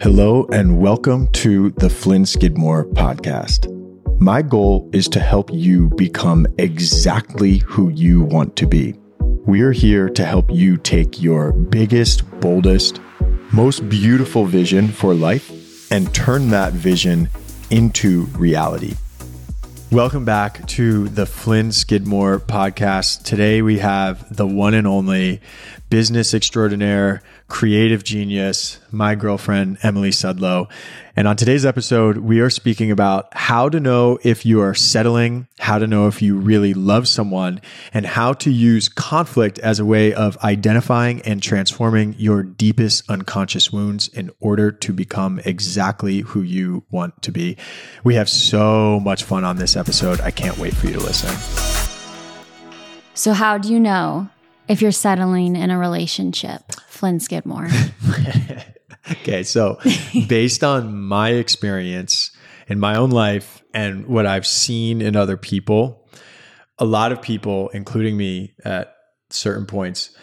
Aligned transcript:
Hello, 0.00 0.48
and 0.50 0.78
welcome 0.80 1.28
to 1.32 1.72
the 1.72 1.90
Flynn 1.90 2.24
Skidmore 2.24 2.86
podcast. 2.86 3.68
My 4.18 4.40
goal 4.40 4.88
is 4.94 5.08
to 5.08 5.20
help 5.20 5.50
you 5.52 5.90
become 5.90 6.46
exactly 6.56 7.58
who 7.58 7.90
you 7.90 8.22
want 8.22 8.56
to 8.56 8.66
be. 8.66 8.94
We're 9.18 9.72
here 9.72 10.08
to 10.08 10.24
help 10.24 10.50
you 10.50 10.78
take 10.78 11.20
your 11.20 11.52
biggest, 11.52 12.22
boldest, 12.40 12.98
most 13.52 13.86
beautiful 13.90 14.46
vision 14.46 14.88
for 14.88 15.12
life 15.12 15.92
and 15.92 16.14
turn 16.14 16.48
that 16.48 16.72
vision 16.72 17.28
into 17.68 18.24
reality. 18.38 18.94
Welcome 19.92 20.24
back 20.24 20.64
to 20.68 21.08
the 21.08 21.26
Flynn 21.26 21.72
Skidmore 21.72 22.38
podcast. 22.38 23.24
Today 23.24 23.60
we 23.60 23.80
have 23.80 24.36
the 24.36 24.46
one 24.46 24.72
and 24.72 24.86
only 24.86 25.40
business 25.88 26.32
extraordinaire, 26.32 27.24
creative 27.48 28.04
genius, 28.04 28.78
my 28.92 29.16
girlfriend, 29.16 29.78
Emily 29.82 30.10
Sudlow. 30.10 30.70
And 31.16 31.26
on 31.26 31.34
today's 31.34 31.66
episode, 31.66 32.18
we 32.18 32.38
are 32.38 32.50
speaking 32.50 32.92
about 32.92 33.36
how 33.36 33.68
to 33.68 33.80
know 33.80 34.20
if 34.22 34.46
you 34.46 34.60
are 34.60 34.74
settling, 34.74 35.48
how 35.60 35.78
to 35.78 35.86
know 35.86 36.06
if 36.06 36.22
you 36.22 36.36
really 36.36 36.74
love 36.74 37.06
someone, 37.06 37.60
and 37.92 38.06
how 38.06 38.32
to 38.32 38.50
use 38.50 38.88
conflict 38.88 39.58
as 39.58 39.78
a 39.78 39.84
way 39.84 40.12
of 40.12 40.36
identifying 40.38 41.20
and 41.22 41.42
transforming 41.42 42.14
your 42.18 42.42
deepest 42.42 43.08
unconscious 43.10 43.70
wounds 43.70 44.08
in 44.08 44.30
order 44.40 44.72
to 44.72 44.92
become 44.92 45.38
exactly 45.44 46.20
who 46.20 46.40
you 46.40 46.82
want 46.90 47.22
to 47.22 47.30
be. 47.30 47.56
We 48.04 48.14
have 48.14 48.28
so 48.28 49.00
much 49.00 49.24
fun 49.24 49.44
on 49.44 49.56
this 49.56 49.76
episode. 49.76 50.20
I 50.20 50.30
can't 50.30 50.56
wait 50.56 50.74
for 50.74 50.86
you 50.86 50.94
to 50.94 51.00
listen. 51.00 51.36
So, 53.14 53.34
how 53.34 53.58
do 53.58 53.70
you 53.70 53.78
know 53.78 54.30
if 54.66 54.80
you're 54.80 54.92
settling 54.92 55.56
in 55.56 55.70
a 55.70 55.78
relationship? 55.78 56.72
Flynn 56.88 57.20
Skidmore. 57.20 57.68
okay, 59.10 59.42
so 59.42 59.78
based 60.26 60.64
on 60.64 61.02
my 61.02 61.30
experience 61.30 62.29
in 62.70 62.78
my 62.78 62.96
own 62.96 63.10
life 63.10 63.62
and 63.74 64.06
what 64.06 64.26
I've 64.26 64.46
seen 64.46 65.02
in 65.02 65.16
other 65.16 65.36
people, 65.36 66.08
a 66.78 66.84
lot 66.84 67.10
of 67.10 67.20
people, 67.20 67.68
including 67.70 68.16
me 68.16 68.54
at 68.64 68.94
certain 69.28 69.66
points, 69.66 70.16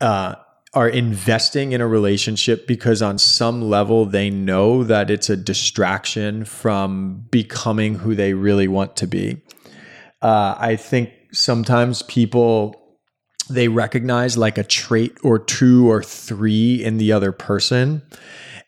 uh, 0.00 0.36
are 0.72 0.88
investing 0.88 1.72
in 1.72 1.82
a 1.82 1.86
relationship 1.86 2.66
because 2.66 3.02
on 3.02 3.18
some 3.18 3.62
level 3.62 4.06
they 4.06 4.30
know 4.30 4.84
that 4.84 5.10
it's 5.10 5.28
a 5.28 5.36
distraction 5.36 6.46
from 6.46 7.26
becoming 7.30 7.94
who 7.94 8.14
they 8.14 8.32
really 8.32 8.68
want 8.68 8.96
to 8.96 9.06
be. 9.06 9.40
Uh, 10.22 10.54
I 10.58 10.76
think 10.76 11.10
sometimes 11.32 12.02
people 12.02 12.74
they 13.48 13.68
recognize 13.68 14.36
like 14.36 14.58
a 14.58 14.64
trait 14.64 15.16
or 15.22 15.38
two 15.38 15.88
or 15.88 16.02
three 16.02 16.82
in 16.82 16.98
the 16.98 17.12
other 17.12 17.30
person 17.30 18.02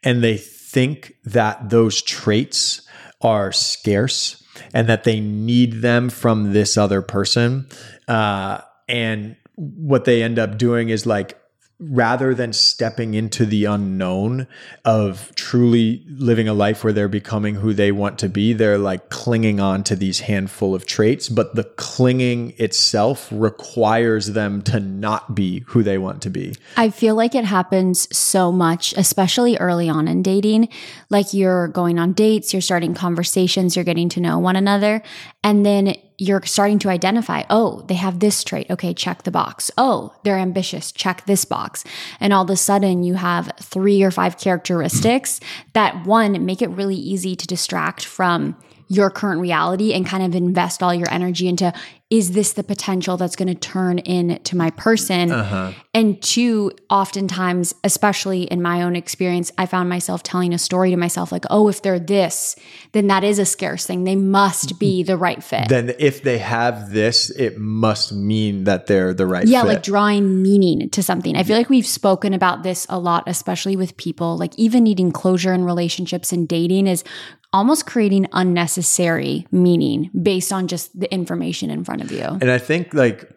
and 0.04 0.22
they 0.22 0.36
think 0.36 1.14
that 1.24 1.70
those 1.70 2.00
traits 2.00 2.87
are 3.20 3.52
scarce 3.52 4.42
and 4.72 4.88
that 4.88 5.04
they 5.04 5.20
need 5.20 5.82
them 5.82 6.08
from 6.10 6.52
this 6.52 6.76
other 6.76 7.02
person. 7.02 7.66
Uh, 8.06 8.60
and 8.88 9.36
what 9.54 10.04
they 10.04 10.22
end 10.22 10.38
up 10.38 10.58
doing 10.58 10.88
is 10.88 11.06
like 11.06 11.38
rather 11.80 12.34
than 12.34 12.52
stepping 12.52 13.14
into 13.14 13.46
the 13.46 13.64
unknown 13.64 14.48
of 14.84 15.32
truly 15.36 16.04
living 16.08 16.48
a 16.48 16.54
life 16.54 16.82
where 16.82 16.92
they're 16.92 17.08
becoming 17.08 17.54
who 17.54 17.72
they 17.72 17.92
want 17.92 18.18
to 18.18 18.28
be, 18.28 18.52
they're 18.52 18.78
like 18.78 19.10
clinging 19.10 19.60
on 19.60 19.84
to 19.84 19.94
these 19.94 20.20
handful 20.20 20.74
of 20.74 20.86
traits, 20.86 21.28
but 21.28 21.54
the 21.54 21.62
clinging 21.62 22.52
itself 22.58 23.28
requires 23.30 24.32
them 24.32 24.60
to 24.62 24.80
not 24.80 25.36
be 25.36 25.60
who 25.68 25.84
they 25.84 25.98
want 25.98 26.20
to 26.22 26.30
be. 26.30 26.54
I 26.76 26.90
feel 26.90 27.14
like 27.14 27.36
it 27.36 27.44
happens 27.44 28.08
so 28.16 28.50
much, 28.50 28.92
especially 28.96 29.56
early 29.58 29.88
on 29.88 30.08
in 30.08 30.22
dating. 30.22 30.68
Like 31.10 31.32
you're 31.32 31.68
going 31.68 32.00
on 32.00 32.12
dates, 32.12 32.52
you're 32.52 32.60
starting 32.60 32.94
conversations, 32.94 33.76
you're 33.76 33.84
getting 33.84 34.08
to 34.10 34.20
know 34.20 34.40
one 34.40 34.56
another, 34.56 35.02
and 35.48 35.64
then 35.64 35.94
you're 36.18 36.44
starting 36.44 36.78
to 36.80 36.90
identify, 36.90 37.42
oh, 37.48 37.82
they 37.88 37.94
have 37.94 38.18
this 38.18 38.44
trait. 38.44 38.70
Okay, 38.70 38.92
check 38.92 39.22
the 39.22 39.30
box. 39.30 39.70
Oh, 39.78 40.14
they're 40.22 40.36
ambitious. 40.36 40.92
Check 40.92 41.24
this 41.24 41.46
box. 41.46 41.84
And 42.20 42.34
all 42.34 42.44
of 42.44 42.50
a 42.50 42.56
sudden, 42.56 43.02
you 43.02 43.14
have 43.14 43.50
three 43.58 44.02
or 44.02 44.10
five 44.10 44.36
characteristics 44.36 45.40
that 45.72 46.04
one 46.04 46.44
make 46.44 46.60
it 46.60 46.68
really 46.68 46.96
easy 46.96 47.34
to 47.34 47.46
distract 47.46 48.04
from 48.04 48.58
your 48.88 49.10
current 49.10 49.40
reality 49.40 49.92
and 49.92 50.06
kind 50.06 50.22
of 50.24 50.34
invest 50.34 50.82
all 50.82 50.94
your 50.94 51.10
energy 51.10 51.46
into 51.46 51.72
is 52.10 52.32
this 52.32 52.54
the 52.54 52.64
potential 52.64 53.18
that's 53.18 53.36
going 53.36 53.48
to 53.48 53.54
turn 53.54 53.98
into 53.98 54.56
my 54.56 54.70
person? 54.70 55.30
Uh-huh. 55.30 55.72
And 55.92 56.20
two, 56.22 56.72
oftentimes, 56.88 57.74
especially 57.84 58.44
in 58.44 58.62
my 58.62 58.82
own 58.82 58.96
experience, 58.96 59.52
I 59.58 59.66
found 59.66 59.90
myself 59.90 60.22
telling 60.22 60.54
a 60.54 60.58
story 60.58 60.90
to 60.90 60.96
myself 60.96 61.30
like, 61.30 61.44
oh, 61.50 61.68
if 61.68 61.82
they're 61.82 61.98
this, 61.98 62.56
then 62.92 63.08
that 63.08 63.24
is 63.24 63.38
a 63.38 63.44
scarce 63.44 63.84
thing. 63.84 64.04
They 64.04 64.16
must 64.16 64.78
be 64.78 65.02
the 65.02 65.18
right 65.18 65.44
fit. 65.44 65.68
Then 65.68 65.94
if 65.98 66.22
they 66.22 66.38
have 66.38 66.92
this, 66.92 67.28
it 67.30 67.58
must 67.58 68.12
mean 68.12 68.64
that 68.64 68.86
they're 68.86 69.12
the 69.12 69.26
right 69.26 69.42
fit. 69.42 69.50
yeah, 69.50 69.62
fit. 69.62 69.68
like 69.68 69.82
drawing 69.82 70.40
meaning 70.40 70.88
to 70.90 71.02
something. 71.02 71.36
I 71.36 71.42
feel 71.42 71.58
like 71.58 71.68
we've 71.68 71.86
spoken 71.86 72.32
about 72.32 72.62
this 72.62 72.86
a 72.88 72.98
lot, 72.98 73.24
especially 73.26 73.76
with 73.76 73.98
people, 73.98 74.38
like 74.38 74.58
even 74.58 74.84
needing 74.84 75.12
closure 75.12 75.52
in 75.52 75.62
relationships 75.62 76.32
and 76.32 76.48
dating 76.48 76.86
is 76.86 77.04
almost 77.52 77.86
creating 77.86 78.26
unnecessary 78.32 79.46
meaning 79.50 80.10
based 80.20 80.52
on 80.52 80.68
just 80.68 80.98
the 80.98 81.12
information 81.12 81.70
in 81.70 81.84
front 81.84 82.02
of 82.02 82.12
you. 82.12 82.22
And 82.24 82.50
I 82.50 82.58
think 82.58 82.92
like 82.94 83.30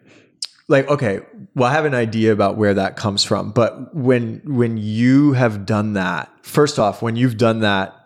like 0.68 0.88
okay, 0.88 1.20
well 1.54 1.70
I 1.70 1.72
have 1.72 1.84
an 1.84 1.94
idea 1.94 2.32
about 2.32 2.56
where 2.56 2.74
that 2.74 2.96
comes 2.96 3.24
from, 3.24 3.52
but 3.52 3.94
when 3.94 4.42
when 4.44 4.76
you 4.76 5.32
have 5.32 5.66
done 5.66 5.94
that, 5.94 6.30
first 6.42 6.78
off, 6.78 7.02
when 7.02 7.16
you've 7.16 7.36
done 7.36 7.60
that 7.60 8.01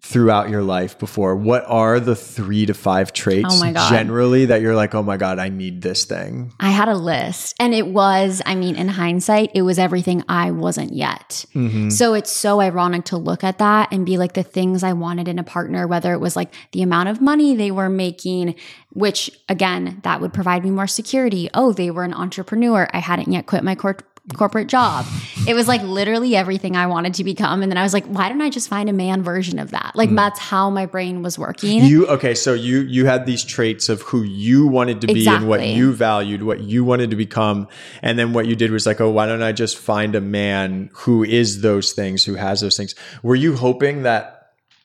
throughout 0.00 0.48
your 0.48 0.62
life 0.62 0.98
before, 0.98 1.36
what 1.36 1.64
are 1.66 2.00
the 2.00 2.16
three 2.16 2.64
to 2.66 2.74
five 2.74 3.12
traits 3.12 3.60
oh 3.60 3.72
generally 3.90 4.46
that 4.46 4.60
you're 4.60 4.74
like, 4.74 4.94
oh 4.94 5.02
my 5.02 5.16
God, 5.16 5.38
I 5.38 5.48
need 5.48 5.82
this 5.82 6.04
thing? 6.04 6.52
I 6.60 6.70
had 6.70 6.88
a 6.88 6.96
list 6.96 7.54
and 7.58 7.74
it 7.74 7.88
was, 7.88 8.40
I 8.46 8.54
mean, 8.54 8.76
in 8.76 8.88
hindsight, 8.88 9.50
it 9.54 9.62
was 9.62 9.78
everything 9.78 10.24
I 10.28 10.50
wasn't 10.50 10.94
yet. 10.94 11.44
Mm-hmm. 11.54 11.90
So 11.90 12.14
it's 12.14 12.32
so 12.32 12.60
ironic 12.60 13.04
to 13.06 13.16
look 13.16 13.44
at 13.44 13.58
that 13.58 13.92
and 13.92 14.06
be 14.06 14.16
like 14.16 14.34
the 14.34 14.42
things 14.42 14.82
I 14.82 14.92
wanted 14.92 15.28
in 15.28 15.38
a 15.38 15.44
partner, 15.44 15.86
whether 15.86 16.12
it 16.12 16.20
was 16.20 16.36
like 16.36 16.54
the 16.72 16.82
amount 16.82 17.08
of 17.08 17.20
money 17.20 17.54
they 17.54 17.70
were 17.70 17.88
making, 17.88 18.54
which 18.92 19.30
again, 19.48 20.00
that 20.04 20.20
would 20.20 20.32
provide 20.32 20.64
me 20.64 20.70
more 20.70 20.86
security. 20.86 21.50
Oh, 21.54 21.72
they 21.72 21.90
were 21.90 22.04
an 22.04 22.14
entrepreneur. 22.14 22.88
I 22.92 23.00
hadn't 23.00 23.32
yet 23.32 23.46
quit 23.46 23.64
my 23.64 23.74
court 23.74 24.02
corporate 24.34 24.68
job. 24.68 25.06
It 25.46 25.54
was 25.54 25.68
like 25.68 25.82
literally 25.82 26.36
everything 26.36 26.76
I 26.76 26.86
wanted 26.86 27.14
to 27.14 27.24
become. 27.24 27.62
And 27.62 27.72
then 27.72 27.78
I 27.78 27.82
was 27.82 27.94
like, 27.94 28.06
why 28.06 28.28
don't 28.28 28.40
I 28.40 28.50
just 28.50 28.68
find 28.68 28.88
a 28.88 28.92
man 28.92 29.22
version 29.22 29.58
of 29.58 29.70
that? 29.70 29.92
Like 29.94 30.10
mm. 30.10 30.16
that's 30.16 30.38
how 30.38 30.70
my 30.70 30.86
brain 30.86 31.22
was 31.22 31.38
working. 31.38 31.84
You 31.84 32.06
okay, 32.08 32.34
so 32.34 32.54
you 32.54 32.80
you 32.80 33.06
had 33.06 33.26
these 33.26 33.44
traits 33.44 33.88
of 33.88 34.02
who 34.02 34.22
you 34.22 34.66
wanted 34.66 35.00
to 35.02 35.06
be 35.06 35.20
exactly. 35.20 35.42
and 35.42 35.48
what 35.48 35.66
you 35.66 35.92
valued, 35.92 36.42
what 36.42 36.60
you 36.60 36.84
wanted 36.84 37.10
to 37.10 37.16
become. 37.16 37.68
And 38.02 38.18
then 38.18 38.32
what 38.32 38.46
you 38.46 38.56
did 38.56 38.70
was 38.70 38.86
like, 38.86 39.00
oh, 39.00 39.10
why 39.10 39.26
don't 39.26 39.42
I 39.42 39.52
just 39.52 39.78
find 39.78 40.14
a 40.14 40.20
man 40.20 40.90
who 40.92 41.24
is 41.24 41.62
those 41.62 41.92
things, 41.92 42.24
who 42.24 42.34
has 42.34 42.60
those 42.60 42.76
things? 42.76 42.94
Were 43.22 43.36
you 43.36 43.56
hoping 43.56 44.02
that 44.02 44.37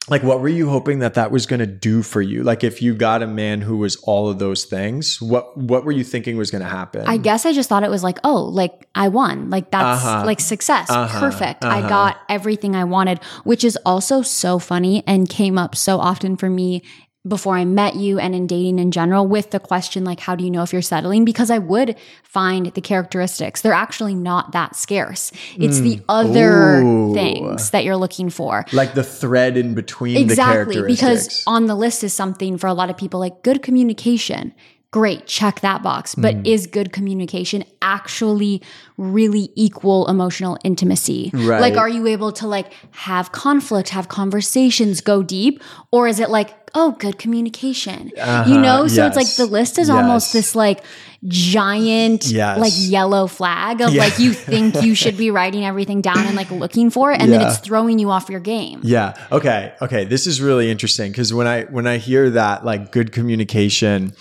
like 0.10 0.22
what 0.22 0.42
were 0.42 0.50
you 0.50 0.70
hoping 0.70 1.00
that 1.00 1.14
that 1.14 1.32
was 1.32 1.46
going 1.46 1.60
to 1.60 1.68
do 1.68 2.04
for 2.04 2.22
you 2.22 2.44
like 2.44 2.64
if 2.64 2.82
you 2.82 2.94
got 2.94 3.24
a 3.24 3.28
man 3.28 3.62
who 3.62 3.78
was 3.78 3.96
all 4.04 4.30
of 4.30 4.38
those 4.40 4.66
things 4.66 5.22
what 5.22 5.56
what 5.58 5.86
were 5.86 5.92
you 5.92 6.04
thinking 6.04 6.36
was 6.38 6.52
going 6.52 6.62
to 6.62 6.68
happen 6.68 7.06
i 7.08 7.16
guess 7.16 7.46
i 7.46 7.54
just 7.54 7.70
thought 7.70 7.84
it 7.84 7.90
was 7.90 8.04
like 8.04 8.20
oh 8.24 8.44
like 8.44 8.88
i 8.96 9.08
won 9.08 9.50
like 9.50 9.72
that's 9.72 10.04
uh-huh. 10.04 10.26
like 10.26 10.40
success 10.40 10.90
uh-huh. 10.90 11.20
perfect 11.20 11.64
uh-huh. 11.64 11.78
i 11.78 11.90
got 11.90 12.18
everything 12.28 12.76
i 12.76 12.84
wanted 12.84 13.18
which 13.44 13.64
is 13.64 13.78
also 13.86 14.22
so 14.22 14.60
funny 14.60 15.04
and 15.08 15.30
came 15.30 15.58
up 15.58 15.76
so 15.76 16.00
often 16.00 16.36
for 16.36 16.50
me 16.50 16.84
before 17.26 17.56
I 17.56 17.64
met 17.64 17.96
you 17.96 18.20
and 18.20 18.36
in 18.36 18.48
dating 18.48 18.80
in 18.80 18.92
general 18.92 19.26
with 19.26 19.52
the 19.52 19.60
question, 19.60 20.04
like, 20.04 20.20
how 20.20 20.36
do 20.36 20.44
you 20.44 20.52
know 20.52 20.62
if 20.62 20.74
you're 20.74 20.82
settling? 20.82 21.24
Because 21.24 21.50
I 21.50 21.58
would 21.58 21.96
find 22.24 22.68
the 22.74 22.82
characteristics. 22.82 23.62
They're 23.62 23.72
actually 23.72 24.14
not 24.14 24.52
that 24.52 24.76
scarce. 24.76 25.32
It's 25.56 25.80
mm. 25.80 25.84
the 25.84 26.02
other 26.10 26.82
Ooh. 26.82 27.14
things 27.14 27.70
that 27.70 27.86
you're 27.86 27.96
looking 27.96 28.30
for. 28.30 28.66
Like 28.74 28.94
the 28.94 29.06
thread 29.06 29.56
in 29.56 29.74
between 29.74 30.18
exactly, 30.18 30.82
Because 30.82 31.44
on 31.48 31.68
the 31.68 31.76
list 31.76 32.04
is 32.04 32.14
something 32.14 32.58
for 32.58 32.68
a 32.68 32.74
lot 32.74 32.90
of 32.90 32.98
people 32.98 33.22
like 33.22 33.42
good 33.42 33.62
communication. 33.62 34.54
Great, 34.94 35.26
check 35.26 35.62
that 35.62 35.82
box. 35.82 36.14
But 36.14 36.36
mm. 36.36 36.48
is 36.48 36.68
good 36.68 36.94
communication 36.94 37.64
actually 37.82 38.62
really 38.96 39.50
equal 39.56 40.08
emotional 40.08 40.56
intimacy? 40.64 41.32
Right. 41.34 41.60
Like, 41.60 41.78
are 41.78 41.90
you 41.90 42.06
able 42.06 42.32
to 42.34 42.48
like 42.48 42.72
have 42.92 43.32
conflict, 43.32 43.90
have 43.90 44.08
conversations, 44.08 45.02
go 45.02 45.24
deep? 45.24 45.64
Or 45.92 46.08
is 46.08 46.20
it 46.20 46.30
like, 46.30 46.54
oh, 46.76 46.92
good 46.92 47.18
communication. 47.18 48.12
Uh-huh, 48.16 48.52
you 48.52 48.60
know? 48.60 48.88
So 48.88 49.04
yes, 49.04 49.10
it's 49.10 49.16
like 49.16 49.36
the 49.36 49.52
list 49.52 49.80
is 49.80 49.88
yes. 49.88 49.96
almost 49.96 50.32
this 50.32 50.56
like 50.56 50.84
giant 51.26 52.26
yes. 52.26 52.60
like 52.60 52.74
yellow 52.76 53.28
flag 53.28 53.82
of 53.82 53.94
yeah. 53.94 54.02
like 54.02 54.20
you 54.20 54.34
think 54.34 54.84
you 54.84 54.94
should 54.94 55.16
be 55.16 55.32
writing 55.38 55.66
everything 55.66 56.02
down 56.02 56.20
and 56.20 56.36
like 56.36 56.52
looking 56.52 56.90
for 56.90 57.14
it 57.14 57.22
and 57.22 57.32
yeah. 57.32 57.38
then 57.38 57.48
it's 57.48 57.60
throwing 57.60 57.98
you 57.98 58.10
off 58.10 58.30
your 58.30 58.40
game. 58.40 58.82
Yeah. 58.84 59.14
Okay. 59.32 59.74
Okay. 59.82 60.06
This 60.06 60.28
is 60.28 60.42
really 60.42 60.70
interesting 60.70 61.12
because 61.12 61.34
when 61.34 61.48
I 61.48 61.64
when 61.64 61.88
I 61.88 61.98
hear 61.98 62.30
that 62.32 62.66
like 62.66 62.92
good 62.92 63.12
communication, 63.12 64.14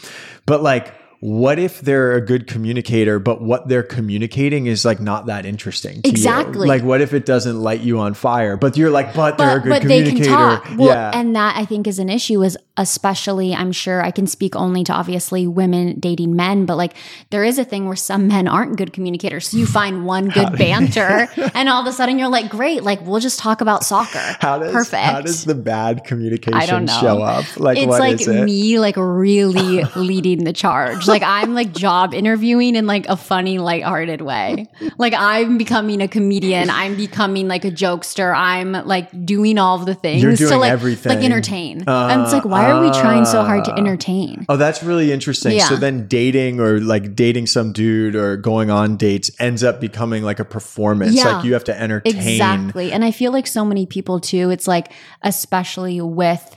but 0.47 0.63
like 0.63 0.95
what 1.23 1.57
if 1.61 1.81
they're 1.83 2.15
a 2.15 2.21
good 2.21 2.49
communicator, 2.49 3.21
but 3.21 3.41
what 3.41 3.69
they're 3.69 3.85
communicating 3.85 4.67
is 4.67 4.85
like 4.85 4.99
not 4.99 5.27
that 5.27 5.47
interesting? 5.47 6.03
To 6.03 6.09
exactly. 6.09 6.67
You? 6.67 6.69
Like, 6.69 6.83
what 6.83 7.01
if 7.01 7.15
it 7.15 7.25
doesn't 7.25 7.63
light 7.63 7.81
you 7.81 8.01
on 8.01 8.15
fire? 8.15 8.57
But 8.57 8.77
you're 8.77 8.91
like, 8.91 9.15
but, 9.15 9.39
but 9.39 9.45
they're 9.45 9.59
a 9.59 9.61
good 9.61 9.69
but 9.69 9.83
communicator. 9.83 10.19
They 10.19 10.25
can 10.25 10.33
talk. 10.33 10.67
Well, 10.77 10.89
yeah. 10.89 11.13
and 11.15 11.37
that 11.37 11.57
I 11.57 11.65
think 11.65 11.87
is 11.87 12.01
an 12.01 12.09
issue. 12.09 12.43
Is 12.43 12.59
especially, 12.77 13.55
I'm 13.55 13.71
sure 13.71 14.03
I 14.03 14.11
can 14.11 14.27
speak 14.27 14.57
only 14.57 14.83
to 14.83 14.93
obviously 14.93 15.47
women 15.47 16.01
dating 16.01 16.35
men, 16.35 16.67
but 16.67 16.77
like 16.77 16.95
there 17.31 17.45
is 17.45 17.57
a 17.57 17.65
thing 17.65 17.87
where 17.87 17.95
some 17.95 18.27
men 18.27 18.49
aren't 18.49 18.77
good 18.77 18.93
communicators. 18.93 19.47
So 19.47 19.59
you 19.59 19.67
find 19.67 20.05
one 20.05 20.29
good 20.29 20.59
banter, 20.59 21.29
and 21.55 21.69
all 21.69 21.83
of 21.83 21.87
a 21.87 21.93
sudden 21.93 22.19
you're 22.19 22.31
like, 22.31 22.51
great, 22.51 22.83
like 22.83 23.01
we'll 23.07 23.21
just 23.21 23.39
talk 23.39 23.61
about 23.61 23.85
soccer. 23.85 24.37
How 24.41 24.59
does 24.59 24.73
Perfect. 24.73 25.05
How 25.05 25.21
does 25.21 25.45
the 25.45 25.55
bad 25.55 26.03
communication 26.03 26.89
show 26.89 27.23
up? 27.23 27.45
Like, 27.61 27.79
it's 27.79 27.87
like 27.87 28.21
it? 28.21 28.45
me 28.45 28.81
like 28.81 28.97
really 28.97 29.85
leading 29.95 30.43
the 30.43 30.53
charge 30.53 31.12
like 31.13 31.23
I'm 31.23 31.55
like 31.55 31.73
job 31.73 32.15
interviewing 32.15 32.77
in 32.77 32.87
like 32.87 33.09
a 33.09 33.17
funny, 33.17 33.59
lighthearted 33.59 34.21
way. 34.21 34.69
Like 34.99 35.15
I'm 35.17 35.59
becoming 35.59 36.01
a 36.01 36.09
comedian. 36.09 36.71
I'm 36.71 36.97
becoming 36.97 37.49
like 37.49 37.65
a 37.65 37.71
jokester. 37.71 38.35
I'm 38.35 38.73
like 38.73 39.25
doing 39.25 39.59
all 39.59 39.79
of 39.79 39.87
the 39.87 39.95
things 39.95 40.23
You're 40.23 40.35
doing 40.35 40.51
to 40.51 40.59
like 40.59 40.73
everything. 40.73 41.15
like 41.15 41.25
entertain. 41.25 41.89
Uh, 41.89 42.09
and 42.09 42.23
it's 42.23 42.33
like, 42.33 42.45
why 42.45 42.71
are 42.71 42.81
we 42.81 42.91
trying 42.91 43.25
so 43.25 43.43
hard 43.43 43.65
to 43.67 43.73
uh, 43.73 43.77
entertain? 43.77 44.47
Oh, 44.49 44.57
that's 44.57 44.83
really 44.83 45.13
interesting. 45.13 45.57
Yeah. 45.57 45.69
So 45.69 45.77
then 45.77 46.07
dating 46.09 46.61
or 46.61 46.81
like 46.81 47.15
dating 47.15 47.47
some 47.47 47.73
dude 47.73 48.17
or 48.17 48.37
going 48.37 48.71
on 48.71 48.97
dates 48.97 49.31
ends 49.39 49.63
up 49.63 49.81
becoming 49.81 50.23
like 50.23 50.41
a 50.41 50.45
performance. 50.45 51.15
Yeah, 51.15 51.37
like 51.37 51.45
you 51.45 51.53
have 51.55 51.65
to 51.65 51.79
entertain. 51.79 52.17
Exactly. 52.17 52.93
And 52.93 53.05
I 53.05 53.11
feel 53.11 53.33
like 53.33 53.47
so 53.47 53.65
many 53.65 53.87
people 53.87 54.21
too, 54.21 54.51
it's 54.51 54.67
like 54.67 54.93
especially 55.23 56.01
with 56.01 56.57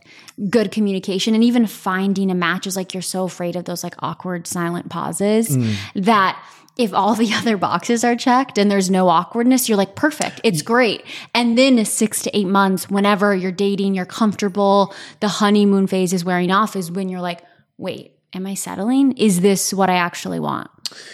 good 0.50 0.72
communication 0.72 1.34
and 1.34 1.44
even 1.44 1.66
finding 1.66 2.30
a 2.30 2.36
match 2.36 2.68
is 2.68 2.76
like 2.76 2.94
you're 2.94 3.02
so 3.02 3.24
afraid 3.24 3.56
of 3.56 3.66
those 3.66 3.84
like 3.84 3.96
awkward 4.00 4.48
silent 4.48 4.90
pauses 4.90 5.50
mm. 5.50 5.76
that 5.96 6.42
if 6.78 6.94
all 6.94 7.16
the 7.16 7.34
other 7.36 7.58
boxes 7.58 8.04
are 8.04 8.16
checked 8.16 8.58
and 8.58 8.70
there's 8.70 8.90
no 8.90 9.08
awkwardness, 9.08 9.70
you're 9.70 9.78
like, 9.78 9.96
perfect, 9.96 10.42
it's 10.44 10.62
great. 10.62 11.04
And 11.34 11.58
then 11.58 11.84
six 11.86 12.22
to 12.24 12.38
eight 12.38 12.48
months, 12.48 12.90
whenever 12.90 13.36
you're 13.36 13.52
dating, 13.52 13.96
you're 13.96 14.06
comfortable, 14.06 14.94
the 15.22 15.28
honeymoon 15.28 15.88
phase 15.88 16.14
is 16.14 16.26
wearing 16.26 16.52
off, 16.52 16.76
is 16.76 16.92
when 16.92 17.10
you're 17.10 17.22
like, 17.22 17.42
wait, 17.78 18.14
am 18.34 18.46
I 18.46 18.54
settling? 18.54 19.14
Is 19.14 19.42
this 19.42 19.74
what 19.74 19.90
I 19.90 19.96
actually 19.96 20.40
want? 20.40 20.70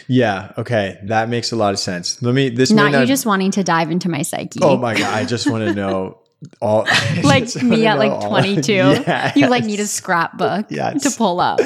Yeah. 0.07 0.51
Okay. 0.57 0.99
That 1.03 1.29
makes 1.29 1.51
a 1.51 1.55
lot 1.55 1.73
of 1.73 1.79
sense. 1.79 2.21
Let 2.21 2.33
me, 2.33 2.49
this 2.49 2.71
not, 2.71 2.91
not 2.91 3.01
you 3.01 3.05
just 3.05 3.25
wanting 3.25 3.51
to 3.51 3.63
dive 3.63 3.89
into 3.89 4.09
my 4.09 4.23
psyche. 4.23 4.59
Oh 4.61 4.77
my 4.77 4.95
God. 4.95 5.13
I 5.13 5.25
just 5.25 5.49
want 5.49 5.63
to 5.65 5.73
know 5.73 6.19
all 6.61 6.87
like 7.23 7.55
me 7.63 7.85
at 7.85 7.97
like 7.97 8.21
22 8.27 8.71
yes. 8.71 9.35
you 9.35 9.47
like 9.47 9.63
need 9.63 9.79
a 9.79 9.87
scrapbook 9.87 10.65
yes. 10.69 11.03
to 11.03 11.17
pull 11.17 11.39
up. 11.39 11.59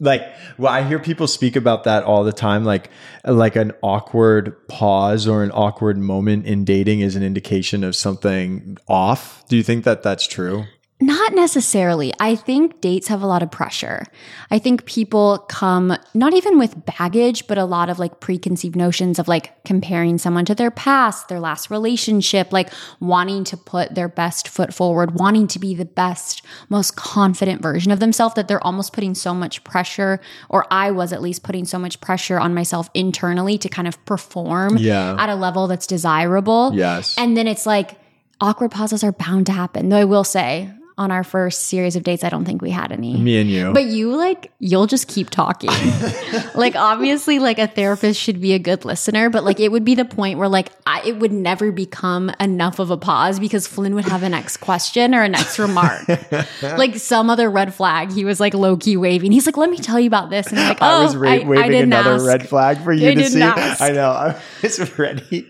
Like 0.00 0.22
well 0.58 0.72
i 0.72 0.84
hear 0.84 1.00
people 1.00 1.26
speak 1.26 1.56
about 1.56 1.84
that 1.84 2.04
all 2.04 2.22
the 2.22 2.32
time 2.32 2.64
like 2.64 2.88
like 3.24 3.56
an 3.56 3.72
awkward 3.82 4.68
pause 4.68 5.26
or 5.26 5.42
an 5.42 5.50
awkward 5.52 5.98
moment 5.98 6.46
in 6.46 6.64
dating 6.64 7.00
is 7.00 7.16
an 7.16 7.24
indication 7.24 7.82
of 7.82 7.96
something 7.96 8.78
off. 8.86 9.44
Do 9.48 9.56
you 9.56 9.64
think 9.64 9.84
that 9.84 10.02
that's 10.02 10.26
true 10.26 10.66
not 11.00 11.32
necessarily. 11.32 12.12
I 12.18 12.34
think 12.34 12.80
dates 12.80 13.06
have 13.06 13.22
a 13.22 13.26
lot 13.26 13.42
of 13.42 13.52
pressure. 13.52 14.04
I 14.50 14.58
think 14.58 14.84
people 14.84 15.38
come 15.48 15.96
not 16.12 16.34
even 16.34 16.58
with 16.58 16.84
baggage, 16.86 17.46
but 17.46 17.56
a 17.56 17.64
lot 17.64 17.88
of 17.88 18.00
like 18.00 18.18
preconceived 18.18 18.74
notions 18.74 19.20
of 19.20 19.28
like 19.28 19.62
comparing 19.62 20.18
someone 20.18 20.44
to 20.46 20.56
their 20.56 20.72
past, 20.72 21.28
their 21.28 21.38
last 21.38 21.70
relationship, 21.70 22.52
like 22.52 22.70
wanting 22.98 23.44
to 23.44 23.56
put 23.56 23.94
their 23.94 24.08
best 24.08 24.48
foot 24.48 24.74
forward, 24.74 25.12
wanting 25.12 25.46
to 25.48 25.60
be 25.60 25.72
the 25.72 25.84
best, 25.84 26.44
most 26.68 26.96
confident 26.96 27.62
version 27.62 27.92
of 27.92 28.00
themselves 28.00 28.34
that 28.34 28.48
they're 28.48 28.64
almost 28.66 28.92
putting 28.92 29.14
so 29.14 29.32
much 29.32 29.62
pressure, 29.62 30.20
or 30.48 30.66
I 30.68 30.90
was 30.90 31.12
at 31.12 31.22
least 31.22 31.44
putting 31.44 31.64
so 31.64 31.78
much 31.78 32.00
pressure 32.00 32.40
on 32.40 32.54
myself 32.54 32.90
internally 32.92 33.56
to 33.58 33.68
kind 33.68 33.86
of 33.86 34.04
perform 34.04 34.76
yeah. 34.78 35.14
at 35.16 35.28
a 35.28 35.36
level 35.36 35.68
that's 35.68 35.86
desirable. 35.86 36.72
Yes. 36.74 37.16
And 37.16 37.36
then 37.36 37.46
it's 37.46 37.66
like, 37.66 38.00
awkward 38.40 38.70
pauses 38.70 39.02
are 39.02 39.12
bound 39.12 39.46
to 39.46 39.52
happen. 39.52 39.88
Though 39.88 39.96
I 39.96 40.04
will 40.04 40.24
say, 40.24 40.70
on 40.98 41.12
our 41.12 41.22
first 41.22 41.64
series 41.64 41.94
of 41.94 42.02
dates, 42.02 42.24
I 42.24 42.28
don't 42.28 42.44
think 42.44 42.60
we 42.60 42.70
had 42.70 42.90
any. 42.90 43.16
Me 43.16 43.40
and 43.40 43.48
you. 43.48 43.72
But 43.72 43.84
you 43.84 44.14
like 44.16 44.52
you'll 44.58 44.88
just 44.88 45.06
keep 45.06 45.30
talking. 45.30 45.70
like 46.54 46.74
obviously 46.74 47.38
like 47.38 47.58
a 47.60 47.68
therapist 47.68 48.20
should 48.20 48.40
be 48.40 48.52
a 48.52 48.58
good 48.58 48.84
listener, 48.84 49.30
but 49.30 49.44
like 49.44 49.60
it 49.60 49.70
would 49.70 49.84
be 49.84 49.94
the 49.94 50.04
point 50.04 50.38
where 50.38 50.48
like 50.48 50.70
I, 50.86 51.02
it 51.06 51.18
would 51.18 51.32
never 51.32 51.70
become 51.70 52.30
enough 52.40 52.80
of 52.80 52.90
a 52.90 52.96
pause 52.96 53.38
because 53.38 53.68
Flynn 53.68 53.94
would 53.94 54.06
have 54.06 54.24
a 54.24 54.28
next 54.28 54.58
question 54.58 55.14
or 55.14 55.22
a 55.22 55.28
next 55.28 55.58
remark. 55.58 56.02
like 56.62 56.96
some 56.96 57.30
other 57.30 57.48
red 57.48 57.72
flag, 57.72 58.10
he 58.10 58.24
was 58.24 58.40
like 58.40 58.52
low 58.52 58.76
key 58.76 58.96
waving. 58.96 59.30
He's 59.30 59.46
like, 59.46 59.56
"Let 59.56 59.70
me 59.70 59.78
tell 59.78 60.00
you 60.00 60.08
about 60.08 60.30
this." 60.30 60.48
And 60.48 60.58
I'm 60.58 60.68
like, 60.70 60.78
"Oh, 60.80 61.00
I 61.00 61.04
was 61.04 61.16
ra- 61.16 61.30
I, 61.30 61.38
waving 61.44 61.76
I 61.76 61.82
another 61.82 62.14
ask. 62.14 62.26
red 62.26 62.48
flag 62.48 62.78
for 62.82 62.92
you 62.92 63.08
I 63.10 63.14
to 63.14 63.30
see." 63.30 63.42
Ask. 63.48 63.80
I 63.80 63.90
know. 63.90 64.10
I 64.10 64.40
was 64.62 64.98
ready. 64.98 65.48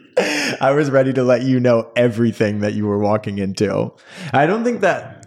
I 0.61 0.73
was 0.73 0.91
ready 0.91 1.13
to 1.15 1.23
let 1.23 1.43
you 1.43 1.61
know 1.61 1.91
everything 1.97 2.61
that 2.61 2.75
you 2.75 2.87
were 2.87 2.99
walking 2.99 3.39
into. 3.39 3.93
I 4.33 4.47
don't 4.47 4.65
think 4.65 4.81
that 4.83 5.18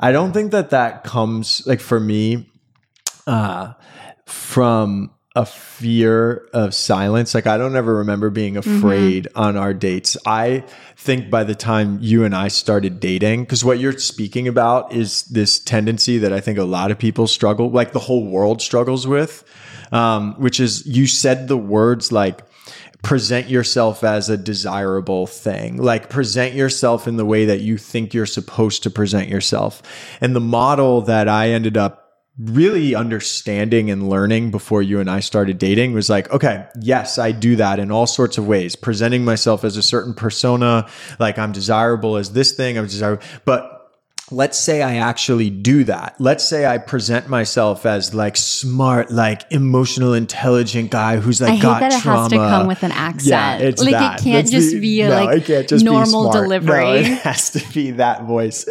I 0.00 0.12
don't 0.12 0.32
think 0.32 0.52
that 0.52 0.70
that 0.70 1.04
comes 1.04 1.62
like 1.66 1.80
for 1.80 2.00
me 2.00 2.48
uh, 3.26 3.74
from 4.24 5.10
a 5.36 5.46
fear 5.46 6.48
of 6.52 6.74
silence. 6.74 7.34
Like 7.34 7.46
I 7.46 7.56
don't 7.56 7.76
ever 7.76 7.96
remember 7.96 8.30
being 8.30 8.54
mm-hmm. 8.54 8.78
afraid 8.78 9.24
mm-hmm. 9.24 9.38
on 9.38 9.56
our 9.56 9.72
dates. 9.72 10.16
I 10.26 10.64
think 10.96 11.30
by 11.30 11.44
the 11.44 11.54
time 11.54 11.98
you 12.00 12.24
and 12.24 12.34
I 12.34 12.48
started 12.48 12.98
dating, 12.98 13.44
because 13.44 13.64
what 13.64 13.78
you're 13.78 13.96
speaking 13.98 14.48
about 14.48 14.92
is 14.92 15.24
this 15.24 15.60
tendency 15.60 16.18
that 16.18 16.32
I 16.32 16.40
think 16.40 16.58
a 16.58 16.64
lot 16.64 16.90
of 16.90 16.98
people 16.98 17.26
struggle, 17.26 17.70
like 17.70 17.92
the 17.92 18.00
whole 18.00 18.26
world 18.26 18.60
struggles 18.60 19.06
with, 19.06 19.44
um, 19.92 20.34
which 20.34 20.58
is 20.58 20.84
you 20.86 21.06
said 21.06 21.46
the 21.46 21.56
words 21.56 22.10
like 22.10 22.42
present 23.02 23.48
yourself 23.48 24.04
as 24.04 24.28
a 24.28 24.36
desirable 24.36 25.26
thing. 25.26 25.76
Like 25.76 26.10
present 26.10 26.54
yourself 26.54 27.08
in 27.08 27.16
the 27.16 27.24
way 27.24 27.46
that 27.46 27.60
you 27.60 27.78
think 27.78 28.12
you're 28.12 28.26
supposed 28.26 28.82
to 28.82 28.90
present 28.90 29.28
yourself. 29.28 29.82
And 30.20 30.36
the 30.36 30.40
model 30.40 31.00
that 31.02 31.28
I 31.28 31.50
ended 31.50 31.76
up 31.76 32.00
really 32.38 32.94
understanding 32.94 33.90
and 33.90 34.08
learning 34.08 34.50
before 34.50 34.82
you 34.82 34.98
and 34.98 35.10
I 35.10 35.20
started 35.20 35.58
dating 35.58 35.92
was 35.92 36.08
like, 36.08 36.30
okay, 36.32 36.66
yes, 36.80 37.18
I 37.18 37.32
do 37.32 37.56
that 37.56 37.78
in 37.78 37.90
all 37.90 38.06
sorts 38.06 38.38
of 38.38 38.46
ways, 38.46 38.76
presenting 38.76 39.24
myself 39.24 39.62
as 39.64 39.76
a 39.76 39.82
certain 39.82 40.14
persona, 40.14 40.88
like 41.18 41.38
I'm 41.38 41.52
desirable 41.52 42.16
as 42.16 42.32
this 42.32 42.52
thing, 42.52 42.78
I'm 42.78 42.86
desirable, 42.86 43.22
but 43.44 43.79
let's 44.30 44.58
say 44.58 44.82
I 44.82 44.96
actually 44.96 45.50
do 45.50 45.84
that. 45.84 46.14
Let's 46.18 46.44
say 46.44 46.66
I 46.66 46.78
present 46.78 47.28
myself 47.28 47.84
as 47.84 48.14
like 48.14 48.36
smart, 48.36 49.10
like 49.10 49.42
emotional, 49.50 50.14
intelligent 50.14 50.90
guy 50.90 51.16
who's 51.16 51.40
like 51.40 51.50
I 51.50 51.54
hate 51.56 51.62
got 51.62 51.80
that 51.80 52.02
trauma. 52.02 52.18
it 52.18 52.22
has 52.22 52.30
to 52.30 52.36
come 52.36 52.66
with 52.66 52.82
an 52.82 52.92
accent. 52.92 53.26
Yeah, 53.26 53.58
it's 53.58 53.82
like 53.82 53.92
that. 53.92 54.20
it 54.20 54.24
can't 54.24 54.36
That's 54.36 54.50
just 54.50 54.72
the, 54.72 54.80
be 54.80 55.00
a 55.02 55.08
no, 55.08 55.24
like 55.24 55.44
just 55.44 55.84
normal 55.84 56.30
delivery. 56.30 56.84
No, 56.84 56.94
it 56.94 57.06
has 57.22 57.50
to 57.50 57.72
be 57.72 57.92
that 57.92 58.24
voice. 58.24 58.66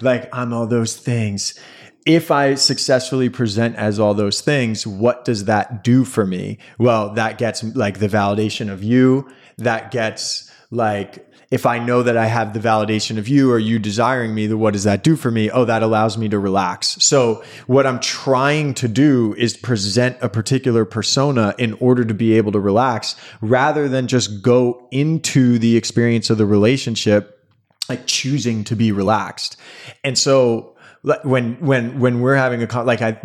like 0.00 0.28
I'm 0.34 0.52
all 0.52 0.66
those 0.66 0.96
things. 0.96 1.58
If 2.06 2.30
I 2.30 2.54
successfully 2.54 3.28
present 3.28 3.76
as 3.76 4.00
all 4.00 4.14
those 4.14 4.40
things, 4.40 4.86
what 4.86 5.24
does 5.26 5.44
that 5.44 5.84
do 5.84 6.04
for 6.04 6.24
me? 6.24 6.58
Well, 6.78 7.12
that 7.14 7.36
gets 7.36 7.62
like 7.62 7.98
the 7.98 8.08
validation 8.08 8.70
of 8.70 8.82
you. 8.82 9.28
That 9.58 9.90
gets 9.90 10.50
like 10.70 11.27
if 11.50 11.64
I 11.64 11.78
know 11.78 12.02
that 12.02 12.16
I 12.16 12.26
have 12.26 12.52
the 12.52 12.60
validation 12.60 13.16
of 13.16 13.26
you 13.26 13.50
or 13.50 13.58
you 13.58 13.78
desiring 13.78 14.34
me, 14.34 14.46
then 14.46 14.58
what 14.58 14.74
does 14.74 14.84
that 14.84 15.02
do 15.02 15.16
for 15.16 15.30
me? 15.30 15.50
Oh, 15.50 15.64
that 15.64 15.82
allows 15.82 16.18
me 16.18 16.28
to 16.28 16.38
relax. 16.38 16.98
So 17.02 17.42
what 17.66 17.86
I'm 17.86 18.00
trying 18.00 18.74
to 18.74 18.88
do 18.88 19.34
is 19.38 19.56
present 19.56 20.18
a 20.20 20.28
particular 20.28 20.84
persona 20.84 21.54
in 21.58 21.72
order 21.74 22.04
to 22.04 22.12
be 22.12 22.34
able 22.34 22.52
to 22.52 22.60
relax 22.60 23.16
rather 23.40 23.88
than 23.88 24.08
just 24.08 24.42
go 24.42 24.88
into 24.90 25.58
the 25.58 25.76
experience 25.76 26.28
of 26.28 26.36
the 26.36 26.46
relationship 26.46 27.34
like 27.88 28.06
choosing 28.06 28.64
to 28.64 28.76
be 28.76 28.92
relaxed. 28.92 29.56
And 30.04 30.18
so 30.18 30.76
when 31.02 31.54
when 31.60 32.00
when 32.00 32.20
we're 32.20 32.34
having 32.34 32.60
a 32.62 32.66
con 32.66 32.84
like 32.84 33.00
I 33.02 33.20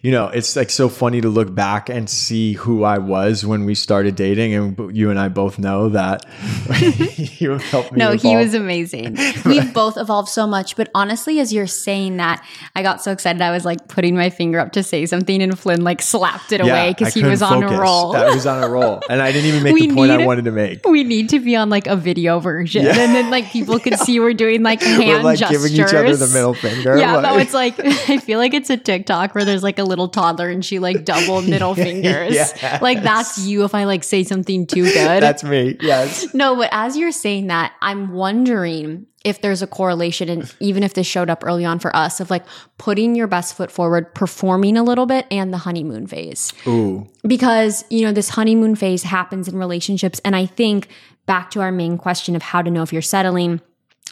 you 0.00 0.10
know 0.10 0.28
it's 0.28 0.56
like 0.56 0.70
so 0.70 0.88
funny 0.88 1.20
to 1.20 1.28
look 1.28 1.54
back 1.54 1.90
and 1.90 2.08
see 2.08 2.54
who 2.54 2.84
I 2.84 2.98
was 2.98 3.44
when 3.44 3.66
we 3.66 3.74
started 3.74 4.16
dating 4.16 4.54
and 4.54 4.96
you 4.96 5.10
and 5.10 5.18
I 5.18 5.28
both 5.28 5.58
know 5.58 5.90
that 5.90 6.24
you 7.38 7.58
helped 7.58 7.92
me 7.92 7.98
No, 7.98 8.12
evolve. 8.12 8.22
he 8.22 8.36
was 8.36 8.54
amazing. 8.54 9.18
We've 9.44 9.72
both 9.74 9.98
evolved 9.98 10.30
so 10.30 10.46
much, 10.46 10.74
but 10.74 10.90
honestly 10.94 11.38
as 11.38 11.52
you're 11.52 11.66
saying 11.66 12.16
that, 12.16 12.42
I 12.74 12.82
got 12.82 13.02
so 13.02 13.12
excited 13.12 13.42
I 13.42 13.50
was 13.50 13.64
like 13.66 13.88
putting 13.88 14.16
my 14.16 14.30
finger 14.30 14.58
up 14.58 14.72
to 14.72 14.82
say 14.82 15.04
something 15.04 15.42
and 15.42 15.58
Flynn 15.58 15.84
like 15.84 16.00
slapped 16.00 16.52
it 16.52 16.64
yeah, 16.64 16.72
away 16.72 16.94
cuz 16.94 17.12
he 17.12 17.24
was 17.24 17.42
on 17.42 17.62
a 17.62 17.78
roll. 17.78 18.12
That 18.12 18.34
was 18.34 18.46
on 18.46 18.64
a 18.64 18.68
roll. 18.68 19.02
And 19.10 19.20
I 19.20 19.32
didn't 19.32 19.48
even 19.48 19.62
make 19.64 19.74
we 19.78 19.88
the 19.88 19.94
point 19.94 20.10
need, 20.12 20.22
I 20.22 20.26
wanted 20.26 20.46
to 20.46 20.50
make. 20.50 20.86
We 20.86 21.04
need 21.04 21.28
to 21.30 21.40
be 21.40 21.56
on 21.56 21.68
like 21.68 21.86
a 21.86 21.96
video 21.96 22.40
version 22.40 22.84
yeah. 22.84 22.98
and 22.98 23.14
then 23.14 23.30
like 23.30 23.50
people 23.50 23.78
could 23.78 23.98
see 23.98 24.18
we're 24.18 24.32
doing 24.32 24.62
like 24.62 24.82
hand 24.82 24.98
we're 25.00 25.22
like 25.22 25.38
gestures. 25.38 25.70
giving 25.70 25.86
each 25.86 25.94
other 25.94 26.16
the 26.16 26.26
middle 26.28 26.54
finger. 26.54 26.96
Yeah, 26.96 27.17
how 27.24 27.38
it's 27.38 27.54
like 27.54 27.78
I 28.08 28.18
feel 28.18 28.38
like 28.38 28.54
it's 28.54 28.70
a 28.70 28.76
TikTok 28.76 29.34
where 29.34 29.44
there's 29.44 29.62
like 29.62 29.78
a 29.78 29.84
little 29.84 30.08
toddler 30.08 30.48
and 30.48 30.64
she 30.64 30.78
like 30.78 31.04
double 31.04 31.42
middle 31.48 31.74
fingers. 31.74 32.34
Yes. 32.34 32.82
Like 32.82 33.02
that's 33.02 33.38
you 33.38 33.64
if 33.64 33.74
I 33.74 33.84
like 33.84 34.04
say 34.04 34.22
something 34.24 34.66
too 34.66 34.84
good. 34.84 35.22
That's 35.22 35.44
me. 35.44 35.76
Yes. 35.80 36.34
no, 36.34 36.56
but 36.56 36.68
as 36.72 36.96
you're 36.96 37.12
saying 37.12 37.48
that, 37.48 37.72
I'm 37.80 38.12
wondering 38.12 39.06
if 39.24 39.40
there's 39.40 39.62
a 39.62 39.66
correlation 39.66 40.28
and 40.28 40.54
even 40.60 40.82
if 40.82 40.94
this 40.94 41.06
showed 41.06 41.28
up 41.28 41.44
early 41.44 41.64
on 41.64 41.78
for 41.78 41.94
us 41.94 42.20
of 42.20 42.30
like 42.30 42.44
putting 42.78 43.14
your 43.14 43.26
best 43.26 43.56
foot 43.56 43.70
forward, 43.70 44.14
performing 44.14 44.76
a 44.76 44.82
little 44.82 45.06
bit 45.06 45.26
and 45.30 45.52
the 45.52 45.58
honeymoon 45.58 46.06
phase. 46.06 46.52
Ooh. 46.66 47.06
Because, 47.26 47.84
you 47.90 48.06
know, 48.06 48.12
this 48.12 48.30
honeymoon 48.30 48.74
phase 48.74 49.02
happens 49.02 49.48
in 49.48 49.56
relationships 49.56 50.20
and 50.24 50.36
I 50.36 50.46
think 50.46 50.88
back 51.26 51.50
to 51.50 51.60
our 51.60 51.72
main 51.72 51.98
question 51.98 52.36
of 52.36 52.42
how 52.42 52.62
to 52.62 52.70
know 52.70 52.82
if 52.82 52.92
you're 52.92 53.02
settling 53.02 53.60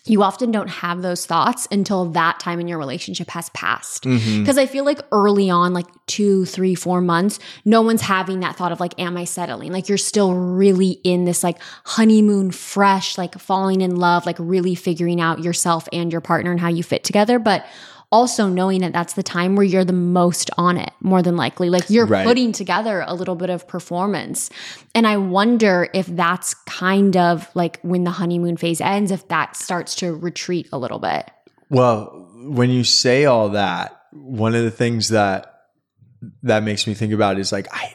you 0.07 0.23
often 0.23 0.51
don't 0.51 0.69
have 0.69 1.03
those 1.03 1.27
thoughts 1.27 1.67
until 1.71 2.07
that 2.07 2.41
time 2.41 2.61
in 2.61 2.69
your 2.69 2.79
relationship 2.79 3.29
has 3.31 3.49
passed. 3.51 4.05
Because 4.05 4.23
Mm-hmm. 4.23 4.59
I 4.59 4.67
feel 4.67 4.85
like 4.85 5.01
early 5.13 5.51
on, 5.51 5.73
like 5.73 5.87
two, 6.07 6.45
three, 6.45 6.75
four 6.75 7.01
months, 7.01 7.39
no 7.65 7.83
one's 7.83 8.03
having 8.03 8.41
that 8.41 8.57
thought 8.57 8.73
of 8.73 8.81
like, 8.81 8.99
am 8.99 9.17
I 9.17 9.25
settling? 9.25 9.73
Like 9.73 9.89
you're 9.89 9.99
still 9.99 10.35
really 10.35 11.01
in 11.05 11.25
this 11.25 11.43
like 11.43 11.59
honeymoon 11.85 12.51
fresh, 12.53 13.19
like 13.19 13.39
falling 13.39 13.81
in 13.81 13.97
love, 13.97 14.27
like 14.27 14.37
really 14.39 14.75
figuring 14.75 15.21
out 15.21 15.43
yourself 15.43 15.89
and 15.93 16.13
your 16.13 16.21
partner 16.21 16.51
and 16.51 16.61
how 16.61 16.69
you 16.69 16.83
fit 16.83 17.05
together. 17.05 17.39
But 17.39 17.67
also 18.17 18.49
knowing 18.49 18.81
that 18.81 18.95
that's 18.95 19.13
the 19.13 19.23
time 19.23 19.57
where 19.57 19.65
you're 19.67 19.85
the 19.85 19.93
most 19.93 20.51
on 20.57 20.79
it, 20.79 20.91
more 21.01 21.21
than 21.21 21.37
likely. 21.37 21.69
Like 21.69 21.91
you're 21.91 22.07
Right. 22.07 22.27
putting 22.27 22.51
together 22.53 23.05
a 23.07 23.13
little 23.13 23.35
bit 23.35 23.51
of 23.51 23.69
performance. 23.69 24.49
And 24.95 25.07
I 25.07 25.19
wonder 25.19 25.89
if 25.93 26.07
that's 26.07 26.55
kind 26.65 27.15
of 27.17 27.47
like 27.55 27.79
when 27.83 28.05
the 28.05 28.11
honeymoon 28.11 28.57
phase 28.57 28.81
ends, 28.81 29.11
if 29.11 29.29
that 29.29 29.55
starts 29.55 29.95
to 29.97 30.15
retreat 30.15 30.67
a 30.73 30.79
little 30.79 30.99
bit. 30.99 31.31
Well, 31.69 32.27
when 32.35 32.71
you 32.71 32.85
say 32.85 33.27
all 33.27 33.51
that, 33.51 34.01
one 34.13 34.55
of 34.55 34.65
the 34.65 34.71
things 34.71 35.09
that 35.11 35.53
that 36.43 36.63
makes 36.63 36.87
me 36.87 36.95
think 36.95 37.13
about 37.13 37.39
is 37.39 37.53
like 37.53 37.69
I 37.71 37.95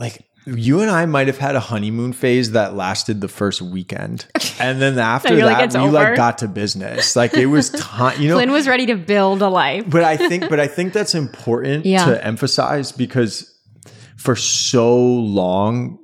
like 0.00 0.24
you 0.46 0.80
and 0.80 0.90
I 0.90 1.06
might 1.06 1.26
have 1.26 1.38
had 1.38 1.56
a 1.56 1.60
honeymoon 1.60 2.12
phase 2.12 2.52
that 2.52 2.74
lasted 2.74 3.20
the 3.20 3.28
first 3.28 3.62
weekend. 3.62 4.26
And 4.60 4.80
then 4.80 4.98
after 5.14 5.34
like, 5.36 5.56
that, 5.56 5.64
"It's 5.64 5.74
we 5.74 5.82
over." 5.82 5.92
like 5.92 6.16
got 6.16 6.38
to 6.38 6.48
business. 6.48 7.16
Like 7.16 7.34
it 7.34 7.46
was 7.46 7.70
time, 7.70 8.20
you 8.20 8.28
know, 8.28 8.36
Flynn 8.36 8.52
was 8.52 8.68
ready 8.68 8.86
to 8.86 8.96
build 8.96 9.40
a 9.42 9.48
life. 9.48 9.84
but 9.88 10.04
I 10.04 10.16
think 10.16 10.48
but 10.50 10.60
I 10.60 10.66
think 10.66 10.92
that's 10.92 11.14
important 11.14 11.86
Yeah. 11.94 12.04
to 12.06 12.24
emphasize 12.24 12.92
because 12.92 13.50
for 14.16 14.36
so 14.36 14.96
long 14.96 15.98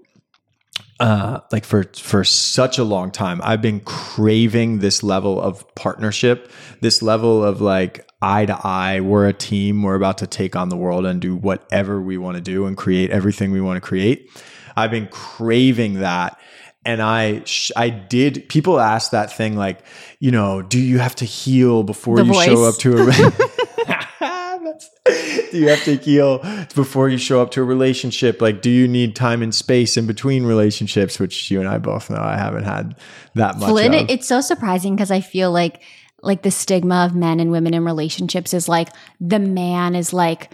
uh 1.01 1.41
like 1.51 1.65
for 1.65 1.85
for 1.95 2.23
such 2.25 2.79
a 2.79 2.85
long 2.85 3.11
time 3.11 3.41
I've 3.43 3.63
been 3.63 3.81
craving 3.81 4.79
this 4.79 5.03
level 5.03 5.41
of 5.41 5.67
partnership, 5.75 6.53
this 6.81 7.03
level 7.03 7.43
of 7.43 7.61
like 7.61 8.07
eye 8.23 8.45
to 8.47 8.59
eye, 8.67 9.01
we're 9.01 9.27
a 9.27 9.33
team, 9.33 9.83
we're 9.83 9.95
about 9.95 10.19
to 10.19 10.27
take 10.27 10.55
on 10.55 10.69
the 10.69 10.77
world 10.77 11.07
and 11.07 11.21
do 11.21 11.35
whatever 11.35 12.01
we 12.01 12.19
want 12.19 12.37
to 12.37 12.43
do 12.43 12.67
and 12.67 12.77
create 12.77 13.11
everything 13.11 13.51
we 13.51 13.61
want 13.61 13.77
to 13.77 13.81
create. 13.81 14.31
I've 14.77 14.91
been 14.91 15.09
craving 15.09 15.95
that 16.01 16.39
and 16.85 17.03
I 17.03 17.43
sh- 17.45 17.73
I 17.77 17.91
did 17.91 18.49
people 18.49 18.81
ask 18.81 19.11
that 19.11 19.33
thing 19.33 19.57
like, 19.57 19.81
you 20.19 20.31
know, 20.31 20.63
do 20.63 20.79
you 20.79 20.99
have 20.99 21.15
to 21.17 21.25
heal 21.25 21.83
before 21.83 22.17
The 22.17 22.25
you 22.25 22.35
show 22.35 22.65
up 22.65 22.77
to 22.77 22.99
a 22.99 23.05
do 25.51 25.59
you 25.59 25.69
have 25.69 25.83
to 25.85 25.97
heal 25.97 26.39
before 26.75 27.09
you 27.09 27.19
show 27.19 27.41
up 27.41 27.51
to 27.53 27.61
a 27.61 27.65
relationship? 27.65 28.41
Like, 28.41 28.63
do 28.63 28.71
you 28.71 28.87
need 28.87 29.17
time 29.17 29.43
and 29.43 29.55
space 29.55 29.97
in 29.97 30.07
between 30.07 30.45
relationships? 30.45 31.19
Which 31.19 31.51
you 31.51 31.61
and 31.61 31.69
I 31.69 31.79
both 31.79 32.11
know 32.11 32.21
I 32.21 32.37
haven't 32.37 32.65
had 32.65 32.97
that 33.35 33.59
much. 33.59 33.71
Flynn, 33.71 33.95
of. 33.95 34.11
it's 34.11 34.27
so 34.27 34.41
surprising 34.41 34.95
because 34.95 35.11
I 35.11 35.21
feel 35.21 35.53
like 35.53 35.83
like 36.23 36.43
the 36.43 36.51
stigma 36.51 37.07
of 37.07 37.15
men 37.15 37.41
and 37.41 37.51
women 37.51 37.75
in 37.75 37.85
relationships 37.85 38.53
is 38.53 38.69
like 38.69 38.89
the 39.21 39.39
man 39.39 39.95
is 39.95 40.13
like 40.13 40.53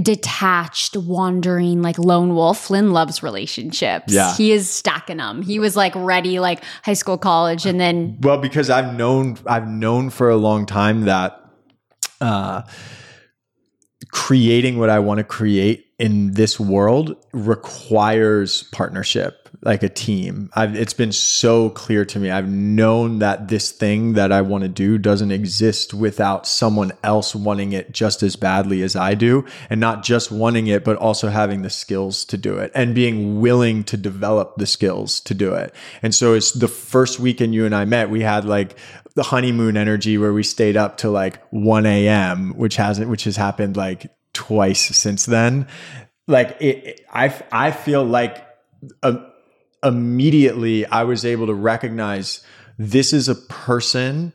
detached, 0.00 0.96
wandering, 0.96 1.82
like 1.82 1.98
lone 1.98 2.34
wolf. 2.34 2.58
Flynn 2.58 2.92
loves 2.92 3.22
relationships. 3.22 4.12
Yeah. 4.12 4.34
He 4.34 4.52
is 4.52 4.70
stacking 4.70 5.16
them. 5.16 5.42
He 5.42 5.58
was 5.58 5.76
like 5.76 5.94
ready, 5.96 6.38
like 6.38 6.62
high 6.84 6.94
school, 6.94 7.18
college, 7.18 7.66
and 7.66 7.80
then 7.80 8.18
Well, 8.20 8.38
because 8.38 8.70
I've 8.70 8.94
known 8.94 9.38
I've 9.46 9.68
known 9.68 10.10
for 10.10 10.30
a 10.30 10.36
long 10.36 10.66
time 10.66 11.02
that 11.02 11.40
uh, 12.20 12.62
creating 14.10 14.78
what 14.78 14.90
I 14.90 14.98
want 14.98 15.18
to 15.18 15.24
create 15.24 15.86
in 15.98 16.32
this 16.32 16.58
world 16.58 17.14
requires 17.32 18.62
partnership, 18.64 19.48
like 19.62 19.82
a 19.82 19.88
team. 19.88 20.48
I've, 20.54 20.74
it's 20.74 20.94
been 20.94 21.12
so 21.12 21.68
clear 21.68 22.06
to 22.06 22.18
me. 22.18 22.30
I've 22.30 22.48
known 22.48 23.18
that 23.18 23.48
this 23.48 23.70
thing 23.70 24.14
that 24.14 24.32
I 24.32 24.40
want 24.40 24.62
to 24.62 24.68
do 24.68 24.96
doesn't 24.96 25.30
exist 25.30 25.92
without 25.92 26.46
someone 26.46 26.92
else 27.04 27.34
wanting 27.34 27.72
it 27.72 27.92
just 27.92 28.22
as 28.22 28.34
badly 28.34 28.82
as 28.82 28.96
I 28.96 29.14
do, 29.14 29.44
and 29.68 29.78
not 29.78 30.02
just 30.02 30.32
wanting 30.32 30.68
it, 30.68 30.84
but 30.84 30.96
also 30.96 31.28
having 31.28 31.60
the 31.60 31.70
skills 31.70 32.24
to 32.26 32.38
do 32.38 32.56
it 32.56 32.72
and 32.74 32.94
being 32.94 33.40
willing 33.40 33.84
to 33.84 33.98
develop 33.98 34.56
the 34.56 34.66
skills 34.66 35.20
to 35.20 35.34
do 35.34 35.52
it. 35.54 35.74
And 36.02 36.14
so 36.14 36.32
it's 36.32 36.52
the 36.52 36.68
first 36.68 37.20
weekend 37.20 37.54
you 37.54 37.66
and 37.66 37.74
I 37.74 37.84
met, 37.84 38.08
we 38.08 38.22
had 38.22 38.46
like 38.46 38.74
the 39.20 39.24
honeymoon 39.24 39.76
energy 39.76 40.16
where 40.16 40.32
we 40.32 40.42
stayed 40.42 40.78
up 40.78 40.96
to 40.96 41.10
like 41.10 41.42
1 41.50 41.84
a.m., 41.84 42.54
which 42.56 42.76
hasn't, 42.76 43.10
which 43.10 43.24
has 43.24 43.36
happened 43.36 43.76
like 43.76 44.10
twice 44.32 44.96
since 44.96 45.26
then. 45.26 45.68
Like 46.26 46.56
it, 46.58 46.84
it- 46.86 47.06
I, 47.12 47.38
I 47.52 47.70
feel 47.70 48.02
like 48.02 48.42
uh, 49.02 49.18
immediately 49.84 50.86
I 50.86 51.02
was 51.02 51.26
able 51.26 51.48
to 51.48 51.52
recognize 51.54 52.42
this 52.78 53.12
is 53.12 53.28
a 53.28 53.34
person 53.34 54.34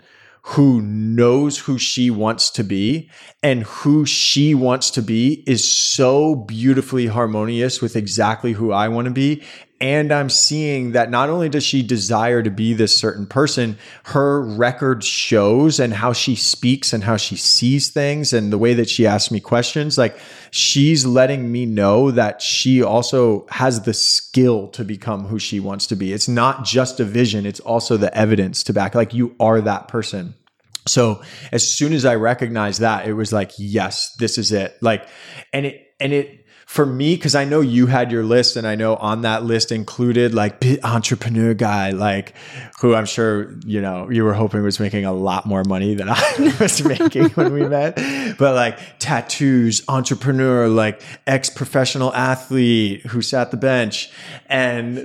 who 0.49 0.83
knows 0.83 1.57
who 1.57 1.79
she 1.79 2.11
wants 2.11 2.51
to 2.51 2.63
be 2.63 3.09
and 3.41 3.63
who 3.63 4.05
she 4.05 4.53
wants 4.53 4.91
to 4.91 5.01
be 5.01 5.43
is 5.47 5.67
so 5.67 6.35
beautifully 6.35 7.07
harmonious 7.07 7.81
with 7.81 7.95
exactly 7.95 8.51
who 8.51 8.71
I 8.71 8.87
want 8.89 9.05
to 9.05 9.11
be. 9.11 9.41
And 9.81 10.13
I'm 10.13 10.29
seeing 10.29 10.93
that 10.93 11.09
not 11.09 11.29
only 11.29 11.49
does 11.49 11.65
she 11.65 11.83
desire 11.83 12.41
to 12.41 12.49
be 12.49 12.73
this 12.73 12.97
certain 12.97 13.25
person, 13.27 13.77
her 14.05 14.41
record 14.41 15.03
shows 15.03 15.81
and 15.81 15.93
how 15.93 16.13
she 16.13 16.35
speaks 16.35 16.93
and 16.93 17.03
how 17.03 17.17
she 17.17 17.35
sees 17.35 17.89
things 17.89 18.31
and 18.31 18.53
the 18.53 18.57
way 18.57 18.73
that 18.73 18.89
she 18.89 19.05
asks 19.05 19.31
me 19.31 19.41
questions. 19.41 19.97
Like 19.97 20.17
she's 20.49 21.05
letting 21.05 21.51
me 21.51 21.65
know 21.65 22.11
that 22.11 22.41
she 22.41 22.81
also 22.81 23.45
has 23.49 23.81
the 23.81 23.93
skill 23.93 24.69
to 24.69 24.85
become 24.85 25.25
who 25.25 25.39
she 25.39 25.59
wants 25.59 25.87
to 25.87 25.97
be. 25.97 26.13
It's 26.13 26.29
not 26.29 26.63
just 26.63 27.01
a 27.01 27.05
vision, 27.05 27.45
it's 27.45 27.59
also 27.59 27.97
the 27.97 28.15
evidence 28.17 28.63
to 28.63 28.73
back. 28.73 28.95
Like 28.95 29.13
you 29.13 29.35
are 29.41 29.59
that 29.59 29.89
person. 29.89 30.35
So 30.87 31.21
as 31.51 31.67
soon 31.67 31.91
as 31.91 32.05
I 32.05 32.15
recognized 32.15 32.79
that, 32.79 33.07
it 33.07 33.13
was 33.13 33.33
like, 33.33 33.51
yes, 33.57 34.15
this 34.19 34.37
is 34.37 34.53
it. 34.53 34.77
Like, 34.81 35.05
and 35.51 35.65
it, 35.65 35.81
and 35.99 36.13
it, 36.13 36.44
for 36.65 36.85
me, 36.85 37.15
because 37.15 37.35
I 37.35 37.45
know 37.45 37.61
you 37.61 37.87
had 37.87 38.11
your 38.11 38.23
list, 38.23 38.55
and 38.55 38.65
I 38.67 38.75
know 38.75 38.95
on 38.95 39.21
that 39.21 39.43
list 39.43 39.71
included 39.71 40.33
like 40.33 40.63
entrepreneur 40.83 41.53
guy, 41.53 41.91
like 41.91 42.33
who 42.81 42.95
I'm 42.95 43.05
sure 43.05 43.53
you 43.65 43.81
know 43.81 44.09
you 44.09 44.23
were 44.23 44.33
hoping 44.33 44.63
was 44.63 44.79
making 44.79 45.05
a 45.05 45.13
lot 45.13 45.45
more 45.45 45.63
money 45.63 45.95
than 45.95 46.09
I 46.11 46.55
was 46.59 46.83
making 46.83 47.29
when 47.31 47.53
we 47.53 47.67
met. 47.67 47.95
But 48.37 48.55
like 48.55 48.79
tattoos, 48.99 49.83
entrepreneur, 49.87 50.67
like 50.67 51.01
ex 51.27 51.49
professional 51.49 52.13
athlete 52.13 53.05
who 53.05 53.21
sat 53.21 53.51
the 53.51 53.57
bench, 53.57 54.11
and, 54.49 54.97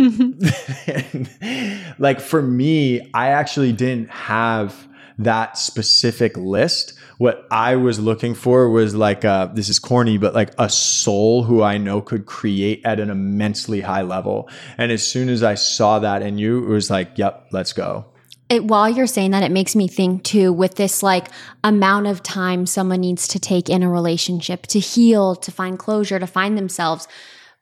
and 0.87 1.31
like 1.99 2.21
for 2.21 2.43
me, 2.43 3.11
I 3.15 3.29
actually 3.29 3.73
didn't 3.73 4.11
have 4.11 4.89
that 5.19 5.59
specific 5.59 6.37
list. 6.37 6.95
What 7.21 7.47
I 7.51 7.77
was 7.77 8.01
looking 8.01 8.35
for 8.35 8.71
was 8.71 8.95
like 8.95 9.25
a, 9.25 9.51
this 9.53 9.69
is 9.69 9.79
corny, 9.79 10.17
but 10.17 10.33
like 10.33 10.55
a 10.57 10.71
soul 10.71 11.43
who 11.45 11.63
I 11.63 11.77
know 11.77 12.01
could 12.01 12.25
create 12.25 12.81
at 12.83 12.99
an 12.99 13.11
immensely 13.11 13.83
high 13.83 14.01
level. 14.01 14.49
And 14.79 14.91
as 14.91 15.07
soon 15.07 15.29
as 15.29 15.43
I 15.43 15.55
saw 15.55 15.99
that 15.99 16.23
in 16.23 16.39
you, 16.39 16.65
it 16.65 16.69
was 16.69 16.89
like, 16.89 17.19
yep, 17.19 17.49
let's 17.53 17.75
go. 17.75 18.07
it, 18.51 18.65
while 18.65 18.89
you're 18.89 19.07
saying 19.07 19.31
that, 19.31 19.45
it 19.45 19.53
makes 19.53 19.77
me 19.77 19.87
think 19.87 20.25
too 20.25 20.53
with 20.53 20.75
this 20.75 21.03
like 21.03 21.29
amount 21.63 22.09
of 22.09 22.23
time 22.23 22.67
someone 22.67 23.01
needs 23.01 23.29
to 23.29 23.39
take 23.39 23.71
in 23.71 23.83
a 23.83 23.89
relationship 23.91 24.67
to 24.69 24.81
heal, 24.81 25.37
to 25.37 25.53
find 25.53 25.79
closure, 25.79 26.19
to 26.19 26.27
find 26.27 26.59
themselves. 26.59 27.07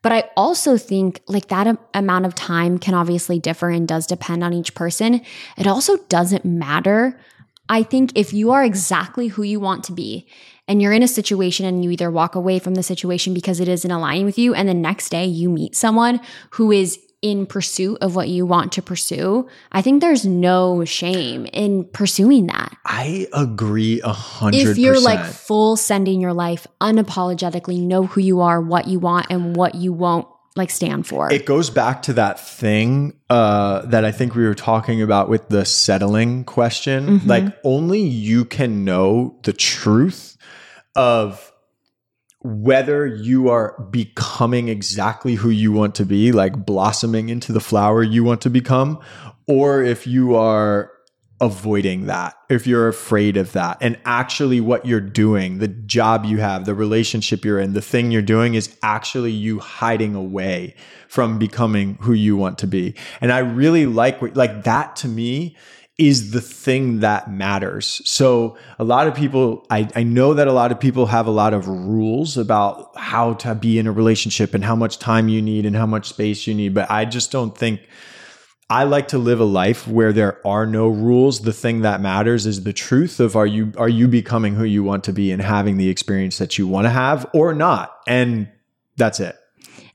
But 0.02 0.12
I 0.12 0.30
also 0.36 0.78
think 0.78 1.20
like 1.26 1.48
that 1.48 1.76
amount 1.92 2.24
of 2.24 2.34
time 2.34 2.78
can 2.78 2.94
obviously 2.94 3.38
differ 3.38 3.68
and 3.68 3.86
does 3.86 4.06
depend 4.06 4.42
on 4.42 4.52
each 4.52 4.74
person. 4.74 5.20
It 5.56 5.66
also 5.66 5.96
doesn't 6.08 6.44
matter. 6.44 7.20
I 7.68 7.82
think 7.82 8.12
if 8.14 8.32
you 8.32 8.50
are 8.50 8.64
exactly 8.64 9.28
who 9.28 9.42
you 9.42 9.60
want 9.60 9.84
to 9.84 9.92
be 9.92 10.26
and 10.66 10.80
you're 10.82 10.92
in 10.92 11.02
a 11.02 11.08
situation 11.08 11.66
and 11.66 11.84
you 11.84 11.90
either 11.90 12.10
walk 12.10 12.34
away 12.34 12.58
from 12.58 12.75
the 12.75 12.82
situation 12.82 13.34
because 13.34 13.60
it 13.60 13.68
isn't 13.68 13.90
aligning 13.90 14.25
with 14.25 14.38
you, 14.38 14.54
and 14.54 14.68
the 14.68 14.75
next 14.75 15.10
day 15.10 15.25
you 15.25 15.48
meet 15.50 15.75
someone 15.75 16.20
who 16.50 16.72
is 16.72 16.98
in 17.20 17.46
pursuit 17.46 17.98
of 18.00 18.14
what 18.14 18.28
you 18.28 18.46
want 18.46 18.72
to 18.72 18.82
pursue, 18.82 19.48
I 19.72 19.82
think 19.82 20.00
there's 20.00 20.25
no 20.25 20.84
shame 20.84 21.46
in 21.46 21.84
pursuing 21.84 22.46
that. 22.46 22.76
I 22.84 23.26
agree 23.32 24.00
a 24.02 24.12
hundred 24.12 24.68
If 24.68 24.78
you're 24.78 25.00
like 25.00 25.25
full 25.25 25.76
sending 25.76 26.20
your 26.20 26.32
life 26.32 26.66
unapologetically, 26.80 27.80
know 27.80 28.06
who 28.06 28.20
you 28.20 28.40
are, 28.40 28.60
what 28.60 28.87
you 28.87 29.00
want, 29.00 29.26
and 29.30 29.56
what 29.56 29.75
you 29.75 29.92
won't 29.92 30.28
like 30.58 30.70
stand 30.70 31.06
for. 31.06 31.32
It 31.32 31.46
goes 31.46 31.70
back 31.70 32.02
to 32.02 32.12
that 32.14 32.38
thing 32.38 33.14
uh, 33.30 33.82
that 33.86 34.04
I 34.04 34.12
think 34.12 34.34
we 34.34 34.44
were 34.44 34.54
talking 34.54 35.00
about 35.00 35.28
with 35.28 35.48
the 35.48 35.64
settling 35.64 36.44
question. 36.44 37.20
Mhm. 37.20 37.26
Like, 37.26 37.44
only 37.64 38.00
you 38.00 38.44
can 38.44 38.84
know 38.84 39.38
the 39.44 39.52
truth 39.52 40.36
of 40.94 41.52
whether 42.40 43.04
you 43.06 43.48
are 43.48 43.74
becoming 43.90 44.68
exactly 44.68 45.34
who 45.34 45.50
you 45.50 45.72
want 45.72 45.94
to 45.96 46.06
be, 46.06 46.30
like 46.32 46.64
blossoming 46.64 47.28
into 47.28 47.52
the 47.52 47.60
flower 47.60 48.02
you 48.02 48.22
want 48.22 48.40
to 48.42 48.50
become, 48.50 48.98
or 49.46 49.82
if 49.82 50.06
you 50.06 50.36
are 50.36 50.90
avoiding 51.40 52.07
that, 52.07 52.37
if 52.49 52.66
you're 52.66 52.88
afraid 52.88 53.37
of 53.37 53.52
that. 53.52 53.78
And 53.80 53.99
actually, 54.04 54.61
what 54.61 54.87
you're 54.87 55.00
doing, 55.00 55.59
the 55.59 55.68
job 55.68 56.25
you 56.25 56.38
have, 56.38 56.64
the 56.64 56.75
relationship 56.75 57.45
you're 57.45 57.61
in, 57.61 57.75
the 57.75 57.83
thing 57.83 58.11
you're 58.11 58.23
doing 58.23 58.54
is 58.54 58.76
actually 58.83 59.33
you 59.33 59.61
hiding 59.61 60.14
away 60.14 60.75
from 61.09 61.38
becoming 61.38 61.97
who 62.00 62.12
you 62.12 62.37
want 62.37 62.59
to 62.59 62.66
be. 62.66 62.95
And 63.21 63.33
I 63.33 63.38
really 63.38 63.87
like 63.87 64.21
like 64.37 64.64
that 64.64 64.97
to 64.97 65.09
me 65.09 65.57
is 65.99 66.30
the 66.30 66.40
thing 66.40 67.00
that 67.00 67.28
matters. 67.28 68.00
So 68.04 68.57
a 68.78 68.85
lot 68.85 69.09
of 69.09 69.16
people, 69.16 69.66
I, 69.68 69.88
I 69.97 70.04
know 70.04 70.33
that 70.33 70.47
a 70.47 70.52
lot 70.52 70.71
of 70.71 70.78
people 70.78 71.07
have 71.07 71.26
a 71.26 71.33
lot 71.33 71.52
of 71.52 71.66
rules 71.66 72.37
about 72.37 72.97
how 72.97 73.35
to 73.35 73.57
be 73.57 73.80
in 73.80 73.88
a 73.88 73.92
relationship 73.92 74.54
and 74.54 74.62
how 74.62 74.76
much 74.76 75.00
time 75.00 75.28
you 75.28 75.42
need 75.42 75.66
and 75.66 75.75
how 75.75 75.87
much 75.87 76.09
space 76.09 76.47
you 76.47 76.54
need. 76.54 76.73
But 76.73 76.88
I 76.88 77.04
just 77.04 77.33
don't 77.33 77.57
think 77.59 77.80
I 78.70 78.84
like 78.84 79.08
to 79.08 79.18
live 79.18 79.40
a 79.40 79.44
life 79.44 79.88
where 79.88 80.12
there 80.12 80.46
are 80.46 80.66
no 80.66 80.88
rules. 80.88 81.40
The 81.40 81.54
thing 81.54 81.80
that 81.82 82.02
matters 82.02 82.44
is 82.44 82.64
the 82.64 82.75
truth 82.75 83.18
of 83.18 83.34
are 83.34 83.46
you 83.46 83.72
are 83.78 83.88
you 83.88 84.08
becoming 84.08 84.54
who 84.54 84.64
you 84.64 84.84
want 84.84 85.04
to 85.04 85.12
be 85.12 85.32
and 85.32 85.40
having 85.40 85.78
the 85.78 85.88
experience 85.88 86.37
that 86.38 86.58
you 86.58 86.66
want 86.66 86.84
to 86.84 86.90
have 86.90 87.26
or 87.32 87.54
not. 87.54 87.96
And 88.06 88.50
that's 88.96 89.20
it. 89.20 89.37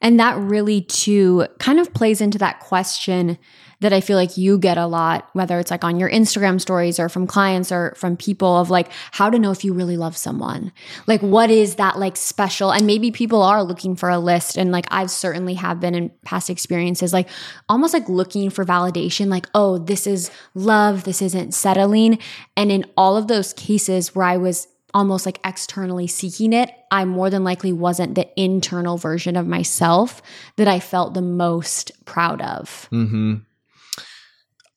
And 0.03 0.19
that 0.19 0.37
really 0.37 0.81
too 0.81 1.47
kind 1.59 1.79
of 1.79 1.93
plays 1.93 2.21
into 2.21 2.37
that 2.39 2.59
question 2.59 3.39
that 3.83 3.91
I 3.91 3.99
feel 3.99 4.17
like 4.17 4.37
you 4.37 4.57
get 4.57 4.77
a 4.77 4.85
lot, 4.85 5.29
whether 5.33 5.59
it's 5.59 5.69
like 5.69 5.83
on 5.83 5.99
your 5.99 6.09
Instagram 6.09 6.59
stories 6.59 6.99
or 6.99 7.09
from 7.09 7.27
clients 7.27 7.69
or 7.69 7.93
from 7.97 8.15
people 8.15 8.57
of 8.57 8.69
like 8.69 8.89
how 9.11 9.29
to 9.29 9.37
know 9.37 9.51
if 9.51 9.65
you 9.65 9.73
really 9.73 9.97
love 9.97 10.15
someone. 10.15 10.71
Like 11.05 11.21
what 11.21 11.51
is 11.51 11.75
that 11.75 11.99
like 11.99 12.15
special? 12.15 12.71
And 12.71 12.87
maybe 12.87 13.11
people 13.11 13.41
are 13.41 13.61
looking 13.61 13.97
for 13.97 14.09
a 14.09 14.19
list 14.19 14.57
and 14.57 14.71
like 14.71 14.85
I've 14.89 15.11
certainly 15.11 15.55
have 15.55 15.81
been 15.81 15.95
in 15.95 16.11
past 16.23 16.49
experiences, 16.49 17.11
like 17.11 17.27
almost 17.67 17.93
like 17.93 18.07
looking 18.07 18.49
for 18.49 18.63
validation, 18.63 19.27
like, 19.27 19.47
oh, 19.53 19.77
this 19.79 20.07
is 20.07 20.31
love, 20.53 21.03
this 21.03 21.21
isn't 21.21 21.53
settling. 21.53 22.19
And 22.55 22.71
in 22.71 22.85
all 22.95 23.17
of 23.17 23.27
those 23.27 23.51
cases 23.51 24.15
where 24.15 24.25
I 24.25 24.37
was 24.37 24.67
almost 24.93 25.25
like 25.25 25.39
externally 25.43 26.07
seeking 26.07 26.53
it, 26.53 26.71
I 26.91 27.05
more 27.05 27.29
than 27.29 27.43
likely 27.43 27.73
wasn't 27.73 28.15
the 28.15 28.27
internal 28.39 28.97
version 28.97 29.35
of 29.35 29.47
myself 29.47 30.21
that 30.57 30.67
I 30.67 30.79
felt 30.79 31.13
the 31.13 31.21
most 31.21 31.91
proud 32.05 32.41
of. 32.41 32.87
Mm-hmm. 32.91 33.35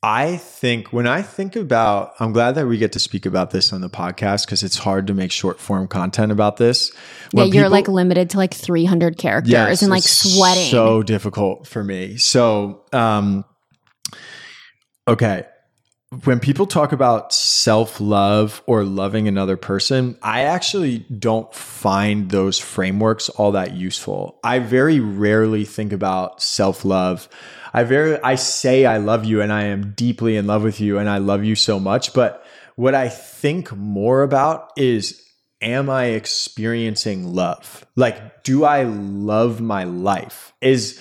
I 0.03 0.37
think 0.37 0.93
when 0.93 1.07
I 1.07 1.23
think 1.23 1.57
about, 1.57 2.13
I'm 2.21 2.33
glad 2.33 2.55
that 2.55 2.67
we 2.67 2.79
get 2.79 2.93
to 2.93 3.01
speak 3.01 3.27
about 3.27 3.51
this 3.51 3.73
on 3.73 3.81
the 3.81 3.91
podcast 3.91 4.47
because 4.47 4.63
it's 4.63 4.79
hard 4.79 5.09
to 5.09 5.15
make 5.15 5.33
short 5.33 5.59
form 5.59 5.89
content 5.89 6.31
about 6.31 6.59
this. 6.59 6.93
When 7.33 7.49
yeah, 7.49 7.55
you're 7.55 7.65
people, 7.65 7.73
like 7.73 7.89
limited 7.89 8.31
to 8.31 8.37
like 8.37 8.55
300 8.55 9.19
characters 9.19 9.51
yes, 9.51 9.83
and 9.83 9.91
like 9.91 10.05
sweating. 10.05 10.71
So 10.71 11.03
difficult 11.03 11.67
for 11.67 11.83
me. 11.83 12.19
So, 12.19 12.85
um, 12.93 13.45
okay. 15.09 15.47
When 16.25 16.39
people 16.39 16.67
talk 16.67 16.93
about 16.93 17.33
self 17.33 18.01
love 18.01 18.63
or 18.67 18.85
loving 18.85 19.27
another 19.27 19.57
person, 19.57 20.17
I 20.23 20.43
actually 20.43 20.99
don't 20.99 21.53
find 21.53 22.31
those 22.31 22.59
frameworks 22.59 23.29
all 23.29 23.53
that 23.53 23.75
useful. 23.75 24.39
I 24.45 24.61
very 24.61 25.01
rarely 25.01 25.65
think 25.65 25.93
about 25.93 26.41
self 26.41 26.85
love 26.85 27.29
I 27.77 27.85
very 27.85 28.19
I 28.23 28.37
say 28.37 28.87
I 28.87 28.97
love 28.97 29.27
you 29.27 29.43
and 29.43 29.53
I 29.53 29.65
am 29.65 29.93
deeply 29.93 30.39
in 30.39 30.47
love 30.47 30.63
with 30.63 30.81
you 30.81 30.97
and 30.97 31.11
I 31.11 31.19
love 31.19 31.45
you 31.45 31.55
so 31.55 31.79
much, 31.79 32.15
but 32.15 32.43
what 32.75 32.95
I 32.95 33.11
think 33.11 33.71
more 33.77 34.23
about 34.23 34.73
is 34.79 35.23
am 35.61 35.91
I 35.91 36.07
experiencing 36.07 37.35
love? 37.35 37.87
Like 37.95 38.45
do 38.45 38.65
I 38.65 38.85
love 38.85 39.61
my 39.61 39.85
life? 39.85 40.55
Is 40.63 40.99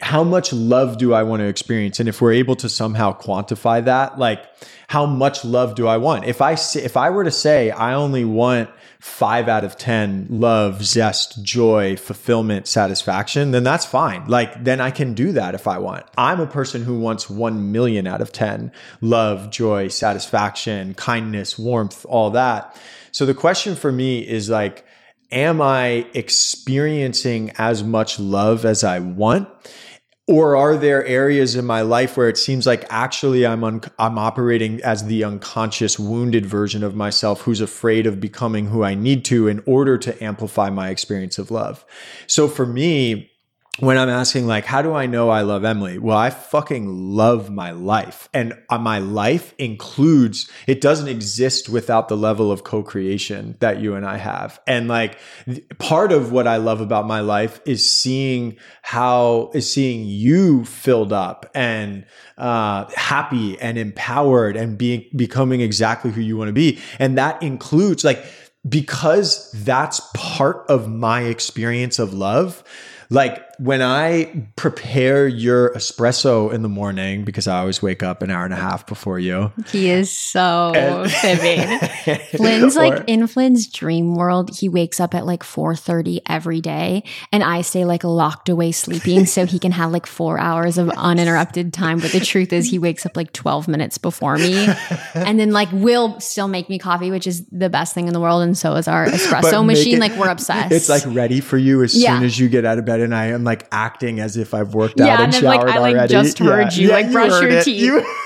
how 0.00 0.24
much 0.24 0.52
love 0.52 0.96
do 0.96 1.12
I 1.12 1.22
want 1.24 1.40
to 1.40 1.46
experience? 1.46 2.00
And 2.00 2.08
if 2.08 2.20
we're 2.20 2.32
able 2.32 2.56
to 2.56 2.68
somehow 2.68 3.18
quantify 3.18 3.84
that, 3.84 4.18
like 4.18 4.42
how 4.88 5.04
much 5.04 5.44
love 5.44 5.74
do 5.74 5.86
I 5.86 5.98
want? 5.98 6.24
If 6.24 6.40
I 6.40 6.52
if 6.52 6.96
I 6.96 7.10
were 7.10 7.24
to 7.24 7.30
say 7.30 7.70
I 7.70 7.94
only 7.94 8.24
want 8.24 8.70
five 9.04 9.48
out 9.48 9.64
of 9.64 9.76
10 9.76 10.28
love, 10.30 10.82
zest, 10.82 11.44
joy, 11.44 11.94
fulfillment, 11.94 12.66
satisfaction, 12.66 13.50
then 13.50 13.62
that's 13.62 13.84
fine. 13.84 14.26
Like, 14.28 14.64
then 14.64 14.80
I 14.80 14.90
can 14.90 15.12
do 15.12 15.32
that 15.32 15.54
if 15.54 15.66
I 15.66 15.76
want. 15.76 16.06
I'm 16.16 16.40
a 16.40 16.46
person 16.46 16.84
who 16.84 16.98
wants 16.98 17.28
1 17.28 17.70
million 17.70 18.06
out 18.06 18.22
of 18.22 18.32
10 18.32 18.72
love, 19.02 19.50
joy, 19.50 19.88
satisfaction, 19.88 20.94
kindness, 20.94 21.58
warmth, 21.58 22.06
all 22.08 22.30
that. 22.30 22.74
So 23.12 23.26
the 23.26 23.34
question 23.34 23.74
for 23.74 23.92
me 23.92 24.26
is 24.26 24.48
like, 24.48 24.86
am 25.34 25.60
I 25.60 26.06
experiencing 26.14 27.52
as 27.58 27.84
much 27.84 28.18
love 28.18 28.64
as 28.64 28.82
I 28.84 29.00
want? 29.00 29.48
or 30.26 30.56
are 30.56 30.76
there 30.76 31.04
areas 31.04 31.54
in 31.54 31.66
my 31.66 31.82
life 31.82 32.16
where 32.16 32.30
it 32.30 32.38
seems 32.38 32.66
like 32.66 32.84
actually 32.88 33.46
I'm 33.46 33.62
un- 33.62 33.82
I'm 33.98 34.18
operating 34.18 34.80
as 34.82 35.04
the 35.04 35.22
unconscious 35.22 35.98
wounded 35.98 36.46
version 36.46 36.82
of 36.82 36.94
myself 36.94 37.42
who's 37.42 37.60
afraid 37.60 38.06
of 38.06 38.20
becoming 38.20 38.66
who 38.66 38.82
I 38.82 38.94
need 38.94 39.24
to 39.26 39.48
in 39.48 39.62
order 39.66 39.98
to 39.98 40.24
amplify 40.24 40.70
my 40.70 40.88
experience 40.88 41.36
of 41.36 41.50
love. 41.50 41.84
So 42.26 42.48
for 42.48 42.64
me, 42.64 43.30
when 43.80 43.98
I'm 43.98 44.08
asking, 44.08 44.46
like, 44.46 44.64
how 44.64 44.82
do 44.82 44.94
I 44.94 45.06
know 45.06 45.30
I 45.30 45.42
love 45.42 45.64
Emily? 45.64 45.98
Well, 45.98 46.16
I 46.16 46.30
fucking 46.30 46.86
love 46.86 47.50
my 47.50 47.72
life. 47.72 48.28
And 48.32 48.54
uh, 48.70 48.78
my 48.78 49.00
life 49.00 49.52
includes, 49.58 50.48
it 50.68 50.80
doesn't 50.80 51.08
exist 51.08 51.68
without 51.68 52.06
the 52.06 52.16
level 52.16 52.52
of 52.52 52.62
co 52.62 52.84
creation 52.84 53.56
that 53.58 53.80
you 53.80 53.96
and 53.96 54.06
I 54.06 54.18
have. 54.18 54.60
And 54.68 54.86
like, 54.86 55.18
part 55.78 56.12
of 56.12 56.30
what 56.30 56.46
I 56.46 56.58
love 56.58 56.80
about 56.80 57.08
my 57.08 57.18
life 57.18 57.60
is 57.66 57.90
seeing 57.90 58.58
how, 58.82 59.50
is 59.54 59.72
seeing 59.72 60.06
you 60.06 60.64
filled 60.64 61.12
up 61.12 61.50
and 61.52 62.06
uh, 62.38 62.88
happy 62.94 63.58
and 63.60 63.76
empowered 63.76 64.56
and 64.56 64.78
being, 64.78 65.04
becoming 65.16 65.60
exactly 65.60 66.12
who 66.12 66.20
you 66.20 66.36
want 66.36 66.48
to 66.48 66.52
be. 66.52 66.78
And 67.00 67.18
that 67.18 67.42
includes, 67.42 68.04
like, 68.04 68.24
because 68.68 69.50
that's 69.52 70.00
part 70.14 70.64
of 70.68 70.88
my 70.88 71.22
experience 71.22 71.98
of 71.98 72.14
love 72.14 72.62
like 73.10 73.42
when 73.58 73.82
I 73.82 74.48
prepare 74.56 75.26
your 75.26 75.70
espresso 75.74 76.52
in 76.52 76.62
the 76.62 76.68
morning, 76.68 77.24
because 77.24 77.46
I 77.46 77.58
always 77.60 77.82
wake 77.82 78.02
up 78.02 78.22
an 78.22 78.30
hour 78.30 78.44
and 78.44 78.52
a 78.52 78.56
half 78.56 78.86
before 78.86 79.18
you. 79.18 79.52
He 79.68 79.90
is 79.90 80.10
so 80.10 80.72
fibbing. 81.20 81.78
Flynn's 82.36 82.76
or, 82.76 82.88
like 82.88 83.04
in 83.06 83.26
Flynn's 83.26 83.68
dream 83.68 84.14
world, 84.14 84.56
he 84.56 84.68
wakes 84.68 85.00
up 85.00 85.14
at 85.14 85.26
like 85.26 85.42
4:30 85.42 86.20
every 86.28 86.60
day. 86.60 87.04
And 87.32 87.42
I 87.42 87.62
stay 87.62 87.84
like 87.84 88.04
locked 88.04 88.48
away 88.48 88.72
sleeping 88.72 89.26
so 89.26 89.46
he 89.46 89.58
can 89.58 89.72
have 89.72 89.92
like 89.92 90.06
four 90.06 90.38
hours 90.38 90.78
of 90.78 90.88
uninterrupted 90.90 91.72
time. 91.72 92.00
But 92.00 92.12
the 92.12 92.20
truth 92.20 92.52
is 92.52 92.70
he 92.70 92.78
wakes 92.78 93.06
up 93.06 93.16
like 93.16 93.32
12 93.32 93.68
minutes 93.68 93.98
before 93.98 94.36
me. 94.36 94.68
And 95.14 95.38
then 95.38 95.52
like 95.52 95.68
will 95.72 96.18
still 96.20 96.48
make 96.48 96.68
me 96.68 96.78
coffee, 96.78 97.10
which 97.10 97.26
is 97.26 97.46
the 97.48 97.70
best 97.70 97.94
thing 97.94 98.08
in 98.08 98.12
the 98.12 98.20
world. 98.20 98.42
And 98.42 98.56
so 98.56 98.74
is 98.74 98.88
our 98.88 99.06
espresso 99.08 99.64
machine. 99.64 99.96
It, 99.96 100.00
like 100.00 100.16
we're 100.16 100.30
obsessed. 100.30 100.72
It's 100.72 100.88
like 100.88 101.02
ready 101.06 101.40
for 101.40 101.56
you 101.56 101.82
as 101.82 101.94
yeah. 101.94 102.16
soon 102.16 102.24
as 102.24 102.38
you 102.38 102.48
get 102.48 102.64
out 102.64 102.78
of 102.78 102.84
bed 102.84 103.00
and 103.00 103.14
I 103.14 103.26
am 103.26 103.43
like 103.44 103.66
acting 103.72 104.20
as 104.20 104.36
if 104.36 104.54
I've 104.54 104.74
worked 104.74 105.00
out 105.00 105.06
yeah, 105.06 105.14
and, 105.14 105.24
and 105.24 105.34
showered 105.34 105.66
like, 105.66 105.76
I 105.76 105.78
like 105.78 105.94
already. 105.94 106.12
just 106.12 106.38
heard 106.38 106.72
yeah. 106.72 106.80
you 106.80 106.88
yeah, 106.88 106.94
like 106.94 107.12
brush 107.12 107.40
your 107.42 107.50
it. 107.50 107.64
teeth. 107.64 107.80
You- 107.80 108.04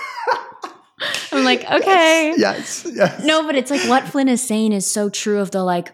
I'm 1.32 1.44
like, 1.44 1.64
okay. 1.70 2.34
Yes, 2.36 2.84
yes, 2.84 2.92
yes. 2.94 3.24
No, 3.24 3.44
but 3.44 3.54
it's 3.54 3.70
like 3.70 3.88
what 3.88 4.04
Flynn 4.04 4.28
is 4.28 4.42
saying 4.42 4.72
is 4.72 4.90
so 4.90 5.08
true 5.08 5.38
of 5.38 5.50
the 5.50 5.62
like 5.62 5.92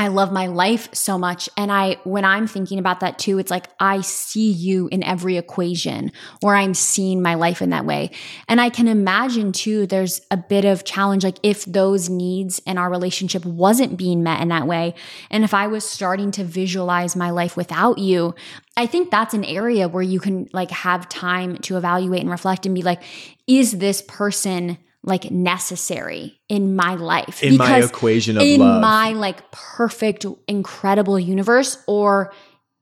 I 0.00 0.08
love 0.08 0.32
my 0.32 0.46
life 0.46 0.88
so 0.94 1.18
much. 1.18 1.46
And 1.58 1.70
I, 1.70 1.98
when 2.04 2.24
I'm 2.24 2.46
thinking 2.46 2.78
about 2.78 3.00
that 3.00 3.18
too, 3.18 3.38
it's 3.38 3.50
like 3.50 3.66
I 3.78 4.00
see 4.00 4.50
you 4.50 4.88
in 4.88 5.02
every 5.02 5.36
equation 5.36 6.10
where 6.40 6.56
I'm 6.56 6.72
seeing 6.72 7.20
my 7.20 7.34
life 7.34 7.60
in 7.60 7.68
that 7.68 7.84
way. 7.84 8.10
And 8.48 8.62
I 8.62 8.70
can 8.70 8.88
imagine 8.88 9.52
too, 9.52 9.86
there's 9.86 10.22
a 10.30 10.38
bit 10.38 10.64
of 10.64 10.84
challenge, 10.84 11.22
like 11.22 11.36
if 11.42 11.66
those 11.66 12.08
needs 12.08 12.60
in 12.60 12.78
our 12.78 12.88
relationship 12.88 13.44
wasn't 13.44 13.98
being 13.98 14.22
met 14.22 14.40
in 14.40 14.48
that 14.48 14.66
way. 14.66 14.94
And 15.30 15.44
if 15.44 15.52
I 15.52 15.66
was 15.66 15.84
starting 15.86 16.30
to 16.30 16.44
visualize 16.44 17.14
my 17.14 17.28
life 17.28 17.54
without 17.54 17.98
you, 17.98 18.34
I 18.78 18.86
think 18.86 19.10
that's 19.10 19.34
an 19.34 19.44
area 19.44 19.86
where 19.86 20.02
you 20.02 20.18
can 20.18 20.48
like 20.54 20.70
have 20.70 21.10
time 21.10 21.58
to 21.58 21.76
evaluate 21.76 22.22
and 22.22 22.30
reflect 22.30 22.64
and 22.64 22.74
be 22.74 22.80
like, 22.80 23.02
is 23.46 23.72
this 23.72 24.00
person 24.00 24.78
like 25.02 25.30
necessary 25.30 26.40
in 26.48 26.76
my 26.76 26.94
life. 26.94 27.42
In 27.42 27.56
my 27.56 27.82
equation 27.82 28.36
of 28.36 28.42
in 28.42 28.60
love. 28.60 28.82
my 28.82 29.12
like 29.12 29.50
perfect 29.50 30.26
incredible 30.46 31.18
universe 31.18 31.78
or 31.86 32.32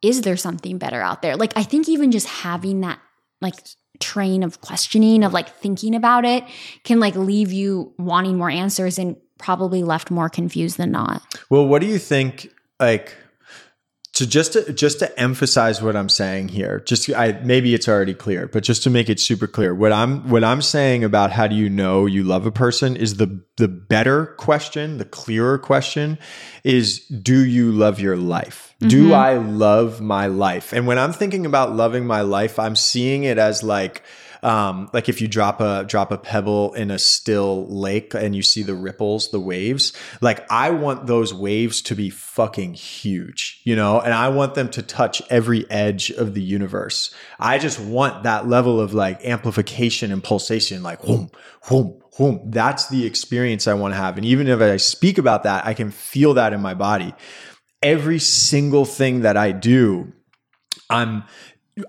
is 0.03 0.23
there 0.23 0.37
something 0.37 0.79
better 0.79 1.01
out 1.01 1.23
there? 1.23 1.37
Like 1.37 1.53
i 1.57 1.63
think 1.63 1.89
even 1.89 2.11
just 2.11 2.27
having 2.27 2.81
that 2.81 2.99
like 3.41 3.55
train 4.01 4.43
of 4.43 4.61
questioning 4.61 5.25
of 5.25 5.33
like 5.33 5.49
thinking 5.57 5.95
about 5.95 6.25
it 6.25 6.45
can 6.85 7.01
like 7.01 7.17
leave 7.17 7.53
you 7.53 7.93
wanting 7.99 8.37
more 8.37 8.51
answers 8.51 8.99
and 8.99 9.17
probably 9.39 9.83
left 9.83 10.11
more 10.11 10.29
confused 10.29 10.77
than 10.77 10.91
not. 10.91 11.23
Well 11.51 11.67
what 11.67 11.81
do 11.81 11.87
you 11.87 11.99
think 11.99 12.53
like 12.81 13.17
So 14.19 14.27
just 14.27 14.55
to 14.55 14.73
just 14.73 14.99
to 14.99 15.17
emphasize 15.17 15.81
what 15.81 15.95
I'm 15.95 16.09
saying 16.09 16.49
here, 16.49 16.81
just 16.81 17.09
I 17.15 17.39
maybe 17.45 17.73
it's 17.73 17.87
already 17.87 18.15
clear, 18.15 18.49
but 18.49 18.65
just 18.65 18.83
to 18.83 18.91
make 18.91 19.09
it 19.09 19.21
super 19.21 19.47
clear, 19.47 19.73
what 19.73 19.93
I'm 19.93 20.29
what 20.29 20.43
I'm 20.43 20.61
saying 20.61 21.05
about 21.05 21.31
how 21.31 21.47
do 21.47 21.55
you 21.55 21.71
know 21.71 22.05
you 22.05 22.25
love 22.25 22.45
a 22.45 22.51
person 22.51 22.97
is 22.97 23.19
the 23.19 23.41
the 23.59 23.69
better 23.69 24.35
question, 24.37 24.99
the 24.99 25.05
clearer 25.05 25.57
question 25.57 26.19
is 26.65 26.99
do 27.07 27.45
you 27.45 27.71
love 27.71 28.01
your 28.01 28.17
life? 28.17 28.75
Mm-hmm. 28.81 28.89
Do 28.89 29.13
I 29.13 29.37
love 29.37 30.01
my 30.01 30.27
life? 30.27 30.73
And 30.73 30.89
when 30.89 30.99
I'm 30.99 31.13
thinking 31.13 31.47
about 31.47 31.77
loving 31.77 32.05
my 32.05 32.23
life, 32.23 32.59
I'm 32.59 32.75
seeing 32.75 33.23
it 33.23 33.39
as 33.39 33.63
like 33.63 34.03
um, 34.43 34.89
like 34.93 35.09
if 35.09 35.21
you 35.21 35.29
drop 35.29 35.61
a 35.61 35.85
drop 35.85 36.13
a 36.13 36.19
pebble 36.19 36.75
in 36.75 36.91
a 36.91 36.99
still 36.99 37.67
lake 37.69 38.15
and 38.15 38.35
you 38.35 38.43
see 38.43 38.63
the 38.63 38.75
ripples, 38.75 39.31
the 39.31 39.41
waves, 39.41 39.93
like 40.21 40.47
I 40.51 40.71
want 40.71 41.07
those 41.07 41.35
waves 41.35 41.83
to 41.83 41.95
be 41.95 42.11
fucking 42.11 42.75
huge, 42.75 43.61
you 43.65 43.75
know, 43.75 44.01
and 44.01 44.15
I 44.15 44.29
want 44.29 44.55
them 44.55 44.69
to 44.71 44.83
touch 44.83 45.23
every 45.31 45.69
edge 45.71 46.11
of 46.11 46.35
the 46.35 46.43
universe. 46.43 47.15
I 47.39 47.59
just 47.59 47.81
want 47.81 48.23
that 48.23 48.49
level 48.49 48.81
of 48.81 48.95
like 48.95 49.25
amplification 49.25 50.13
and 50.13 50.23
pulsation, 50.23 50.83
like 50.83 51.01
whoom, 51.01 51.31
whoom, 51.65 52.01
whoom. 52.17 52.51
That's 52.51 52.89
the 52.89 53.07
experience 53.07 53.67
I 53.67 53.75
want 53.75 53.95
to 53.95 53.99
have. 53.99 54.17
And 54.17 54.27
even 54.27 54.49
if 54.49 54.61
I 54.61 54.77
speak 54.77 55.19
about 55.19 55.45
that, 55.45 55.67
I 55.67 55.75
can 55.75 55.91
feel 55.91 56.35
that 56.35 56.53
in 56.53 56.61
my 56.61 56.75
body. 56.75 57.15
Every 57.83 58.19
single 58.19 58.85
thing 58.85 59.21
that 59.21 59.37
I 59.37 59.53
do, 59.53 60.13
I'm 60.91 61.25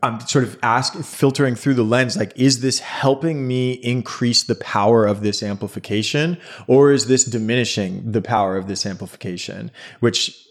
I'm 0.04 0.20
sort 0.22 0.44
of 0.44 0.58
asking, 0.62 1.04
filtering 1.04 1.56
through 1.56 1.76
the 1.76 1.84
lens, 1.84 2.18
like, 2.18 2.34
is 2.36 2.62
this 2.62 2.80
helping 2.80 3.48
me 3.48 3.74
increase 3.74 4.44
the 4.44 4.56
power 4.56 5.06
of 5.06 5.22
this 5.22 5.42
amplification 5.44 6.38
or 6.68 6.92
is 6.92 7.08
this 7.08 7.26
diminishing 7.26 8.12
the 8.12 8.22
power 8.22 8.58
of 8.58 8.68
this 8.68 8.86
amplification? 8.86 9.72
Which 10.00 10.46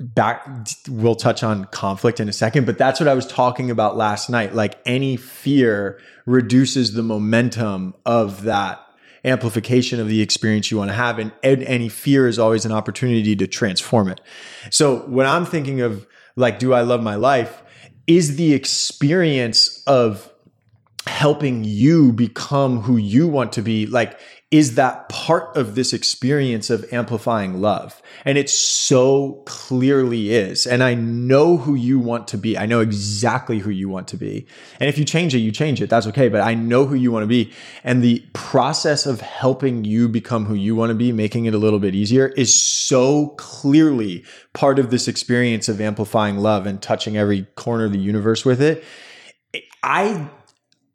back, 0.00 0.46
we'll 0.88 1.14
touch 1.14 1.42
on 1.42 1.66
conflict 1.66 2.20
in 2.20 2.28
a 2.28 2.32
second, 2.32 2.66
but 2.66 2.78
that's 2.78 2.98
what 2.98 3.08
I 3.08 3.14
was 3.14 3.26
talking 3.26 3.70
about 3.70 3.96
last 3.96 4.28
night. 4.28 4.54
Like 4.54 4.78
any 4.84 5.16
fear 5.16 6.00
reduces 6.26 6.94
the 6.94 7.02
momentum 7.02 7.94
of 8.04 8.42
that 8.42 8.80
amplification 9.24 10.00
of 10.00 10.08
the 10.08 10.20
experience 10.20 10.70
you 10.70 10.78
want 10.78 10.90
to 10.90 10.94
have. 10.94 11.18
And 11.18 11.32
any 11.42 11.88
fear 11.88 12.26
is 12.26 12.38
always 12.38 12.64
an 12.64 12.72
opportunity 12.72 13.36
to 13.36 13.46
transform 13.46 14.08
it. 14.08 14.20
So 14.70 15.00
when 15.08 15.26
I'm 15.26 15.46
thinking 15.46 15.80
of 15.80 16.06
like, 16.34 16.58
do 16.58 16.72
I 16.72 16.80
love 16.80 17.02
my 17.02 17.14
life? 17.14 17.61
Is 18.06 18.36
the 18.36 18.54
experience 18.54 19.82
of 19.86 20.32
helping 21.06 21.64
you 21.64 22.12
become 22.12 22.80
who 22.80 22.96
you 22.96 23.26
want 23.28 23.52
to 23.52 23.62
be. 23.62 23.86
Like 23.86 24.18
is 24.52 24.74
that 24.74 25.08
part 25.08 25.56
of 25.56 25.74
this 25.74 25.94
experience 25.94 26.68
of 26.68 26.84
amplifying 26.92 27.62
love. 27.62 28.02
And 28.26 28.36
it 28.36 28.50
so 28.50 29.42
clearly 29.46 30.34
is. 30.34 30.66
And 30.66 30.82
I 30.82 30.92
know 30.92 31.56
who 31.56 31.74
you 31.74 31.98
want 31.98 32.28
to 32.28 32.38
be. 32.38 32.58
I 32.58 32.66
know 32.66 32.80
exactly 32.80 33.60
who 33.60 33.70
you 33.70 33.88
want 33.88 34.08
to 34.08 34.18
be. 34.18 34.46
And 34.78 34.90
if 34.90 34.98
you 34.98 35.06
change 35.06 35.34
it, 35.34 35.38
you 35.38 35.52
change 35.52 35.80
it. 35.80 35.88
That's 35.88 36.06
okay. 36.08 36.28
But 36.28 36.42
I 36.42 36.52
know 36.52 36.84
who 36.84 36.94
you 36.94 37.10
want 37.10 37.22
to 37.22 37.28
be. 37.28 37.50
And 37.82 38.04
the 38.04 38.22
process 38.34 39.06
of 39.06 39.22
helping 39.22 39.84
you 39.84 40.06
become 40.06 40.44
who 40.44 40.54
you 40.54 40.76
want 40.76 40.90
to 40.90 40.94
be, 40.94 41.12
making 41.12 41.46
it 41.46 41.54
a 41.54 41.58
little 41.58 41.78
bit 41.78 41.94
easier, 41.94 42.26
is 42.28 42.54
so 42.54 43.28
clearly 43.38 44.22
part 44.52 44.78
of 44.78 44.90
this 44.90 45.08
experience 45.08 45.70
of 45.70 45.80
amplifying 45.80 46.36
love 46.36 46.66
and 46.66 46.82
touching 46.82 47.16
every 47.16 47.44
corner 47.56 47.86
of 47.86 47.92
the 47.92 47.98
universe 47.98 48.44
with 48.44 48.60
it. 48.60 48.84
I 49.82 50.28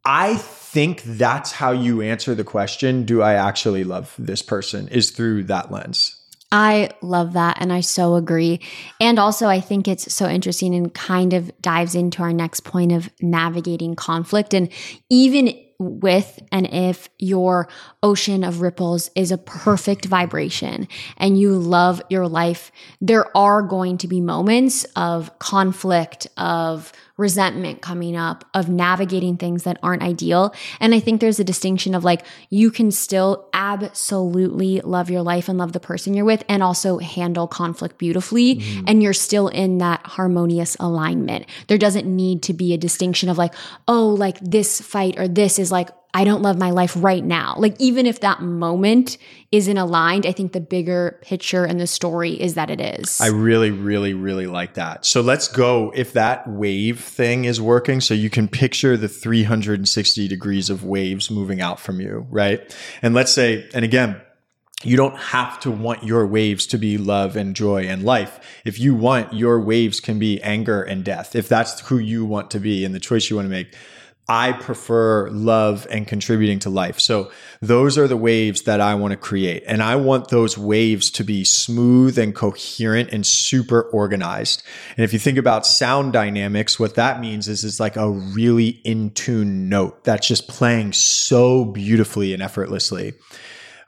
I 0.05 0.35
think 0.77 1.01
that's 1.01 1.53
how 1.53 1.71
you 1.71 2.03
answer 2.03 2.35
the 2.35 2.43
question 2.43 3.03
do 3.03 3.19
I 3.19 3.33
actually 3.33 3.83
love 3.83 4.13
this 4.19 4.43
person 4.43 4.87
is 4.89 5.09
through 5.09 5.45
that 5.45 5.71
lens. 5.71 6.21
I 6.51 6.91
love 7.01 7.33
that. 7.33 7.57
And 7.59 7.73
I 7.73 7.79
so 7.79 8.13
agree. 8.13 8.61
And 9.01 9.17
also, 9.17 9.47
I 9.47 9.59
think 9.59 9.87
it's 9.87 10.13
so 10.13 10.27
interesting 10.27 10.75
and 10.75 10.93
kind 10.93 11.33
of 11.33 11.51
dives 11.63 11.95
into 11.95 12.21
our 12.21 12.31
next 12.31 12.59
point 12.59 12.91
of 12.91 13.09
navigating 13.19 13.95
conflict. 13.95 14.53
And 14.53 14.69
even 15.09 15.59
with 15.79 16.39
and 16.51 16.67
if 16.71 17.09
your 17.17 17.69
ocean 18.03 18.43
of 18.43 18.61
ripples 18.61 19.09
is 19.15 19.31
a 19.31 19.37
perfect 19.37 20.05
vibration 20.05 20.87
and 21.17 21.39
you 21.39 21.53
love 21.57 22.03
your 22.09 22.27
life, 22.27 22.71
there 23.01 23.35
are 23.35 23.63
going 23.63 23.97
to 23.97 24.07
be 24.07 24.21
moments 24.21 24.85
of 24.95 25.37
conflict, 25.39 26.27
of 26.37 26.93
resentment 27.17 27.81
coming 27.81 28.15
up, 28.15 28.45
of 28.53 28.69
navigating 28.69 29.37
things 29.37 29.63
that 29.63 29.77
aren't 29.81 30.03
ideal. 30.03 30.53
And 30.79 30.93
I 30.93 30.99
think 30.99 31.19
there's 31.19 31.39
a 31.39 31.43
distinction 31.43 31.95
of 31.95 32.03
like, 32.03 32.23
you 32.49 32.71
can 32.71 32.91
still 32.91 33.49
absolutely 33.53 34.81
love 34.81 35.09
your 35.09 35.23
life 35.23 35.49
and 35.49 35.57
love 35.57 35.73
the 35.73 35.79
person 35.79 36.13
you're 36.13 36.25
with 36.25 36.43
and 36.47 36.61
also 36.61 36.99
handle 36.99 37.47
conflict 37.47 37.97
beautifully. 37.97 38.57
Mm-hmm. 38.57 38.85
And 38.87 39.03
you're 39.03 39.13
still 39.13 39.47
in 39.47 39.79
that 39.79 40.05
harmonious 40.05 40.77
alignment. 40.79 41.47
There 41.67 41.77
doesn't 41.77 42.05
need 42.05 42.43
to 42.43 42.53
be 42.53 42.73
a 42.73 42.77
distinction 42.77 43.29
of 43.29 43.37
like, 43.37 43.53
oh, 43.87 44.09
like 44.09 44.39
this 44.39 44.79
fight 44.79 45.19
or 45.19 45.27
this 45.27 45.59
is 45.59 45.71
like, 45.71 45.89
I 46.17 46.23
don't 46.23 46.41
love 46.41 46.57
my 46.57 46.71
life 46.71 46.95
right 46.97 47.23
now. 47.23 47.53
Like, 47.59 47.75
even 47.77 48.07
if 48.07 48.21
that 48.21 48.41
moment 48.41 49.19
isn't 49.51 49.77
aligned, 49.77 50.25
I 50.25 50.31
think 50.31 50.51
the 50.51 50.59
bigger 50.59 51.19
picture 51.21 51.63
and 51.63 51.79
the 51.79 51.85
story 51.85 52.31
is 52.31 52.55
that 52.55 52.71
it 52.71 52.81
is. 52.81 53.21
I 53.21 53.27
really, 53.27 53.69
really, 53.69 54.15
really 54.15 54.47
like 54.47 54.73
that. 54.73 55.05
So 55.05 55.21
let's 55.21 55.47
go 55.47 55.93
if 55.95 56.13
that 56.13 56.49
wave 56.49 57.01
thing 57.01 57.45
is 57.45 57.61
working. 57.61 58.01
So 58.01 58.15
you 58.15 58.31
can 58.31 58.47
picture 58.47 58.97
the 58.97 59.07
360 59.07 60.27
degrees 60.27 60.71
of 60.71 60.83
waves 60.83 61.29
moving 61.29 61.61
out 61.61 61.79
from 61.79 62.01
you, 62.01 62.25
right? 62.31 62.75
And 63.03 63.13
let's 63.13 63.31
say, 63.31 63.69
and 63.75 63.85
again, 63.85 64.19
you 64.83 64.97
don't 64.97 65.17
have 65.17 65.59
to 65.59 65.69
want 65.69 66.03
your 66.03 66.25
waves 66.25 66.65
to 66.67 66.79
be 66.79 66.97
love 66.97 67.35
and 67.35 67.55
joy 67.55 67.85
and 67.85 68.03
life. 68.03 68.39
If 68.65 68.79
you 68.79 68.95
want, 68.95 69.33
your 69.33 69.59
waves 69.59 69.99
can 69.99 70.17
be 70.17 70.41
anger 70.41 70.81
and 70.81 71.05
death. 71.05 71.35
If 71.35 71.47
that's 71.47 71.81
who 71.81 71.99
you 71.99 72.25
want 72.25 72.49
to 72.51 72.59
be 72.59 72.83
and 72.83 72.95
the 72.95 72.99
choice 72.99 73.29
you 73.29 73.35
want 73.35 73.45
to 73.45 73.51
make 73.51 73.75
I 74.29 74.51
prefer 74.51 75.29
love 75.29 75.87
and 75.89 76.05
contributing 76.05 76.59
to 76.59 76.69
life. 76.69 76.99
So 76.99 77.31
those 77.61 77.97
are 77.97 78.09
the 78.09 78.17
waves 78.17 78.63
that 78.63 78.81
I 78.81 78.93
want 78.95 79.11
to 79.11 79.17
create. 79.17 79.63
And 79.65 79.81
I 79.81 79.95
want 79.95 80.27
those 80.27 80.57
waves 80.57 81.09
to 81.11 81.23
be 81.23 81.45
smooth 81.45 82.19
and 82.19 82.35
coherent 82.35 83.11
and 83.11 83.25
super 83.25 83.83
organized. 83.83 84.63
And 84.97 85.05
if 85.05 85.13
you 85.13 85.19
think 85.19 85.37
about 85.37 85.65
sound 85.65 86.11
dynamics, 86.11 86.77
what 86.77 86.95
that 86.95 87.21
means 87.21 87.47
is 87.47 87.63
it's 87.63 87.79
like 87.79 87.95
a 87.95 88.09
really 88.09 88.81
in 88.83 89.11
tune 89.11 89.69
note 89.69 90.03
that's 90.03 90.27
just 90.27 90.49
playing 90.49 90.91
so 90.91 91.63
beautifully 91.63 92.33
and 92.33 92.43
effortlessly. 92.43 93.13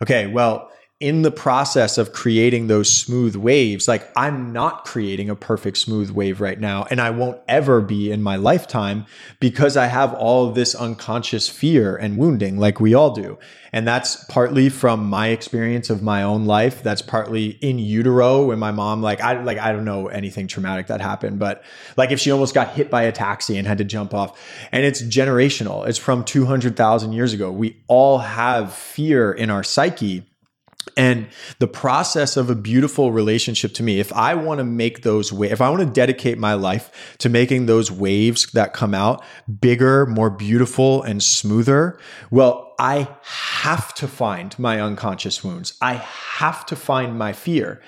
Okay. 0.01 0.27
Well, 0.27 0.71
in 0.99 1.21
the 1.21 1.31
process 1.31 1.97
of 1.97 2.11
creating 2.11 2.67
those 2.67 2.93
smooth 2.93 3.33
waves, 3.33 3.87
like 3.87 4.11
I'm 4.17 4.51
not 4.51 4.83
creating 4.83 5.29
a 5.29 5.35
perfect 5.35 5.77
smooth 5.77 6.09
wave 6.09 6.41
right 6.41 6.59
now, 6.59 6.87
and 6.91 6.99
I 6.99 7.09
won't 7.09 7.39
ever 7.47 7.79
be 7.79 8.11
in 8.11 8.21
my 8.21 8.35
lifetime 8.35 9.05
because 9.39 9.77
I 9.77 9.85
have 9.85 10.13
all 10.13 10.51
this 10.51 10.75
unconscious 10.75 11.47
fear 11.47 11.95
and 11.95 12.17
wounding, 12.17 12.57
like 12.57 12.81
we 12.81 12.93
all 12.93 13.11
do. 13.11 13.39
And 13.71 13.87
that's 13.87 14.25
partly 14.25 14.67
from 14.67 15.05
my 15.05 15.27
experience 15.27 15.89
of 15.89 16.01
my 16.01 16.23
own 16.23 16.45
life. 16.45 16.83
That's 16.83 17.03
partly 17.03 17.51
in 17.61 17.79
utero 17.79 18.47
when 18.47 18.59
my 18.59 18.71
mom, 18.71 19.01
like, 19.01 19.21
I 19.21 19.41
like 19.41 19.59
I 19.59 19.71
don't 19.71 19.85
know 19.85 20.07
anything 20.07 20.47
traumatic 20.47 20.87
that 20.87 20.99
happened, 20.99 21.39
but 21.39 21.63
like 21.95 22.11
if 22.11 22.19
she 22.19 22.31
almost 22.31 22.53
got 22.53 22.73
hit 22.73 22.89
by 22.89 23.03
a 23.03 23.13
taxi 23.13 23.57
and 23.57 23.65
had 23.65 23.77
to 23.77 23.85
jump 23.85 24.13
off, 24.13 24.37
and 24.73 24.83
it's 24.83 25.01
generational. 25.01 25.87
It's 25.87 25.99
from 25.99 26.25
two 26.25 26.45
hundred 26.45 26.75
thousand 26.75 27.13
years 27.13 27.31
ago. 27.31 27.51
We 27.51 27.77
all 27.87 28.17
have 28.17 28.73
fear 28.73 29.31
in 29.31 29.49
our 29.49 29.63
psyche 29.63 30.25
and 30.95 31.27
the 31.59 31.67
process 31.67 32.37
of 32.37 32.49
a 32.49 32.55
beautiful 32.55 33.11
relationship 33.11 33.73
to 33.75 33.83
me, 33.83 33.99
if 33.99 34.11
I 34.13 34.35
want 34.35 34.59
to 34.59 34.63
make 34.63 35.03
those 35.03 35.31
waves, 35.31 35.53
if 35.53 35.61
I 35.61 35.69
want 35.69 35.81
to 35.81 35.89
dedicate 35.89 36.37
my 36.37 36.53
life 36.53 37.15
to 37.19 37.29
making 37.29 37.65
those 37.65 37.91
waves 37.91 38.51
that 38.51 38.73
come 38.73 38.93
out 38.93 39.23
bigger, 39.61 40.05
more 40.05 40.29
beautiful, 40.29 41.03
and 41.03 41.21
smoother, 41.21 41.99
well, 42.31 42.73
I 42.79 43.09
have 43.23 43.93
to 43.95 44.07
find 44.07 44.57
my 44.57 44.79
unconscious 44.79 45.43
wounds. 45.43 45.73
I 45.81 45.95
have 45.95 46.65
to 46.67 46.75
find 46.75 47.17
my 47.17 47.33
fear 47.33 47.81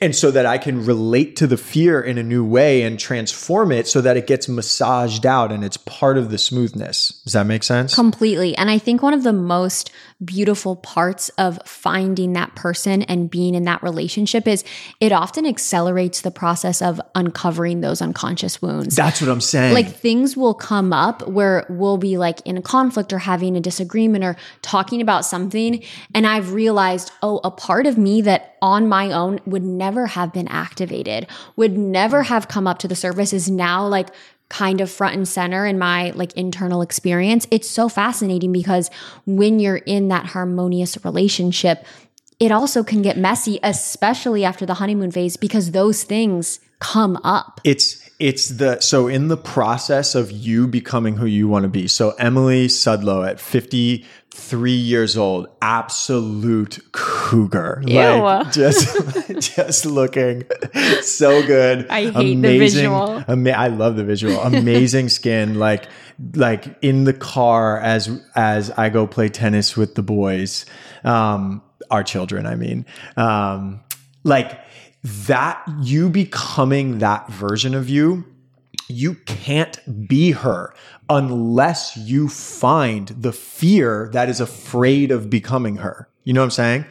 and 0.00 0.14
so 0.14 0.30
that 0.30 0.46
I 0.46 0.58
can 0.58 0.84
relate 0.84 1.36
to 1.36 1.46
the 1.46 1.56
fear 1.56 2.00
in 2.00 2.18
a 2.18 2.22
new 2.22 2.44
way 2.44 2.82
and 2.82 2.98
transform 2.98 3.72
it 3.72 3.86
so 3.86 4.00
that 4.00 4.16
it 4.16 4.26
gets 4.26 4.48
massaged 4.48 5.24
out 5.26 5.52
and 5.52 5.64
it's 5.64 5.76
part 5.76 6.18
of 6.18 6.30
the 6.30 6.38
smoothness. 6.38 7.20
Does 7.24 7.32
that 7.32 7.46
make 7.46 7.62
sense? 7.62 7.94
Completely. 7.94 8.56
And 8.56 8.70
I 8.70 8.78
think 8.78 9.02
one 9.02 9.14
of 9.14 9.22
the 9.22 9.32
most 9.32 9.90
beautiful 10.24 10.76
parts 10.76 11.30
of 11.30 11.58
finding 11.64 12.34
that 12.34 12.54
person 12.54 13.02
and 13.02 13.30
being 13.30 13.54
in 13.54 13.64
that 13.64 13.82
relationship 13.82 14.46
is 14.46 14.64
it 15.00 15.12
often 15.12 15.46
accelerates 15.46 16.20
the 16.20 16.30
process 16.30 16.82
of 16.82 17.00
uncovering 17.14 17.80
those 17.80 18.02
unconscious 18.02 18.60
wounds. 18.60 18.96
That's 18.96 19.20
what 19.20 19.30
I'm 19.30 19.40
saying. 19.40 19.72
Like 19.72 19.88
things 19.88 20.36
will 20.36 20.54
come 20.54 20.92
up 20.92 21.26
where 21.26 21.66
we'll 21.70 21.96
be 21.96 22.18
like 22.18 22.40
in 22.44 22.58
a 22.58 22.62
conflict 22.62 23.12
or 23.12 23.18
having 23.18 23.56
a 23.56 23.60
disagreement 23.60 24.24
or 24.24 24.36
talking 24.62 25.00
about 25.00 25.24
something. 25.24 25.82
And 26.14 26.26
I've 26.26 26.52
realized, 26.52 27.12
oh, 27.22 27.40
a 27.42 27.50
part 27.50 27.86
of 27.86 27.96
me 27.96 28.20
that 28.22 28.56
on 28.60 28.88
my 28.88 29.12
own 29.12 29.40
would 29.46 29.62
never 29.64 30.06
have 30.06 30.32
been 30.32 30.48
activated, 30.48 31.26
would 31.56 31.78
never 31.78 32.24
have 32.24 32.48
come 32.48 32.66
up 32.66 32.78
to 32.80 32.88
the 32.88 32.96
surface 32.96 33.32
is 33.32 33.50
now 33.50 33.86
like 33.86 34.08
kind 34.50 34.82
of 34.82 34.90
front 34.90 35.16
and 35.16 35.26
center 35.26 35.64
in 35.64 35.78
my 35.78 36.10
like 36.10 36.34
internal 36.34 36.82
experience. 36.82 37.46
It's 37.50 37.70
so 37.70 37.88
fascinating 37.88 38.52
because 38.52 38.90
when 39.24 39.58
you're 39.58 39.76
in 39.76 40.08
that 40.08 40.26
harmonious 40.26 41.02
relationship, 41.04 41.86
it 42.38 42.52
also 42.52 42.82
can 42.82 43.00
get 43.00 43.16
messy, 43.16 43.58
especially 43.62 44.44
after 44.44 44.66
the 44.66 44.74
honeymoon 44.74 45.10
phase, 45.10 45.36
because 45.36 45.70
those 45.70 46.02
things 46.02 46.60
come 46.80 47.16
up? 47.22 47.60
It's 47.64 48.09
it's 48.20 48.50
the 48.50 48.78
so 48.80 49.08
in 49.08 49.28
the 49.28 49.36
process 49.36 50.14
of 50.14 50.30
you 50.30 50.68
becoming 50.68 51.16
who 51.16 51.24
you 51.24 51.48
want 51.48 51.62
to 51.62 51.68
be. 51.68 51.88
So 51.88 52.10
Emily 52.10 52.68
Sudlow 52.68 53.26
at 53.26 53.40
53 53.40 54.72
years 54.72 55.16
old, 55.16 55.48
absolute 55.62 56.78
cougar. 56.92 57.82
Ew. 57.86 57.94
Like 57.96 58.52
just 58.52 59.28
just 59.56 59.86
looking 59.86 60.44
so 61.00 61.44
good. 61.46 61.88
I 61.88 62.10
hate 62.10 62.34
the 62.34 62.58
visual. 62.58 63.24
Ama- 63.26 63.50
I 63.52 63.68
love 63.68 63.96
the 63.96 64.04
visual. 64.04 64.38
Amazing 64.40 65.08
skin 65.08 65.58
like 65.58 65.88
like 66.34 66.76
in 66.82 67.04
the 67.04 67.14
car 67.14 67.80
as 67.80 68.22
as 68.36 68.70
I 68.70 68.90
go 68.90 69.06
play 69.06 69.30
tennis 69.30 69.78
with 69.78 69.94
the 69.94 70.02
boys. 70.02 70.66
Um 71.04 71.62
our 71.90 72.04
children, 72.04 72.44
I 72.44 72.54
mean. 72.54 72.84
Um 73.16 73.80
like 74.24 74.60
that 75.02 75.62
you 75.82 76.10
becoming 76.10 76.98
that 76.98 77.28
version 77.28 77.74
of 77.74 77.88
you 77.88 78.24
you 78.90 79.14
can't 79.26 80.08
be 80.08 80.32
her 80.32 80.74
unless 81.08 81.96
you 81.96 82.28
find 82.28 83.08
the 83.08 83.32
fear 83.32 84.10
that 84.12 84.28
is 84.28 84.40
afraid 84.40 85.10
of 85.10 85.30
becoming 85.30 85.76
her. 85.76 86.08
You 86.24 86.32
know 86.32 86.40
what 86.40 86.46
i'm 86.46 86.50
saying? 86.50 86.84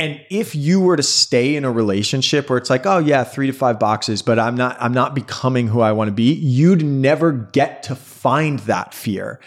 And 0.00 0.20
if 0.30 0.54
you 0.54 0.80
were 0.80 0.96
to 0.96 1.02
stay 1.02 1.56
in 1.56 1.64
a 1.64 1.72
relationship 1.72 2.48
where 2.48 2.58
it's 2.58 2.70
like 2.70 2.86
oh 2.86 2.98
yeah 2.98 3.24
3 3.24 3.48
to 3.48 3.52
5 3.52 3.78
boxes 3.78 4.22
but 4.22 4.38
i'm 4.38 4.54
not 4.54 4.76
i'm 4.80 4.92
not 4.92 5.14
becoming 5.14 5.68
who 5.68 5.80
i 5.80 5.92
want 5.92 6.08
to 6.08 6.12
be 6.12 6.32
you'd 6.34 6.84
never 6.84 7.32
get 7.32 7.82
to 7.84 7.94
find 7.94 8.60
that 8.60 8.94
fear. 8.94 9.40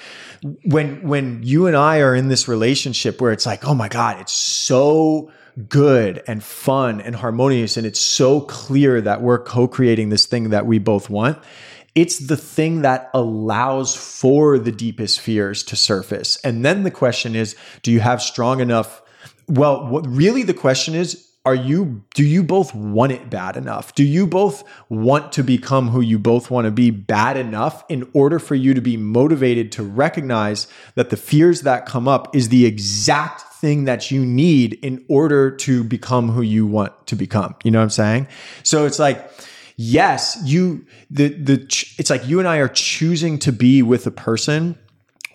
When 0.65 1.07
when 1.07 1.41
you 1.43 1.67
and 1.67 1.75
i 1.75 1.99
are 1.99 2.15
in 2.15 2.27
this 2.27 2.47
relationship 2.47 3.21
where 3.21 3.31
it's 3.31 3.45
like 3.45 3.65
oh 3.65 3.73
my 3.73 3.87
god 3.87 4.19
it's 4.19 4.33
so 4.33 5.31
good 5.67 6.23
and 6.27 6.43
fun 6.43 7.01
and 7.01 7.15
harmonious 7.15 7.77
and 7.77 7.85
it's 7.85 7.99
so 7.99 8.41
clear 8.41 9.01
that 9.01 9.21
we're 9.21 9.39
co-creating 9.39 10.09
this 10.09 10.25
thing 10.25 10.49
that 10.49 10.65
we 10.65 10.79
both 10.79 11.09
want 11.09 11.37
it's 11.95 12.19
the 12.19 12.37
thing 12.37 12.83
that 12.83 13.09
allows 13.13 13.95
for 13.95 14.57
the 14.57 14.71
deepest 14.71 15.19
fears 15.19 15.61
to 15.63 15.75
surface. 15.75 16.37
And 16.37 16.63
then 16.63 16.83
the 16.83 16.91
question 16.91 17.35
is 17.35 17.55
do 17.81 17.91
you 17.91 17.99
have 17.99 18.21
strong 18.21 18.59
enough? 18.59 19.01
Well 19.47 19.87
what 19.87 20.07
really 20.07 20.43
the 20.43 20.53
question 20.53 20.95
is 20.95 21.30
are 21.43 21.55
you 21.55 22.03
do 22.13 22.23
you 22.23 22.43
both 22.43 22.75
want 22.75 23.11
it 23.11 23.29
bad 23.29 23.57
enough 23.57 23.95
do 23.95 24.03
you 24.03 24.27
both 24.27 24.63
want 24.89 25.31
to 25.31 25.43
become 25.43 25.89
who 25.89 25.99
you 25.99 26.19
both 26.19 26.51
want 26.51 26.65
to 26.65 26.71
be 26.71 26.91
bad 26.91 27.35
enough 27.35 27.83
in 27.89 28.07
order 28.13 28.37
for 28.37 28.53
you 28.55 28.73
to 28.73 28.81
be 28.81 28.95
motivated 28.95 29.71
to 29.71 29.81
recognize 29.81 30.67
that 30.95 31.09
the 31.09 31.17
fears 31.17 31.61
that 31.61 31.85
come 31.85 32.07
up 32.07 32.35
is 32.35 32.49
the 32.49 32.65
exact 32.65 33.41
thing 33.61 33.85
that 33.85 34.11
you 34.11 34.25
need 34.25 34.73
in 34.81 35.05
order 35.07 35.51
to 35.51 35.83
become 35.83 36.29
who 36.29 36.41
you 36.41 36.65
want 36.65 36.91
to 37.07 37.15
become. 37.15 37.55
You 37.63 37.71
know 37.71 37.77
what 37.77 37.83
I'm 37.83 37.89
saying? 37.91 38.27
So 38.63 38.85
it's 38.85 38.97
like, 38.97 39.31
yes, 39.77 40.37
you, 40.43 40.85
the, 41.11 41.29
the, 41.29 41.53
it's 41.97 42.09
like 42.09 42.27
you 42.27 42.39
and 42.39 42.47
I 42.47 42.57
are 42.57 42.67
choosing 42.67 43.37
to 43.39 43.53
be 43.53 43.83
with 43.83 44.07
a 44.07 44.11
person 44.11 44.77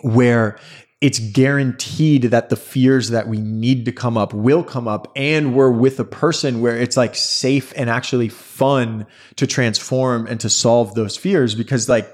where 0.03 0.59
it's 1.01 1.19
guaranteed 1.19 2.25
that 2.25 2.49
the 2.49 2.57
fears 2.57 3.11
that 3.11 3.29
we 3.29 3.39
need 3.39 3.85
to 3.85 3.93
come 3.93 4.17
up 4.17 4.33
will 4.33 4.65
come 4.65 4.89
up 4.89 5.13
and 5.15 5.55
we're 5.55 5.71
with 5.71 6.01
a 6.01 6.05
person 6.05 6.61
where 6.63 6.77
it's 6.77 6.97
like 6.97 7.15
safe 7.15 7.73
and 7.77 7.91
actually 7.91 8.31
fun 8.31 9.07
to 9.37 9.47
transform 9.47 10.27
and 10.27 10.41
to 10.41 10.49
solve 10.49 10.95
those 10.95 11.17
fears 11.17 11.55
because 11.55 11.89
like 11.89 12.11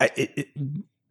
it, 0.00 0.32
it, 0.36 0.48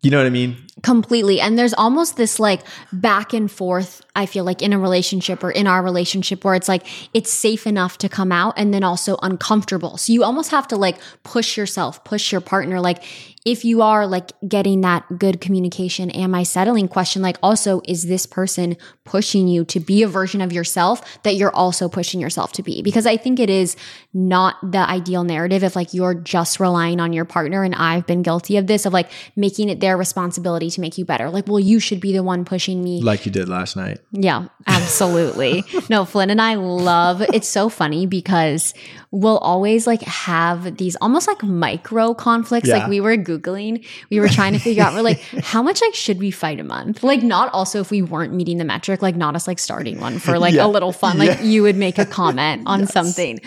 you 0.01 0.11
know 0.11 0.17
what 0.17 0.27
I 0.27 0.31
mean? 0.31 0.57
Completely. 0.83 1.41
And 1.41 1.57
there's 1.57 1.73
almost 1.73 2.15
this 2.15 2.39
like 2.39 2.61
back 2.93 3.33
and 3.33 3.49
forth, 3.49 4.03
I 4.15 4.27
feel 4.27 4.43
like 4.43 4.61
in 4.61 4.71
a 4.71 4.77
relationship 4.77 5.43
or 5.43 5.49
in 5.49 5.65
our 5.65 5.81
relationship 5.81 6.45
where 6.45 6.53
it's 6.53 6.67
like 6.67 6.85
it's 7.15 7.31
safe 7.31 7.65
enough 7.65 7.97
to 7.99 8.09
come 8.09 8.31
out 8.31 8.53
and 8.55 8.71
then 8.71 8.83
also 8.83 9.17
uncomfortable. 9.23 9.97
So 9.97 10.13
you 10.13 10.23
almost 10.23 10.51
have 10.51 10.67
to 10.67 10.75
like 10.75 10.97
push 11.23 11.57
yourself, 11.57 12.03
push 12.03 12.31
your 12.31 12.41
partner. 12.41 12.79
Like 12.81 13.03
if 13.45 13.63
you 13.63 13.83
are 13.83 14.07
like 14.07 14.31
getting 14.47 14.81
that 14.81 15.19
good 15.19 15.39
communication, 15.39 16.09
am 16.09 16.33
I 16.33 16.41
settling 16.41 16.87
question? 16.87 17.21
Like 17.21 17.37
also, 17.43 17.79
is 17.87 18.07
this 18.07 18.25
person 18.25 18.75
pushing 19.03 19.47
you 19.47 19.63
to 19.65 19.79
be 19.79 20.01
a 20.01 20.07
version 20.07 20.41
of 20.41 20.51
yourself 20.51 21.21
that 21.21 21.35
you're 21.35 21.55
also 21.55 21.87
pushing 21.87 22.19
yourself 22.19 22.51
to 22.53 22.63
be? 22.63 22.81
Because 22.81 23.05
I 23.05 23.17
think 23.17 23.39
it 23.39 23.51
is 23.51 23.77
not 24.15 24.55
the 24.63 24.79
ideal 24.79 25.23
narrative 25.23 25.63
if 25.63 25.75
like 25.75 25.93
you're 25.93 26.15
just 26.15 26.59
relying 26.59 26.99
on 26.99 27.13
your 27.13 27.23
partner. 27.23 27.63
And 27.63 27.75
I've 27.75 28.07
been 28.07 28.23
guilty 28.23 28.57
of 28.57 28.65
this 28.65 28.87
of 28.87 28.93
like 28.93 29.11
making 29.35 29.69
it 29.69 29.79
their 29.79 29.95
responsibility 29.95 30.71
to 30.71 30.81
make 30.81 30.97
you 30.97 31.05
better. 31.05 31.29
Like, 31.29 31.47
well, 31.47 31.59
you 31.59 31.79
should 31.79 32.01
be 32.01 32.13
the 32.13 32.23
one 32.23 32.45
pushing 32.45 32.83
me. 32.83 33.01
Like 33.01 33.27
you 33.27 33.31
did 33.31 33.47
last 33.47 33.77
night. 33.77 33.99
Yeah, 34.11 34.47
absolutely. 34.65 35.63
no, 35.89 36.03
Flynn 36.03 36.31
and 36.31 36.41
I 36.41 36.55
love 36.55 37.21
it's 37.21 37.47
so 37.47 37.69
funny 37.69 38.07
because 38.07 38.73
we'll 39.15 39.37
always 39.37 39.87
like 39.87 40.01
have 40.01 40.75
these 40.75 40.97
almost 40.97 41.25
like 41.25 41.41
micro 41.41 42.13
conflicts. 42.13 42.67
Yeah. 42.67 42.79
Like 42.79 42.89
we 42.89 42.99
were 42.99 43.15
Googling, 43.15 43.85
we 44.09 44.19
were 44.19 44.27
trying 44.27 44.51
to 44.53 44.59
figure 44.59 44.83
out, 44.83 44.93
we're 44.93 45.01
like, 45.01 45.21
how 45.41 45.63
much 45.63 45.81
like 45.81 45.95
should 45.95 46.19
we 46.19 46.31
fight 46.31 46.59
a 46.59 46.65
month? 46.65 47.01
Like 47.01 47.23
not 47.23 47.51
also 47.53 47.79
if 47.79 47.91
we 47.91 48.01
weren't 48.01 48.33
meeting 48.33 48.57
the 48.57 48.65
metric, 48.65 49.01
like 49.01 49.15
not 49.15 49.33
us 49.33 49.47
like 49.47 49.57
starting 49.57 50.01
one 50.01 50.19
for 50.19 50.37
like 50.37 50.55
yeah. 50.55 50.65
a 50.65 50.67
little 50.67 50.91
fun. 50.91 51.17
Like 51.17 51.39
yeah. 51.39 51.43
you 51.43 51.63
would 51.63 51.77
make 51.77 51.97
a 51.97 52.05
comment 52.05 52.63
on 52.65 52.79
yes. 52.81 52.91
something. 52.91 53.39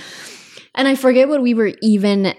And 0.74 0.88
I 0.88 0.94
forget 0.94 1.28
what 1.28 1.42
we 1.42 1.52
were 1.52 1.72
even 1.82 2.34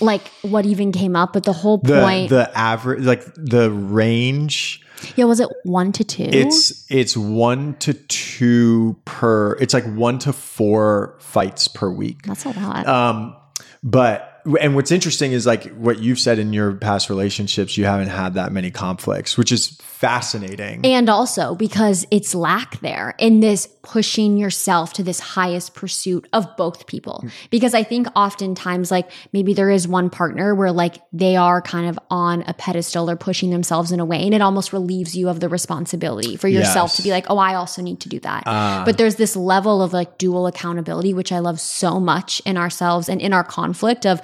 like 0.00 0.26
what 0.42 0.66
even 0.66 0.92
came 0.92 1.16
up, 1.16 1.32
but 1.32 1.44
the 1.44 1.52
whole 1.52 1.78
point 1.78 2.30
the, 2.30 2.36
the 2.36 2.58
average 2.58 3.04
like 3.04 3.24
the 3.36 3.70
range 3.70 4.84
yeah, 5.16 5.24
was 5.24 5.40
it 5.40 5.48
one 5.64 5.92
to 5.92 6.04
two? 6.04 6.24
It's 6.24 6.90
it's 6.90 7.16
one 7.16 7.74
to 7.78 7.94
two 7.94 8.96
per. 9.04 9.54
It's 9.54 9.74
like 9.74 9.84
one 9.84 10.18
to 10.20 10.32
four 10.32 11.16
fights 11.18 11.68
per 11.68 11.90
week. 11.90 12.22
That's 12.22 12.44
a 12.44 12.50
lot. 12.50 12.86
Um, 12.86 13.36
but 13.82 14.33
and 14.60 14.74
what's 14.74 14.90
interesting 14.90 15.32
is 15.32 15.46
like 15.46 15.72
what 15.74 16.00
you've 16.00 16.18
said 16.18 16.38
in 16.38 16.52
your 16.52 16.72
past 16.74 17.08
relationships, 17.08 17.78
you 17.78 17.86
haven't 17.86 18.08
had 18.08 18.34
that 18.34 18.52
many 18.52 18.70
conflicts, 18.70 19.38
which 19.38 19.50
is 19.50 19.78
fascinating. 19.80 20.84
And 20.84 21.08
also 21.08 21.54
because 21.54 22.06
it's 22.10 22.34
lack 22.34 22.80
there 22.80 23.14
in 23.18 23.40
this 23.40 23.66
pushing 23.82 24.36
yourself 24.36 24.92
to 24.94 25.02
this 25.02 25.20
highest 25.20 25.74
pursuit 25.74 26.26
of 26.32 26.56
both 26.56 26.86
people. 26.86 27.24
Because 27.50 27.74
I 27.74 27.82
think 27.84 28.08
oftentimes, 28.14 28.90
like 28.90 29.10
maybe 29.32 29.54
there 29.54 29.70
is 29.70 29.88
one 29.88 30.10
partner 30.10 30.54
where 30.54 30.72
like 30.72 30.96
they 31.12 31.36
are 31.36 31.62
kind 31.62 31.88
of 31.88 31.98
on 32.10 32.42
a 32.46 32.54
pedestal 32.54 33.08
or 33.08 33.16
pushing 33.16 33.50
themselves 33.50 33.92
in 33.92 34.00
a 34.00 34.04
way, 34.04 34.22
and 34.22 34.34
it 34.34 34.42
almost 34.42 34.72
relieves 34.72 35.16
you 35.16 35.28
of 35.28 35.40
the 35.40 35.48
responsibility 35.48 36.36
for 36.36 36.48
yourself 36.48 36.90
yes. 36.90 36.96
to 36.96 37.02
be 37.02 37.10
like, 37.10 37.26
oh, 37.30 37.38
I 37.38 37.54
also 37.54 37.80
need 37.80 38.00
to 38.00 38.08
do 38.08 38.20
that. 38.20 38.42
Uh, 38.46 38.84
but 38.84 38.98
there's 38.98 39.16
this 39.16 39.36
level 39.36 39.82
of 39.82 39.92
like 39.92 40.18
dual 40.18 40.46
accountability, 40.46 41.14
which 41.14 41.32
I 41.32 41.38
love 41.38 41.60
so 41.60 41.98
much 41.98 42.42
in 42.44 42.58
ourselves 42.58 43.08
and 43.08 43.22
in 43.22 43.32
our 43.32 43.44
conflict 43.44 44.04
of 44.04 44.20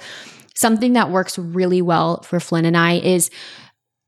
something 0.55 0.93
that 0.93 1.09
works 1.09 1.37
really 1.37 1.81
well 1.81 2.21
for 2.23 2.39
Flynn 2.39 2.65
and 2.65 2.77
I 2.77 2.93
is 2.93 3.29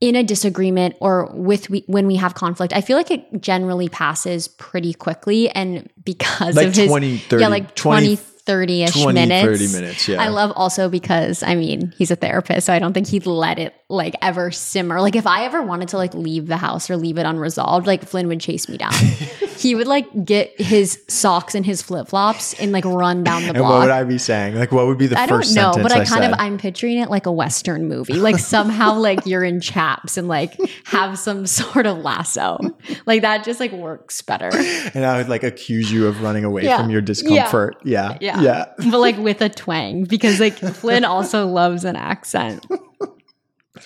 in 0.01 0.15
a 0.17 0.23
disagreement 0.23 0.95
or 0.99 1.31
with 1.33 1.69
we, 1.69 1.83
when 1.87 2.07
we 2.07 2.17
have 2.17 2.33
conflict, 2.33 2.73
I 2.73 2.81
feel 2.81 2.97
like 2.97 3.09
it 3.09 3.41
generally 3.41 3.87
passes 3.87 4.49
pretty 4.49 4.93
quickly. 4.93 5.49
And 5.49 5.89
because 6.03 6.55
like 6.55 6.67
of 6.67 6.75
his, 6.75 6.89
20, 6.89 7.17
30, 7.19 7.41
yeah, 7.41 7.47
like 7.47 7.73
20, 7.75 8.17
20 8.17 8.32
30 8.45 8.83
ish 8.83 9.05
minutes. 9.05 9.61
30 9.61 9.81
minutes, 9.81 10.07
yeah. 10.07 10.21
I 10.21 10.27
love 10.27 10.51
also 10.55 10.89
because, 10.89 11.43
I 11.43 11.55
mean, 11.55 11.93
he's 11.97 12.11
a 12.11 12.15
therapist, 12.15 12.67
so 12.67 12.73
I 12.73 12.79
don't 12.79 12.93
think 12.93 13.07
he'd 13.07 13.25
let 13.25 13.57
it 13.57 13.73
like 13.89 14.15
ever 14.21 14.51
simmer. 14.51 14.99
Like 14.99 15.15
if 15.15 15.25
I 15.25 15.45
ever 15.45 15.61
wanted 15.61 15.89
to 15.89 15.97
like 15.97 16.13
leave 16.13 16.47
the 16.47 16.57
house 16.57 16.89
or 16.89 16.97
leave 16.97 17.17
it 17.17 17.25
unresolved, 17.25 17.87
like 17.87 18.03
Flynn 18.03 18.27
would 18.27 18.41
chase 18.41 18.67
me 18.67 18.77
down. 18.77 18.93
he 19.57 19.75
would 19.75 19.87
like 19.87 20.25
get 20.25 20.59
his 20.59 21.01
socks 21.07 21.55
and 21.55 21.65
his 21.65 21.81
flip 21.81 22.09
flops 22.09 22.53
and 22.59 22.71
like 22.71 22.83
run 22.83 23.23
down 23.23 23.43
the 23.45 23.53
block. 23.53 23.63
And 23.63 23.69
what 23.69 23.79
would 23.81 23.91
I 23.91 24.03
be 24.03 24.17
saying? 24.17 24.55
Like 24.55 24.71
what 24.71 24.87
would 24.87 24.97
be 24.97 25.07
the 25.07 25.17
I 25.17 25.27
first 25.27 25.55
don't 25.55 25.77
know, 25.77 25.83
but 25.83 25.91
I, 25.91 26.01
I 26.01 26.05
kind 26.05 26.23
said? 26.23 26.33
of 26.33 26.39
I'm 26.39 26.57
picturing 26.57 26.97
it 26.97 27.09
like 27.09 27.27
a 27.27 27.31
western 27.31 27.87
movie. 27.87 28.15
Like 28.15 28.39
somehow 28.39 28.95
like 28.99 29.25
you're 29.25 29.43
in 29.43 29.61
chaps 29.61 30.17
and 30.17 30.27
like 30.27 30.57
have 30.85 31.17
some 31.17 31.45
sort 31.45 31.85
of 31.85 31.99
lasso. 31.99 32.57
Like 33.05 33.21
that 33.21 33.45
just 33.45 33.59
like 33.59 33.71
works 33.71 34.21
better. 34.21 34.49
And 34.93 35.05
I 35.05 35.17
would 35.17 35.29
like 35.29 35.43
accuse 35.43 35.91
you 35.91 36.07
of 36.07 36.21
running 36.21 36.43
away 36.43 36.63
yeah. 36.63 36.77
from 36.77 36.89
your 36.89 37.01
discomfort. 37.01 37.77
Yeah. 37.85 38.17
Yeah. 38.19 38.32
Yeah. 38.32 38.32
Yeah. 38.41 38.65
But 38.91 38.99
like 38.99 39.17
with 39.17 39.41
a 39.41 39.49
twang 39.49 40.05
because 40.05 40.39
like 40.39 40.57
Flynn 40.57 41.05
also 41.05 41.47
loves 41.47 41.85
an 41.85 41.95
accent 41.95 42.65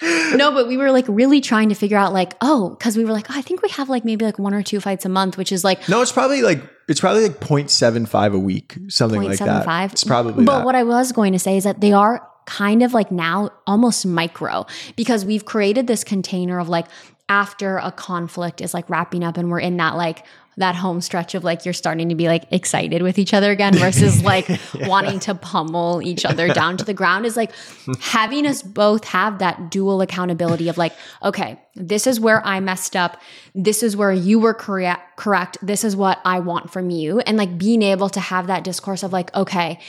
no, 0.01 0.51
but 0.51 0.67
we 0.67 0.77
were 0.77 0.91
like 0.91 1.05
really 1.07 1.41
trying 1.41 1.69
to 1.69 1.75
figure 1.75 1.97
out 1.97 2.13
like, 2.13 2.33
oh, 2.41 2.71
because 2.71 2.97
we 2.97 3.05
were 3.05 3.13
like, 3.13 3.29
oh, 3.29 3.33
I 3.35 3.41
think 3.41 3.61
we 3.61 3.69
have 3.69 3.89
like 3.89 4.03
maybe 4.03 4.25
like 4.25 4.37
one 4.37 4.53
or 4.53 4.61
two 4.61 4.79
fights 4.79 5.05
a 5.05 5.09
month, 5.09 5.37
which 5.37 5.51
is 5.51 5.63
like 5.63 5.87
No, 5.87 6.01
it's 6.01 6.11
probably 6.11 6.41
like 6.41 6.61
it's 6.87 6.99
probably 6.99 7.23
like 7.23 7.39
0.75 7.39 8.35
a 8.35 8.39
week, 8.39 8.77
something 8.89 9.21
like 9.21 9.39
that. 9.39 9.91
It's 9.91 10.03
probably 10.03 10.45
But 10.45 10.59
that. 10.59 10.65
what 10.65 10.75
I 10.75 10.83
was 10.83 11.11
going 11.11 11.33
to 11.33 11.39
say 11.39 11.57
is 11.57 11.63
that 11.63 11.81
they 11.81 11.93
are 11.93 12.27
kind 12.45 12.81
of 12.81 12.93
like 12.93 13.11
now 13.11 13.49
almost 13.65 14.05
micro 14.05 14.65
because 14.95 15.25
we've 15.25 15.45
created 15.45 15.87
this 15.87 16.03
container 16.03 16.59
of 16.59 16.69
like 16.69 16.87
after 17.27 17.77
a 17.77 17.91
conflict 17.91 18.61
is 18.61 18.73
like 18.73 18.89
wrapping 18.89 19.23
up 19.23 19.37
and 19.37 19.49
we're 19.49 19.59
in 19.59 19.77
that 19.77 19.95
like 19.95 20.25
that 20.57 20.75
home 20.75 21.01
stretch 21.01 21.35
of 21.35 21.43
like 21.43 21.65
you're 21.65 21.73
starting 21.73 22.09
to 22.09 22.15
be 22.15 22.27
like 22.27 22.45
excited 22.51 23.01
with 23.01 23.19
each 23.19 23.33
other 23.33 23.51
again 23.51 23.75
versus 23.75 24.23
like 24.23 24.49
yeah. 24.49 24.87
wanting 24.87 25.19
to 25.19 25.33
pummel 25.35 26.01
each 26.03 26.25
other 26.25 26.47
down 26.47 26.75
to 26.75 26.83
the 26.83 26.93
ground 26.93 27.25
is 27.25 27.37
like 27.37 27.51
having 27.99 28.45
us 28.45 28.61
both 28.63 29.05
have 29.05 29.39
that 29.39 29.69
dual 29.69 30.01
accountability 30.01 30.67
of 30.67 30.77
like 30.77 30.93
okay 31.23 31.59
this 31.75 32.07
is 32.07 32.19
where 32.19 32.43
i 32.45 32.59
messed 32.59 32.95
up. 32.95 33.21
This 33.53 33.83
is 33.83 33.95
where 33.95 34.11
you 34.11 34.39
were 34.39 34.53
correct 34.53 35.17
correct. 35.17 35.57
This 35.61 35.83
is 35.83 35.95
what 35.95 36.19
i 36.25 36.39
want 36.39 36.71
from 36.71 36.89
you. 36.89 37.19
And 37.19 37.37
like 37.37 37.57
being 37.57 37.81
able 37.83 38.09
to 38.09 38.19
have 38.19 38.47
that 38.47 38.63
discourse 38.63 39.03
of 39.03 39.13
like 39.13 39.33
okay 39.35 39.79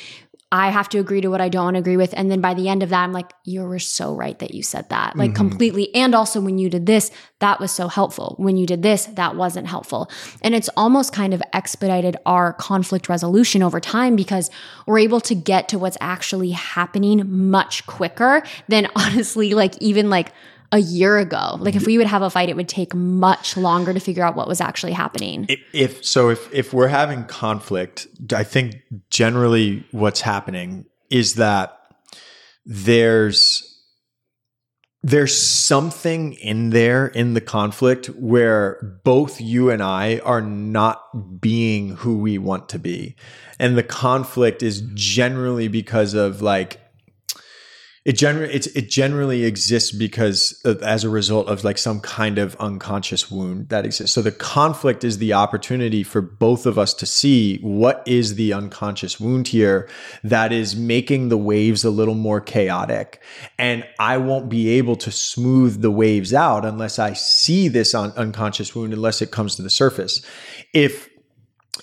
I 0.51 0.71
have 0.71 0.89
to 0.91 0.99
agree 0.99 1.21
to 1.21 1.29
what 1.29 1.43
I 1.43 1.51
don't 1.51 1.77
agree 1.77 1.99
with. 1.99 2.15
And 2.17 2.31
then 2.31 2.41
by 2.41 2.55
the 2.55 2.71
end 2.71 2.83
of 2.83 2.89
that, 2.89 3.05
I'm 3.05 3.13
like, 3.13 3.33
you 3.45 3.63
were 3.63 3.79
so 3.79 4.15
right 4.15 4.39
that 4.39 4.55
you 4.55 4.63
said 4.63 4.89
that, 4.89 5.15
like 5.15 5.33
mm-hmm. 5.33 5.37
completely. 5.37 5.95
And 5.95 6.15
also, 6.15 6.41
when 6.41 6.57
you 6.57 6.71
did 6.71 6.87
this, 6.87 7.11
that 7.41 7.61
was 7.61 7.71
so 7.71 7.89
helpful. 7.89 8.35
When 8.39 8.57
you 8.57 8.67
did 8.67 8.83
this, 8.83 9.07
that 9.07 9.37
wasn't 9.37 9.67
helpful. 9.67 10.11
And 10.41 10.55
it's 10.55 10.71
almost 10.75 11.13
kind 11.13 11.35
of 11.35 11.43
expedited 11.53 12.17
our 12.25 12.55
conflict 12.55 13.11
resolution 13.11 13.63
over 13.63 13.79
time 13.79 14.17
because 14.17 14.51
we're 14.87 15.01
able 15.01 15.21
to 15.23 15.35
get 15.35 15.69
to 15.69 15.79
what's 15.79 15.99
actually 16.01 16.53
happening 16.53 17.51
much 17.51 17.87
quicker 17.87 18.43
than 18.69 18.89
honestly, 18.97 19.53
like, 19.53 19.77
even 19.83 20.09
like, 20.09 20.33
a 20.73 20.79
year 20.79 21.19
ago. 21.19 21.57
Like 21.59 21.75
if 21.75 21.83
mm-hmm. 21.83 21.87
we 21.87 21.99
would 21.99 22.07
have 22.07 22.23
a 22.23 22.31
fight, 22.31 22.49
it 22.49 22.57
would 22.57 22.69
take 22.69 22.95
much 22.95 23.57
longer 23.57 23.95
to 23.95 24.01
figure 24.01 24.25
out 24.25 24.37
what 24.37 24.49
was 24.49 24.61
actually 24.61 24.93
happening. 24.93 25.47
If, 25.49 25.61
if, 25.73 26.05
so, 26.05 26.29
if 26.31 26.53
if 26.53 26.73
we're 26.73 26.89
having 26.89 27.25
conflict, 27.25 28.07
I 28.35 28.45
think 28.45 28.77
generally 29.11 29.87
what's 29.91 30.21
happening 30.21 30.85
is 31.11 31.35
that 31.35 31.79
there's 32.67 33.65
there's 35.03 35.41
something 35.41 36.35
in 36.35 36.71
there 36.71 37.07
in 37.07 37.35
the 37.35 37.41
conflict 37.41 38.07
where 38.09 39.01
both 39.05 39.41
you 39.41 39.71
and 39.71 39.83
I 39.83 40.19
are 40.19 40.43
not 40.43 41.41
being 41.41 41.91
who 41.97 42.19
we 42.19 42.37
want 42.37 42.69
to 42.71 42.79
be. 42.79 43.15
And 43.61 43.79
the 43.79 43.85
conflict 43.85 44.63
is 44.63 44.83
generally 44.95 45.69
because 45.69 46.15
of 46.15 46.43
like 46.43 46.81
it 48.09 48.17
generally 48.17 48.55
it 48.55 48.89
generally 48.89 49.45
exists 49.45 49.93
because 49.93 50.59
of, 50.65 50.83
as 50.83 51.05
a 51.05 51.11
result 51.11 51.47
of 51.47 51.63
like 51.63 51.77
some 51.77 52.01
kind 52.01 52.39
of 52.39 52.57
unconscious 52.57 53.31
wound 53.31 53.69
that 53.69 53.85
exists. 53.85 54.15
So 54.15 54.23
the 54.23 54.33
conflict 54.33 55.05
is 55.05 55.19
the 55.19 55.35
opportunity 55.35 56.03
for 56.03 56.23
both 56.23 56.65
of 56.65 56.79
us 56.79 56.95
to 56.95 57.05
see 57.05 57.59
what 57.59 58.03
is 58.07 58.37
the 58.37 58.55
unconscious 58.55 59.21
wound 59.21 59.49
here 59.49 59.91
that 60.25 60.53
is 60.53 60.75
making 60.75 61.29
the 61.29 61.37
waves 61.37 61.85
a 61.85 61.91
little 61.91 62.15
more 62.15 62.41
chaotic. 62.41 63.21
And 63.59 63.87
I 63.99 64.17
won't 64.17 64.49
be 64.49 64.71
able 64.71 64.97
to 64.97 65.13
smooth 65.13 65.83
the 65.83 65.91
waves 65.91 66.33
out 66.33 66.65
unless 66.65 66.99
I 66.99 67.13
see 67.13 67.69
this 67.69 67.95
un- 67.95 68.15
unconscious 68.17 68.75
wound, 68.75 68.95
unless 68.95 69.21
it 69.21 69.33
comes 69.33 69.55
to 69.57 69.63
the 69.63 69.69
surface. 69.69 70.25
If 70.73 71.11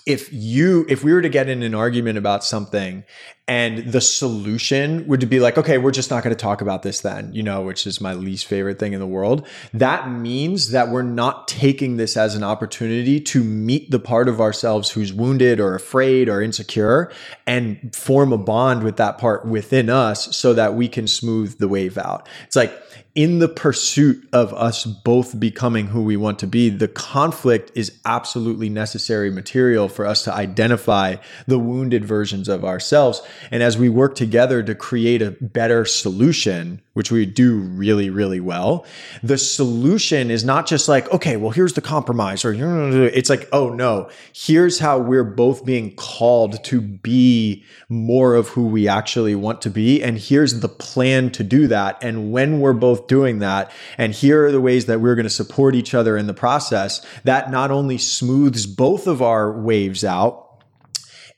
if 0.06 0.32
you 0.32 0.86
if 0.90 1.04
we 1.04 1.14
were 1.14 1.22
to 1.22 1.30
get 1.30 1.50
in 1.50 1.64
an 1.64 1.74
argument 1.74 2.18
about 2.18 2.44
something 2.44 3.04
and 3.48 3.92
the 3.92 4.02
solution 4.02 5.06
would 5.08 5.30
be 5.30 5.40
like 5.40 5.58
okay 5.58 5.78
we're 5.78 5.92
just 5.92 6.10
not 6.10 6.24
going 6.24 6.36
to 6.36 6.42
talk 6.42 6.62
about 6.62 6.82
this 6.82 7.02
then 7.02 7.32
you 7.32 7.44
know 7.44 7.62
which 7.62 7.86
is 7.86 8.02
my 8.02 8.14
least 8.14 8.48
favorite 8.48 8.80
thing 8.80 8.94
in 8.94 9.00
the 9.00 9.06
world 9.06 9.46
that 9.74 10.10
means 10.10 10.72
that 10.72 10.90
we're 10.90 11.04
not 11.04 11.48
taking 11.48 11.98
this 11.98 12.18
as 12.18 12.34
an 12.34 12.44
opportunity 12.44 13.20
to 13.20 13.44
meet 13.44 13.92
the 13.92 14.00
part 14.00 14.28
of 14.28 14.42
ourselves 14.42 14.90
who's 14.90 15.14
wounded 15.14 15.60
or 15.60 15.76
afraid 15.76 16.28
or 16.28 16.42
insecure 16.42 17.12
and 17.46 17.96
form 17.96 18.34
a 18.34 18.38
bond 18.38 18.84
with 18.84 18.98
that 18.98 19.20
part 19.20 19.46
within 19.46 19.90
us 19.90 20.36
so 20.36 20.54
that 20.54 20.74
we 20.74 20.88
can 20.88 21.08
smooth 21.08 21.58
the 21.60 21.68
wave 21.68 22.00
out 22.00 22.28
it's 22.46 22.56
like 22.56 22.74
in 23.16 23.40
the 23.40 23.48
pursuit 23.48 24.28
of 24.34 24.54
us 24.54 24.84
both 24.84 25.40
becoming 25.40 25.88
who 25.88 26.04
we 26.04 26.18
want 26.18 26.38
to 26.40 26.48
be, 26.48 26.70
the 26.70 26.90
conflict 26.90 27.72
is 27.74 27.98
absolutely 28.04 28.68
necessary 28.68 29.32
material 29.32 29.88
for 29.88 30.06
us 30.06 30.26
to 30.26 30.34
identify 30.34 31.16
the 31.48 31.58
wounded 31.58 32.04
versions 32.04 32.50
of 32.50 32.66
ourselves. 32.66 33.22
And 33.52 33.64
as 33.64 33.78
we 33.78 33.90
work 33.90 34.16
together 34.16 34.64
to 34.64 34.76
create 34.76 35.22
a 35.22 35.32
better 35.32 35.86
solution, 35.86 36.82
which 36.94 37.12
we 37.12 37.26
do 37.26 37.58
really, 37.58 38.10
really 38.10 38.40
well, 38.40 38.86
the 39.22 39.38
solution 39.38 40.32
is 40.32 40.44
not 40.44 40.66
just 40.66 40.88
like, 40.88 41.12
okay, 41.14 41.36
well, 41.38 41.52
here's 41.52 41.74
the 41.74 41.82
compromise, 41.82 42.46
or 42.46 42.54
it's 42.54 43.30
like, 43.30 43.48
oh 43.52 43.70
no, 43.70 44.10
here's 44.34 44.80
how 44.80 44.98
we're 44.98 45.24
both 45.24 45.66
being 45.66 45.94
called 45.96 46.64
to 46.64 46.82
be 46.82 47.64
more 47.90 48.36
of 48.36 48.50
who 48.50 48.66
we 48.66 48.88
actually 48.88 49.36
want 49.36 49.62
to 49.62 49.70
be. 49.70 50.02
And 50.02 50.18
here's 50.18 50.62
the 50.62 50.70
plan 50.70 51.32
to 51.32 51.44
do 51.44 51.68
that. 51.68 52.02
And 52.02 52.32
when 52.32 52.60
we're 52.60 52.74
both 52.74 53.08
doing 53.08 53.40
that. 53.40 53.72
And 53.98 54.14
here 54.14 54.46
are 54.46 54.52
the 54.52 54.62
ways 54.62 54.86
that 54.86 55.02
we're 55.02 55.16
going 55.16 55.24
to 55.24 55.30
support 55.30 55.76
each 55.76 55.94
other 55.94 56.18
in 56.18 56.28
the 56.28 56.34
process. 56.34 57.06
That 57.24 57.52
not 57.52 57.72
only 57.72 57.98
smooths 57.98 58.66
both 58.66 59.08
of 59.08 59.22
our 59.22 59.52
waves 59.52 60.04
out, 60.04 60.64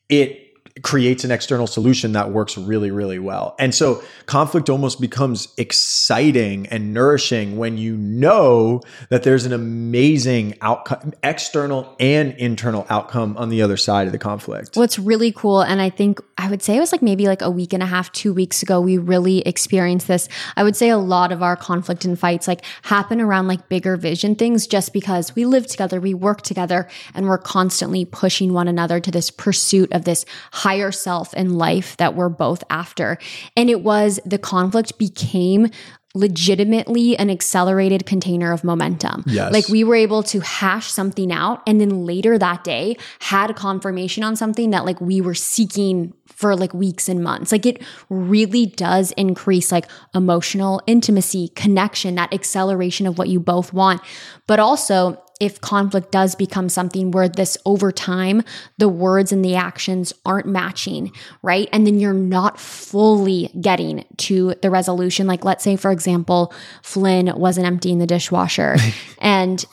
it 0.10 0.47
creates 0.84 1.24
an 1.24 1.32
external 1.32 1.68
solution 1.68 2.14
that 2.14 2.32
works 2.32 2.58
really, 2.58 2.92
really 2.92 3.20
well. 3.20 3.56
And 3.60 3.74
so 3.74 4.04
conflict 4.26 4.70
almost 4.70 5.02
becomes 5.02 5.48
exciting 5.58 6.68
and 6.68 6.94
nourishing 6.94 7.58
when 7.58 7.78
you 7.78 7.98
know 7.98 8.82
that 9.10 9.24
there's 9.24 9.46
an 9.46 9.54
amazing 9.54 10.56
outcome, 10.62 11.14
external 11.24 11.96
and 12.00 12.34
internal 12.34 12.86
outcome 12.90 13.38
on 13.38 13.50
the 13.50 13.62
other 13.62 13.78
side 13.78 14.08
of 14.08 14.12
the 14.12 14.20
conflict. 14.20 14.76
What's 14.76 15.00
really 15.00 15.32
cool, 15.32 15.62
and 15.62 15.82
I 15.82 15.90
think 15.90 16.20
I 16.38 16.50
would 16.50 16.62
say 16.62 16.78
it 16.78 16.80
was 16.80 16.92
like 16.92 17.02
maybe 17.02 17.28
like 17.28 17.42
a 17.42 17.50
week 17.50 17.74
and 17.74 17.82
a 17.82 17.86
half, 17.86 18.12
two 18.12 18.34
weeks 18.34 18.62
ago, 18.62 18.80
we 18.80 18.98
really 18.98 19.40
experienced 19.40 20.08
this. 20.08 20.30
I 20.56 20.64
would 20.64 20.76
say 20.76 20.90
a 20.90 20.98
lot 20.98 21.32
of 21.32 21.42
our 21.42 21.56
conflict 21.56 22.06
and 22.06 22.18
fights 22.18 22.48
like 22.48 22.64
happen 22.84 23.20
around 23.22 23.48
like 23.48 23.70
bigger 23.70 23.96
vision 23.98 24.36
things 24.36 24.68
just 24.68 24.94
because 24.94 25.36
we 25.36 25.46
live 25.46 25.68
together, 25.68 26.00
we 26.00 26.14
work 26.14 26.42
together, 26.42 26.88
and 27.14 27.28
we're 27.28 27.38
constantly 27.38 28.06
pushing 28.06 28.54
one 28.54 28.68
another 28.68 29.00
to 29.00 29.12
this 29.12 29.32
pursuit 29.32 29.92
of 29.92 30.06
this 30.06 30.26
higher 30.68 30.92
self 30.92 31.34
and 31.38 31.58
life 31.58 31.96
that 31.96 32.14
we're 32.14 32.28
both 32.28 32.62
after. 32.70 33.18
And 33.56 33.70
it 33.70 33.84
was 33.84 34.20
the 34.26 34.38
conflict 34.38 34.98
became 34.98 35.70
legitimately 36.14 37.18
an 37.18 37.30
accelerated 37.30 38.06
container 38.06 38.52
of 38.52 38.66
momentum. 38.66 39.24
Yes. 39.28 39.54
Like 39.54 39.70
we 39.70 39.86
were 39.86 39.96
able 39.96 40.24
to 40.24 40.42
hash 40.42 40.92
something 40.92 41.32
out 41.32 41.62
and 41.66 41.80
then 41.80 42.06
later 42.06 42.38
that 42.38 42.66
day 42.66 42.98
had 43.20 43.56
confirmation 43.56 44.24
on 44.24 44.36
something 44.36 44.72
that 44.72 44.84
like 44.84 45.00
we 45.00 45.22
were 45.22 45.36
seeking 45.36 46.14
for 46.26 46.54
like 46.54 46.74
weeks 46.74 47.08
and 47.08 47.24
months. 47.24 47.54
Like 47.54 47.66
it 47.66 47.82
really 48.10 48.66
does 48.66 49.14
increase 49.14 49.72
like 49.72 49.90
emotional 50.14 50.82
intimacy, 50.86 51.50
connection, 51.50 52.16
that 52.16 52.34
acceleration 52.34 53.08
of 53.08 53.18
what 53.18 53.30
you 53.30 53.40
both 53.40 53.72
want. 53.72 54.02
But 54.48 54.60
also 54.60 55.24
if 55.40 55.62
conflict 55.62 56.12
does 56.12 56.36
become 56.36 56.70
something 56.70 57.12
where 57.12 57.30
this 57.30 57.58
over 57.66 57.92
time, 57.92 58.44
the 58.78 58.90
words 58.90 59.32
and 59.32 59.44
the 59.46 59.56
actions 59.56 60.14
aren't 60.26 60.48
matching, 60.48 61.12
right? 61.44 61.70
And 61.72 61.86
then 61.86 62.00
you're 62.00 62.14
not 62.14 62.60
fully 62.60 63.52
getting 63.60 64.06
to 64.18 64.56
the 64.62 64.70
resolution. 64.70 65.28
Like, 65.28 65.46
let's 65.46 65.64
say, 65.64 65.76
for 65.76 65.92
example, 65.92 66.54
Flynn 66.82 67.32
wasn't 67.36 67.68
emptying 67.68 68.00
the 68.00 68.08
dishwasher 68.08 68.78
and 69.20 69.64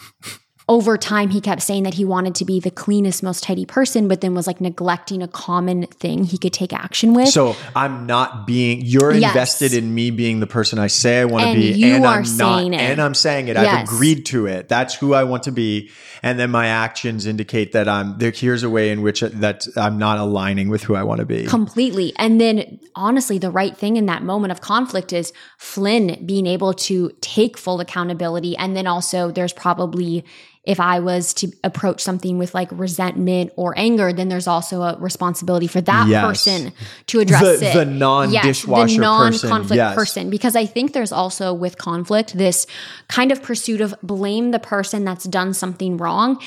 over 0.67 0.97
time 0.97 1.29
he 1.29 1.41
kept 1.41 1.61
saying 1.61 1.83
that 1.83 1.95
he 1.95 2.05
wanted 2.05 2.35
to 2.35 2.45
be 2.45 2.59
the 2.59 2.71
cleanest 2.71 3.23
most 3.23 3.43
tidy 3.43 3.67
person 3.67 4.09
but 4.09 4.23
then 4.23 4.35
was 4.35 4.47
like 4.47 4.61
neglecting 4.61 5.23
a 5.23 5.29
common 5.29 5.87
thing 5.87 6.25
he 6.25 6.39
could 6.39 6.53
take 6.53 6.73
action 6.73 7.13
with. 7.13 7.29
So 7.29 7.55
i'm 7.77 8.07
not 8.07 8.47
being 8.47 8.81
you're 8.83 9.13
yes. 9.13 9.33
invested 9.33 9.75
in 9.75 9.95
me 9.95 10.11
being 10.11 10.41
the 10.41 10.47
person 10.47 10.79
i 10.79 10.87
say 10.87 11.21
i 11.21 11.25
want 11.27 11.47
to 11.47 11.55
be 11.55 11.73
you 11.73 11.95
and 11.95 12.07
are 12.07 12.19
i'm 12.19 12.25
saying 12.25 12.71
not 12.71 12.81
it. 12.81 12.85
and 12.85 13.01
i'm 13.01 13.15
saying 13.15 13.49
it. 13.49 13.57
Yes. 13.57 13.67
i've 13.67 13.85
agreed 13.85 14.25
to 14.27 14.47
it. 14.47 14.69
That's 14.69 14.95
who 14.95 15.13
i 15.13 15.25
want 15.25 15.43
to 15.45 15.53
be. 15.53 15.91
And 16.23 16.39
then 16.39 16.51
my 16.51 16.69
actions 16.69 17.27
indicate 17.27 17.73
that 17.73 17.87
i'm 17.87 18.19
there 18.19 18.31
here's 18.31 18.63
a 18.63 18.71
way 18.71 18.91
in 18.91 19.03
which 19.03 19.23
uh, 19.23 19.29
that 19.35 19.67
i'm 19.77 19.99
not 19.99 20.19
aligning 20.19 20.71
with 20.71 20.83
who 20.83 20.95
i 20.95 21.03
want 21.03 21.19
to 21.21 21.27
be. 21.27 21.45
Completely. 21.45 22.15
And 22.17 22.41
then 22.41 22.81
honestly 22.95 23.37
the 23.37 23.51
right 23.51 23.77
thing 23.77 23.97
in 23.97 24.07
that 24.07 24.23
moment 24.23 24.51
of 24.51 24.63
conflict 24.63 25.13
is 25.13 25.33
flynn 25.59 26.25
being 26.25 26.47
able 26.47 26.73
to 26.73 27.11
take 27.21 27.59
full 27.59 27.81
accountability. 27.81 28.57
And 28.57 28.75
then 28.75 28.87
also 28.87 29.31
there's 29.31 29.53
probably 29.53 30.25
if 30.65 30.81
I 30.81 31.01
was 31.01 31.35
to 31.35 31.53
approach 31.63 32.01
something 32.01 32.39
with 32.39 32.55
like 32.55 32.69
resentment 32.73 33.53
or 33.57 33.75
anger, 33.77 34.13
then 34.13 34.29
there's 34.29 34.47
also 34.47 34.83
a 34.83 34.97
responsibility 34.99 35.67
for 35.67 35.81
that 35.83 36.09
yes. 36.09 36.25
person 36.25 36.73
to 37.09 37.21
address 37.21 37.61
the, 37.61 37.71
it. 37.71 37.75
The 37.75 37.85
non-dishwasher 37.85 38.89
yes, 38.89 38.97
the 38.97 39.01
non-conflict 39.01 39.69
person. 39.69 39.77
Yes. 39.77 39.95
person. 39.95 40.31
Because 40.31 40.57
I 40.57 40.65
think 40.67 40.93
there's 40.93 41.13
also 41.13 41.53
with 41.53 41.77
conflict 41.77 42.37
this 42.37 42.67
kind 43.09 43.31
of 43.31 43.43
pursuit 43.43 43.81
of 43.81 43.95
blame 44.03 44.53
the 44.53 44.59
person 44.59 45.05
that's 45.05 45.25
done 45.25 45.53
something 45.53 45.99
wrong 45.99 46.41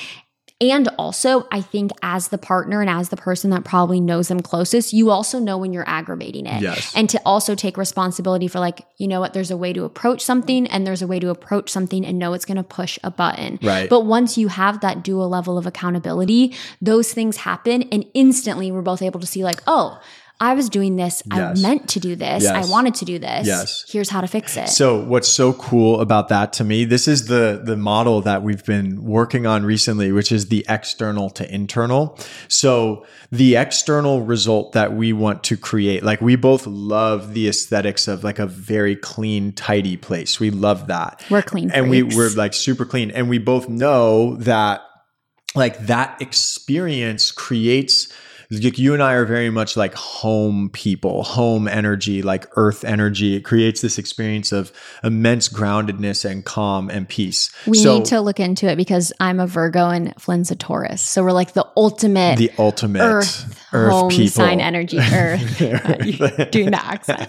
and 0.60 0.88
also, 0.98 1.46
I 1.52 1.60
think 1.60 1.92
as 2.02 2.28
the 2.28 2.38
partner 2.38 2.80
and 2.80 2.90
as 2.90 3.10
the 3.10 3.16
person 3.16 3.50
that 3.50 3.64
probably 3.64 4.00
knows 4.00 4.26
them 4.26 4.40
closest, 4.40 4.92
you 4.92 5.10
also 5.10 5.38
know 5.38 5.56
when 5.56 5.72
you're 5.72 5.88
aggravating 5.88 6.46
it. 6.46 6.62
Yes. 6.62 6.92
And 6.96 7.08
to 7.10 7.20
also 7.24 7.54
take 7.54 7.76
responsibility 7.76 8.48
for 8.48 8.58
like, 8.58 8.84
you 8.96 9.06
know 9.06 9.20
what, 9.20 9.34
there's 9.34 9.52
a 9.52 9.56
way 9.56 9.72
to 9.72 9.84
approach 9.84 10.20
something 10.20 10.66
and 10.66 10.84
there's 10.84 11.00
a 11.00 11.06
way 11.06 11.20
to 11.20 11.30
approach 11.30 11.70
something 11.70 12.04
and 12.04 12.18
know 12.18 12.32
it's 12.32 12.44
going 12.44 12.56
to 12.56 12.64
push 12.64 12.98
a 13.04 13.10
button. 13.10 13.60
Right. 13.62 13.88
But 13.88 14.00
once 14.00 14.36
you 14.36 14.48
have 14.48 14.80
that 14.80 15.04
dual 15.04 15.28
level 15.28 15.58
of 15.58 15.66
accountability, 15.66 16.56
those 16.82 17.12
things 17.12 17.36
happen 17.36 17.84
and 17.92 18.04
instantly 18.14 18.72
we're 18.72 18.82
both 18.82 19.00
able 19.00 19.20
to 19.20 19.26
see 19.28 19.44
like, 19.44 19.62
oh, 19.68 20.00
I 20.40 20.54
was 20.54 20.68
doing 20.68 20.94
this. 20.96 21.22
Yes. 21.32 21.58
I 21.58 21.68
meant 21.68 21.88
to 21.90 22.00
do 22.00 22.14
this. 22.14 22.44
Yes. 22.44 22.68
I 22.68 22.70
wanted 22.70 22.94
to 22.96 23.04
do 23.04 23.18
this. 23.18 23.46
Yes. 23.46 23.84
Here's 23.88 24.08
how 24.08 24.20
to 24.20 24.28
fix 24.28 24.56
it. 24.56 24.68
So 24.68 25.02
what's 25.02 25.28
so 25.28 25.52
cool 25.52 26.00
about 26.00 26.28
that 26.28 26.52
to 26.54 26.64
me, 26.64 26.84
this 26.84 27.08
is 27.08 27.26
the 27.26 27.60
the 27.62 27.76
model 27.76 28.20
that 28.22 28.42
we've 28.42 28.64
been 28.64 29.02
working 29.02 29.46
on 29.46 29.64
recently, 29.64 30.12
which 30.12 30.30
is 30.30 30.48
the 30.48 30.64
external 30.68 31.28
to 31.30 31.52
internal. 31.52 32.16
So 32.46 33.04
the 33.32 33.56
external 33.56 34.22
result 34.22 34.72
that 34.72 34.92
we 34.94 35.12
want 35.12 35.42
to 35.44 35.56
create, 35.56 36.04
like 36.04 36.20
we 36.20 36.36
both 36.36 36.66
love 36.66 37.34
the 37.34 37.48
aesthetics 37.48 38.06
of 38.06 38.22
like 38.22 38.38
a 38.38 38.46
very 38.46 38.94
clean, 38.94 39.52
tidy 39.52 39.96
place. 39.96 40.38
We 40.38 40.50
love 40.50 40.86
that. 40.86 41.24
We're 41.30 41.42
clean. 41.42 41.72
And 41.72 41.88
freaks. 41.88 42.14
we, 42.14 42.16
we're 42.16 42.30
like 42.30 42.54
super 42.54 42.84
clean. 42.84 43.10
And 43.10 43.28
we 43.28 43.38
both 43.38 43.68
know 43.68 44.36
that 44.36 44.82
like 45.56 45.78
that 45.86 46.22
experience 46.22 47.32
creates 47.32 48.12
like 48.50 48.78
you 48.78 48.94
and 48.94 49.02
I 49.02 49.12
are 49.12 49.26
very 49.26 49.50
much 49.50 49.76
like 49.76 49.92
home 49.94 50.70
people, 50.72 51.22
home 51.22 51.68
energy, 51.68 52.22
like 52.22 52.46
earth 52.56 52.82
energy. 52.82 53.34
It 53.36 53.40
creates 53.42 53.82
this 53.82 53.98
experience 53.98 54.52
of 54.52 54.72
immense 55.04 55.50
groundedness 55.50 56.24
and 56.24 56.44
calm 56.44 56.88
and 56.88 57.06
peace. 57.06 57.50
We 57.66 57.76
So- 57.76 57.98
need 57.98 58.06
to 58.06 58.20
look 58.22 58.40
into 58.40 58.66
it 58.66 58.76
because 58.76 59.12
I'm 59.20 59.38
a 59.38 59.46
Virgo 59.46 59.90
and 59.90 60.14
Flynn's 60.18 60.50
a 60.50 60.56
Taurus. 60.56 61.02
So 61.02 61.22
we're 61.22 61.32
like 61.32 61.52
the 61.52 61.66
ultimate 61.76 62.38
the 62.38 62.50
ultimate 62.58 63.02
earth, 63.02 63.66
earth 63.74 63.92
home 63.92 64.10
people. 64.10 64.28
sign 64.28 64.60
energy. 64.60 64.98
Earth. 64.98 65.58
Doing 66.50 66.70
the 66.70 66.80
accent. 66.82 67.28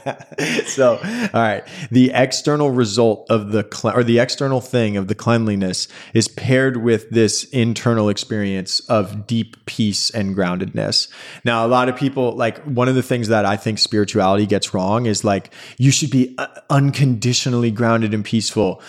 so, 0.67 0.93
all 0.97 1.30
right. 1.41 1.63
The 1.91 2.11
external 2.13 2.72
result 2.72 3.26
of 3.30 3.51
the, 3.51 3.63
cle- 3.63 3.91
or 3.91 4.03
the 4.05 4.20
external 4.20 4.61
thing 4.61 4.95
of 4.95 5.07
the 5.09 5.15
cleanliness 5.15 5.88
is 6.13 6.28
paired 6.30 6.78
with 6.78 7.09
this 7.09 7.43
internal 7.45 8.07
experience 8.07 8.80
of 8.82 9.28
deep 9.28 9.65
peace 9.65 10.09
and 10.09 10.36
groundedness. 10.36 11.09
Now, 11.43 11.66
a 11.66 11.70
lot 11.70 11.89
of 11.89 11.95
people, 11.95 12.36
like, 12.36 12.62
one 12.64 12.88
of 12.88 12.95
the 12.95 13.03
things 13.03 13.28
that 13.30 13.45
I 13.45 13.57
think 13.57 13.80
spirituality 13.80 14.45
gets 14.45 14.74
wrong 14.74 15.05
is 15.05 15.24
like, 15.24 15.53
you 15.78 15.91
should 15.91 16.12
be 16.12 16.36
uh, 16.38 16.47
unconditionally 16.70 17.72
grounded 17.72 18.14
and 18.14 18.26
peaceful. 18.26 18.82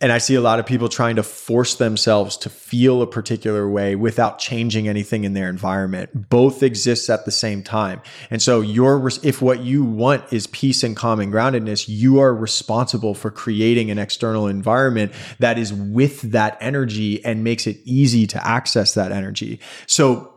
And 0.00 0.10
I 0.10 0.18
see 0.18 0.34
a 0.34 0.40
lot 0.40 0.58
of 0.58 0.66
people 0.66 0.88
trying 0.88 1.14
to 1.14 1.22
force 1.22 1.76
themselves 1.76 2.36
to 2.38 2.50
feel 2.50 3.02
a 3.02 3.06
particular 3.06 3.70
way 3.70 3.94
without 3.94 4.40
changing 4.40 4.88
anything 4.88 5.22
in 5.22 5.32
their 5.32 5.48
environment. 5.48 6.28
Both 6.28 6.64
exists 6.64 7.08
at 7.08 7.24
the 7.24 7.30
same 7.30 7.62
time. 7.62 8.02
And 8.28 8.42
so 8.42 8.62
your 8.62 9.08
if 9.22 9.40
what 9.40 9.60
you 9.60 9.84
want 9.84 10.24
is 10.32 10.48
peace 10.48 10.82
and 10.82 10.96
calm 10.96 11.20
and 11.20 11.32
groundedness, 11.32 11.84
you 11.86 12.18
are 12.18 12.34
responsible 12.34 13.14
for 13.14 13.30
creating 13.30 13.92
an 13.92 13.98
external 13.98 14.48
environment 14.48 15.12
that 15.38 15.56
is 15.56 15.72
with 15.72 16.22
that 16.32 16.58
energy 16.60 17.24
and 17.24 17.44
makes 17.44 17.68
it 17.68 17.78
easy 17.84 18.26
to 18.26 18.44
access 18.44 18.94
that 18.94 19.12
energy. 19.12 19.60
So 19.86 20.31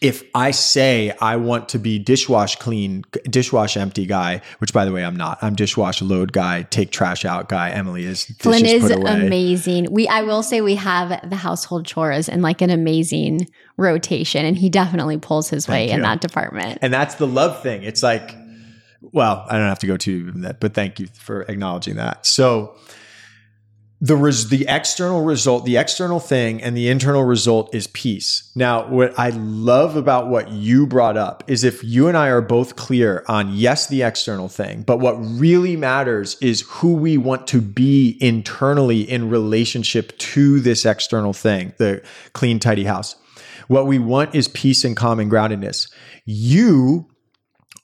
if 0.00 0.22
I 0.34 0.50
say 0.50 1.12
I 1.20 1.36
want 1.36 1.68
to 1.70 1.78
be 1.78 2.02
dishwash 2.02 2.58
clean, 2.58 3.02
dishwash 3.26 3.76
empty 3.76 4.06
guy, 4.06 4.42
which 4.58 4.72
by 4.72 4.84
the 4.84 4.92
way 4.92 5.04
I'm 5.04 5.16
not. 5.16 5.38
I'm 5.42 5.54
dishwash 5.54 6.06
load 6.06 6.32
guy, 6.32 6.62
take 6.62 6.90
trash 6.90 7.24
out 7.24 7.48
guy. 7.48 7.70
Emily 7.70 8.04
is 8.04 8.24
Flynn 8.38 8.66
is 8.66 8.90
amazing. 8.90 9.88
We 9.90 10.08
I 10.08 10.22
will 10.22 10.42
say 10.42 10.60
we 10.60 10.74
have 10.76 11.28
the 11.28 11.36
household 11.36 11.86
chores 11.86 12.28
in 12.28 12.42
like 12.42 12.62
an 12.62 12.70
amazing 12.70 13.48
rotation, 13.76 14.44
and 14.44 14.56
he 14.56 14.68
definitely 14.70 15.18
pulls 15.18 15.50
his 15.50 15.68
weight 15.68 15.90
in 15.90 15.98
you. 15.98 16.02
that 16.02 16.20
department. 16.20 16.78
And 16.82 16.92
that's 16.92 17.16
the 17.16 17.26
love 17.26 17.62
thing. 17.62 17.82
It's 17.82 18.02
like, 18.02 18.34
well, 19.00 19.46
I 19.48 19.58
don't 19.58 19.68
have 19.68 19.80
to 19.80 19.86
go 19.86 19.96
too 19.96 20.30
in 20.34 20.42
that, 20.42 20.60
but 20.60 20.74
thank 20.74 21.00
you 21.00 21.06
for 21.06 21.42
acknowledging 21.42 21.96
that. 21.96 22.26
So 22.26 22.76
the 24.02 24.16
res- 24.16 24.48
the 24.48 24.66
external 24.68 25.22
result, 25.22 25.64
the 25.64 25.76
external 25.76 26.18
thing 26.18 26.60
and 26.60 26.76
the 26.76 26.88
internal 26.88 27.22
result 27.22 27.72
is 27.72 27.86
peace. 27.86 28.50
Now, 28.56 28.88
what 28.88 29.16
I 29.16 29.28
love 29.30 29.94
about 29.94 30.28
what 30.28 30.50
you 30.50 30.88
brought 30.88 31.16
up 31.16 31.44
is 31.46 31.62
if 31.62 31.84
you 31.84 32.08
and 32.08 32.16
I 32.16 32.26
are 32.28 32.40
both 32.40 32.74
clear 32.74 33.24
on 33.28 33.54
yes, 33.54 33.86
the 33.86 34.02
external 34.02 34.48
thing, 34.48 34.82
but 34.82 34.98
what 34.98 35.14
really 35.14 35.76
matters 35.76 36.36
is 36.40 36.62
who 36.62 36.94
we 36.94 37.16
want 37.16 37.46
to 37.48 37.60
be 37.60 38.18
internally 38.20 39.02
in 39.08 39.30
relationship 39.30 40.18
to 40.18 40.58
this 40.58 40.84
external 40.84 41.32
thing, 41.32 41.72
the 41.76 42.02
clean, 42.32 42.58
tidy 42.58 42.84
house. 42.84 43.14
What 43.68 43.86
we 43.86 44.00
want 44.00 44.34
is 44.34 44.48
peace 44.48 44.84
and 44.84 45.00
and 45.00 45.30
groundedness. 45.30 45.92
You 46.24 47.06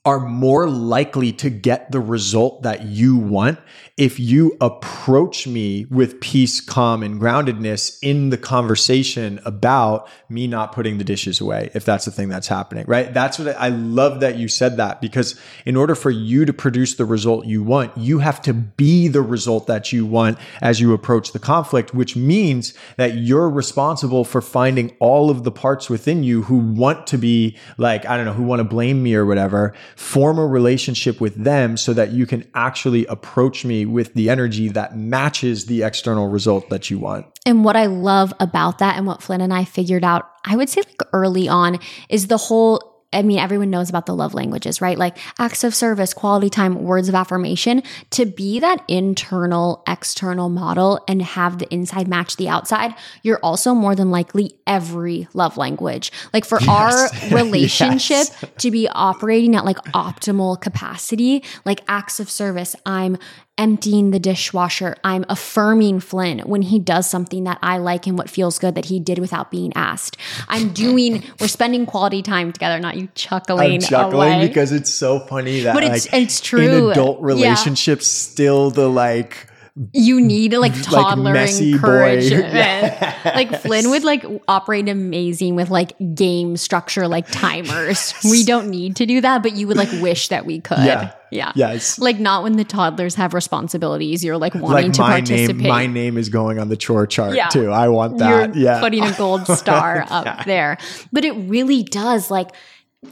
are 0.08 0.18
more 0.18 0.68
likely 0.68 1.32
to 1.32 1.50
get 1.50 1.92
the 1.92 2.00
result 2.00 2.62
that 2.62 2.82
you 2.82 3.16
want 3.16 3.60
if 3.96 4.18
you 4.20 4.56
approach 4.60 5.46
me 5.46 5.84
with 5.90 6.20
peace, 6.20 6.60
calm, 6.60 7.02
and 7.02 7.20
groundedness 7.20 7.98
in 8.02 8.30
the 8.30 8.36
conversation 8.36 9.40
about 9.44 10.08
me 10.28 10.46
not 10.46 10.72
putting 10.72 10.98
the 10.98 11.04
dishes 11.04 11.40
away, 11.40 11.70
if 11.74 11.84
that's 11.84 12.04
the 12.04 12.10
thing 12.10 12.28
that's 12.28 12.48
happening, 12.48 12.84
right? 12.88 13.14
That's 13.14 13.38
what 13.38 13.56
I 13.56 13.68
I 13.68 13.70
love 13.70 14.20
that 14.20 14.38
you 14.38 14.48
said 14.48 14.78
that 14.78 15.02
because 15.02 15.38
in 15.66 15.76
order 15.76 15.94
for 15.94 16.10
you 16.10 16.46
to 16.46 16.54
produce 16.54 16.94
the 16.94 17.04
result 17.04 17.44
you 17.44 17.62
want, 17.62 17.94
you 17.98 18.20
have 18.20 18.40
to 18.42 18.54
be 18.54 19.08
the 19.08 19.20
result 19.20 19.66
that 19.66 19.92
you 19.92 20.06
want 20.06 20.38
as 20.62 20.80
you 20.80 20.94
approach 20.94 21.32
the 21.32 21.38
conflict, 21.38 21.92
which 21.92 22.16
means 22.16 22.72
that 22.96 23.16
you're 23.16 23.50
responsible 23.50 24.24
for 24.24 24.40
finding 24.40 24.96
all 25.00 25.28
of 25.28 25.44
the 25.44 25.50
parts 25.50 25.90
within 25.90 26.22
you 26.22 26.44
who 26.44 26.56
want 26.56 27.06
to 27.08 27.18
be 27.18 27.58
like, 27.76 28.06
I 28.06 28.16
don't 28.16 28.24
know, 28.24 28.32
who 28.32 28.42
want 28.42 28.60
to 28.60 28.64
blame 28.64 29.02
me 29.02 29.14
or 29.14 29.26
whatever, 29.26 29.74
form 29.98 30.38
a 30.38 30.46
relationship 30.46 31.20
with 31.20 31.34
them 31.42 31.76
so 31.76 31.92
that 31.92 32.12
you 32.12 32.24
can 32.24 32.48
actually 32.54 33.04
approach 33.06 33.64
me 33.64 33.84
with 33.84 34.14
the 34.14 34.30
energy 34.30 34.68
that 34.68 34.96
matches 34.96 35.66
the 35.66 35.82
external 35.82 36.28
result 36.28 36.70
that 36.70 36.88
you 36.88 37.00
want. 37.00 37.26
And 37.44 37.64
what 37.64 37.74
I 37.74 37.86
love 37.86 38.32
about 38.38 38.78
that 38.78 38.96
and 38.96 39.08
what 39.08 39.20
Flynn 39.20 39.40
and 39.40 39.52
I 39.52 39.64
figured 39.64 40.04
out, 40.04 40.30
I 40.44 40.54
would 40.54 40.68
say 40.68 40.82
like 40.82 41.02
early 41.12 41.48
on, 41.48 41.80
is 42.08 42.28
the 42.28 42.36
whole 42.36 42.87
I 43.10 43.22
mean, 43.22 43.38
everyone 43.38 43.70
knows 43.70 43.88
about 43.88 44.04
the 44.04 44.14
love 44.14 44.34
languages, 44.34 44.82
right? 44.82 44.98
Like 44.98 45.16
acts 45.38 45.64
of 45.64 45.74
service, 45.74 46.12
quality 46.12 46.50
time, 46.50 46.82
words 46.82 47.08
of 47.08 47.14
affirmation. 47.14 47.82
To 48.10 48.26
be 48.26 48.60
that 48.60 48.84
internal, 48.86 49.82
external 49.88 50.50
model 50.50 51.02
and 51.08 51.22
have 51.22 51.58
the 51.58 51.72
inside 51.72 52.06
match 52.06 52.36
the 52.36 52.48
outside, 52.50 52.94
you're 53.22 53.38
also 53.42 53.72
more 53.72 53.94
than 53.94 54.10
likely 54.10 54.52
every 54.66 55.26
love 55.32 55.56
language. 55.56 56.12
Like 56.34 56.44
for 56.44 56.58
our 56.68 57.08
relationship 57.32 58.08
Yes. 58.08 58.44
to 58.58 58.70
be 58.70 58.88
operating 58.88 59.54
at 59.56 59.64
like 59.64 59.78
optimal 59.94 60.60
capacity, 60.60 61.42
like 61.64 61.80
acts 61.88 62.20
of 62.20 62.30
service, 62.30 62.76
I'm 62.84 63.16
emptying 63.58 64.12
the 64.12 64.18
dishwasher. 64.20 64.96
I'm 65.02 65.24
affirming 65.28 66.00
Flynn 66.00 66.38
when 66.40 66.62
he 66.62 66.78
does 66.78 67.10
something 67.10 67.44
that 67.44 67.58
I 67.62 67.78
like 67.78 68.06
and 68.06 68.16
what 68.16 68.30
feels 68.30 68.58
good 68.58 68.76
that 68.76 68.84
he 68.86 69.00
did 69.00 69.18
without 69.18 69.50
being 69.50 69.72
asked. 69.74 70.16
I'm 70.48 70.68
doing, 70.72 71.24
we're 71.40 71.48
spending 71.48 71.84
quality 71.84 72.22
time 72.22 72.52
together, 72.52 72.78
not 72.78 72.96
you 72.96 73.08
chuckling. 73.16 73.72
I'm 73.74 73.80
chuckling 73.80 74.34
away. 74.34 74.46
because 74.48 74.70
it's 74.72 74.94
so 74.94 75.18
funny 75.18 75.60
that 75.60 75.74
But 75.74 75.82
it's- 75.82 76.10
like, 76.12 76.22
it's 76.22 76.40
true. 76.40 76.60
in 76.60 76.90
adult 76.92 77.18
Yeah. 77.18 77.26
relationships 77.26 78.06
still 78.06 78.70
the 78.70 78.88
like 78.88 79.47
you 79.92 80.20
need 80.20 80.52
like 80.54 80.72
toddler 80.82 81.34
boy. 81.34 81.46
encouragement. 81.46 82.44
Yes. 82.58 83.34
Like 83.36 83.60
Flynn 83.62 83.90
would 83.90 84.04
like 84.04 84.24
operate 84.46 84.88
amazing 84.88 85.54
with 85.56 85.70
like 85.70 85.92
game 86.14 86.56
structure, 86.56 87.06
like 87.08 87.28
timers. 87.30 88.14
We 88.24 88.44
don't 88.44 88.68
need 88.68 88.96
to 88.96 89.06
do 89.06 89.20
that, 89.20 89.42
but 89.42 89.52
you 89.56 89.66
would 89.68 89.76
like 89.76 89.90
wish 90.00 90.28
that 90.28 90.46
we 90.46 90.60
could. 90.60 90.78
Yeah. 90.78 91.12
Yeah. 91.30 91.52
yes 91.54 91.98
Like 91.98 92.18
not 92.18 92.42
when 92.42 92.56
the 92.56 92.64
toddlers 92.64 93.14
have 93.16 93.34
responsibilities. 93.34 94.24
You're 94.24 94.38
like 94.38 94.54
wanting 94.54 94.86
like 94.86 94.92
to 94.94 95.00
my 95.02 95.08
participate. 95.18 95.56
name 95.56 95.68
my 95.68 95.86
name 95.86 96.16
is 96.16 96.28
going 96.30 96.58
on 96.58 96.68
the 96.70 96.76
chore 96.76 97.06
chart 97.06 97.34
Yeah. 97.36 97.48
too 97.48 97.70
i 97.70 97.88
want 97.88 98.16
that 98.18 98.54
You're 98.54 98.64
yeah 98.64 98.80
putting 98.80 99.04
a 99.04 99.12
gold 99.12 99.46
star 99.46 100.04
up 100.08 100.44
there. 100.46 100.78
But 101.12 101.24
it 101.24 101.32
really 101.32 101.82
does 101.82 102.30
like 102.30 102.50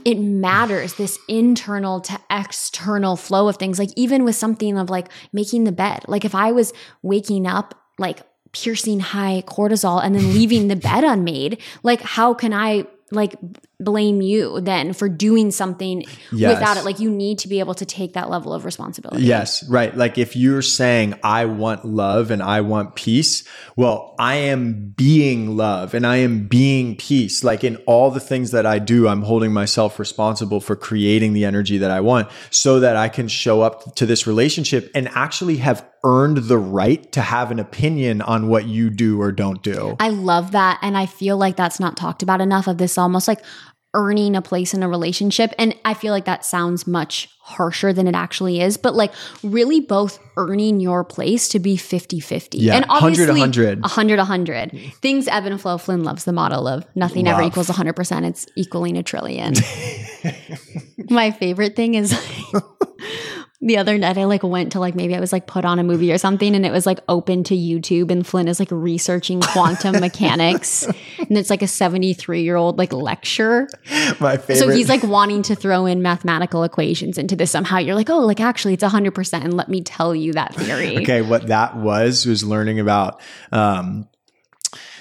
it 0.05 0.19
matters 0.19 0.95
this 0.95 1.19
internal 1.29 2.01
to 2.01 2.19
external 2.31 3.17
flow 3.17 3.49
of 3.49 3.57
things. 3.57 3.79
Like 3.79 3.91
even 3.97 4.25
with 4.25 4.35
something 4.35 4.77
of 4.77 4.91
like 4.91 5.09
making 5.33 5.65
the 5.65 5.73
bed. 5.73 6.05
Like 6.09 6.25
if 6.25 6.35
I 6.35 6.53
was 6.53 6.73
waking 7.03 7.47
up 7.47 7.75
like 7.99 8.23
piercing 8.53 9.01
high 9.01 9.45
cortisol 9.47 10.03
and 10.03 10.15
then 10.15 10.33
leaving 10.33 10.69
the 10.69 10.77
bed 10.89 11.05
unmade, 11.05 11.61
like 11.83 12.01
how 12.01 12.35
can 12.35 12.53
I 12.53 12.87
like 13.13 13.37
blame 13.79 14.23
you 14.23 14.59
then 14.63 14.95
for 14.95 15.09
doing 15.09 15.51
something 15.51 16.05
Yes. 16.33 16.59
without 16.59 16.77
it? 16.79 16.85
Like 16.85 16.99
you 16.99 17.11
need 17.11 17.39
to 17.41 17.49
be 17.49 17.61
able 17.61 17.75
to 17.75 17.85
take 17.85 18.15
that 18.15 18.31
level 18.31 18.55
of 18.55 18.65
responsibility. 18.65 19.25
Yes, 19.25 19.69
right. 19.69 19.95
Like 19.95 20.17
if 20.17 20.35
you're 20.35 20.63
saying, 20.63 21.19
I 21.23 21.45
want 21.45 21.85
love 21.85 22.31
and 22.31 22.43
I 22.43 22.63
want 22.63 22.95
peace, 22.95 23.45
well, 23.77 24.15
I 24.19 24.37
am 24.37 24.95
being 24.97 25.57
love 25.57 25.93
and 25.93 26.07
I 26.07 26.17
am 26.19 26.47
being 26.47 26.97
peace. 26.97 27.45
Like 27.45 27.65
in 27.65 27.77
all 27.87 28.11
the 28.11 28.21
things 28.21 28.51
that 28.53 28.65
I 28.65 28.79
do, 28.79 29.09
I'm 29.09 29.23
holding 29.23 29.53
myself 29.53 29.99
responsible 29.99 30.61
for 30.61 30.75
creating 30.75 31.35
the 31.35 31.45
energy 31.45 31.77
that 31.79 31.91
I 31.91 32.01
want 32.01 32.29
so 32.51 32.81
that 32.81 32.97
I 32.97 33.09
can 33.11 33.29
show 33.29 33.61
up 33.61 33.95
to 33.97 34.07
this 34.07 34.27
relationship 34.27 34.91
and 34.95 35.09
actually 35.09 35.59
have 35.59 35.87
earned 36.05 36.37
the 36.37 36.59
right 36.59 37.11
to 37.11 37.21
have 37.21 37.51
an 37.51 37.59
opinion 37.59 38.23
on 38.23 38.49
what 38.49 38.65
you 38.65 38.89
do 38.91 39.21
or 39.21 39.33
don't 39.33 39.61
do. 39.63 39.97
I 39.99 40.11
love 40.11 40.53
that. 40.53 40.79
And 40.81 40.97
I 40.97 41.07
feel 41.07 41.37
like 41.37 41.57
that's 41.57 41.81
not 41.81 41.97
talked 41.97 42.23
about 42.23 42.41
enough 42.41 42.69
of 42.69 42.79
this 42.79 42.97
almost 42.97 43.27
like 43.27 43.45
earning 43.97 44.37
a 44.37 44.43
place 44.43 44.75
in 44.75 44.83
a 44.83 44.89
relationship. 44.89 45.53
And 45.59 45.75
I 45.85 45.95
feel 45.95 46.13
like 46.13 46.27
that 46.27 46.45
sounds 46.45 46.87
much 46.87 47.29
harsher 47.39 47.93
than 47.93 48.07
it 48.07 48.15
actually 48.15 48.61
is, 48.61 48.77
but 48.77 48.95
like 48.95 49.13
really 49.43 49.81
both 49.81 50.19
earning 50.37 50.81
your 50.81 51.03
place 51.03 51.49
to 51.49 51.59
be 51.59 51.77
50 51.77 52.21
50. 52.21 52.59
Yeah, 52.59 52.75
and 52.75 52.87
100, 52.87 53.07
obviously 53.07 53.41
100. 53.41 53.81
100 53.81 54.19
100. 54.19 54.81
Things 55.01 55.27
ebb 55.29 55.47
and 55.47 55.61
flow. 55.61 55.79
Flynn 55.79 56.05
loves 56.05 56.25
the 56.25 56.33
model 56.33 56.69
of 56.69 56.85
nothing 56.95 57.27
ever 57.27 57.41
Love. 57.41 57.49
equals 57.53 57.69
100%. 57.69 58.27
It's 58.29 58.47
equaling 58.55 58.99
a 58.99 59.03
trillion. 59.03 59.55
My 61.11 61.31
favorite 61.31 61.75
thing 61.75 61.95
is 61.95 62.15
the 63.67 63.79
other 63.79 63.99
night 63.99 64.17
I 64.17 64.25
like 64.25 64.45
went 64.45 64.73
to 64.73 64.81
like 64.81 64.95
maybe 64.95 65.17
I 65.17 65.21
was 65.21 65.33
like 65.33 65.47
put 65.47 65.65
on 65.65 65.81
a 65.81 65.83
movie 65.83 66.13
or 66.13 66.19
something 66.19 66.55
and 66.55 66.65
it 66.65 66.71
was 66.71 66.87
like 66.87 67.01
open 67.09 67.43
to 67.45 67.55
YouTube 67.55 68.13
and 68.13 68.25
Flynn 68.25 68.47
is 68.47 68.61
like 68.61 68.69
researching 68.71 69.41
quantum 69.41 69.93
mechanics 70.01 70.85
and 70.85 71.37
it's 71.37 71.51
like 71.51 71.63
a 71.63 71.67
73 71.67 72.43
year 72.43 72.55
old 72.55 72.79
like 72.79 72.93
lecture. 72.93 73.69
My 74.21 74.37
favorite. 74.37 74.59
So 74.59 74.69
he's 74.69 74.89
like 74.89 75.03
wanting 75.03 75.43
to 75.43 75.57
throw 75.57 75.85
in 75.85 76.01
mathematical 76.01 76.63
equations 76.63 77.19
into 77.19 77.35
this 77.35 77.51
somehow. 77.51 77.79
You're 77.79 77.97
like, 77.97 78.09
oh, 78.09 78.21
like 78.21 78.41
actually 78.41 78.75
it's 78.75 78.85
100% 78.85 79.45
and 79.45 79.55
let 79.55 79.69
me 79.69 79.81
tell 79.81 80.15
you 80.15 80.33
that 80.35 80.55
theory. 80.55 80.99
Okay, 80.99 81.23
what 81.23 81.49
that 81.49 81.77
was 81.77 82.25
was 82.25 82.45
learning 82.45 82.79
about 82.79 83.21
um, 83.51 84.09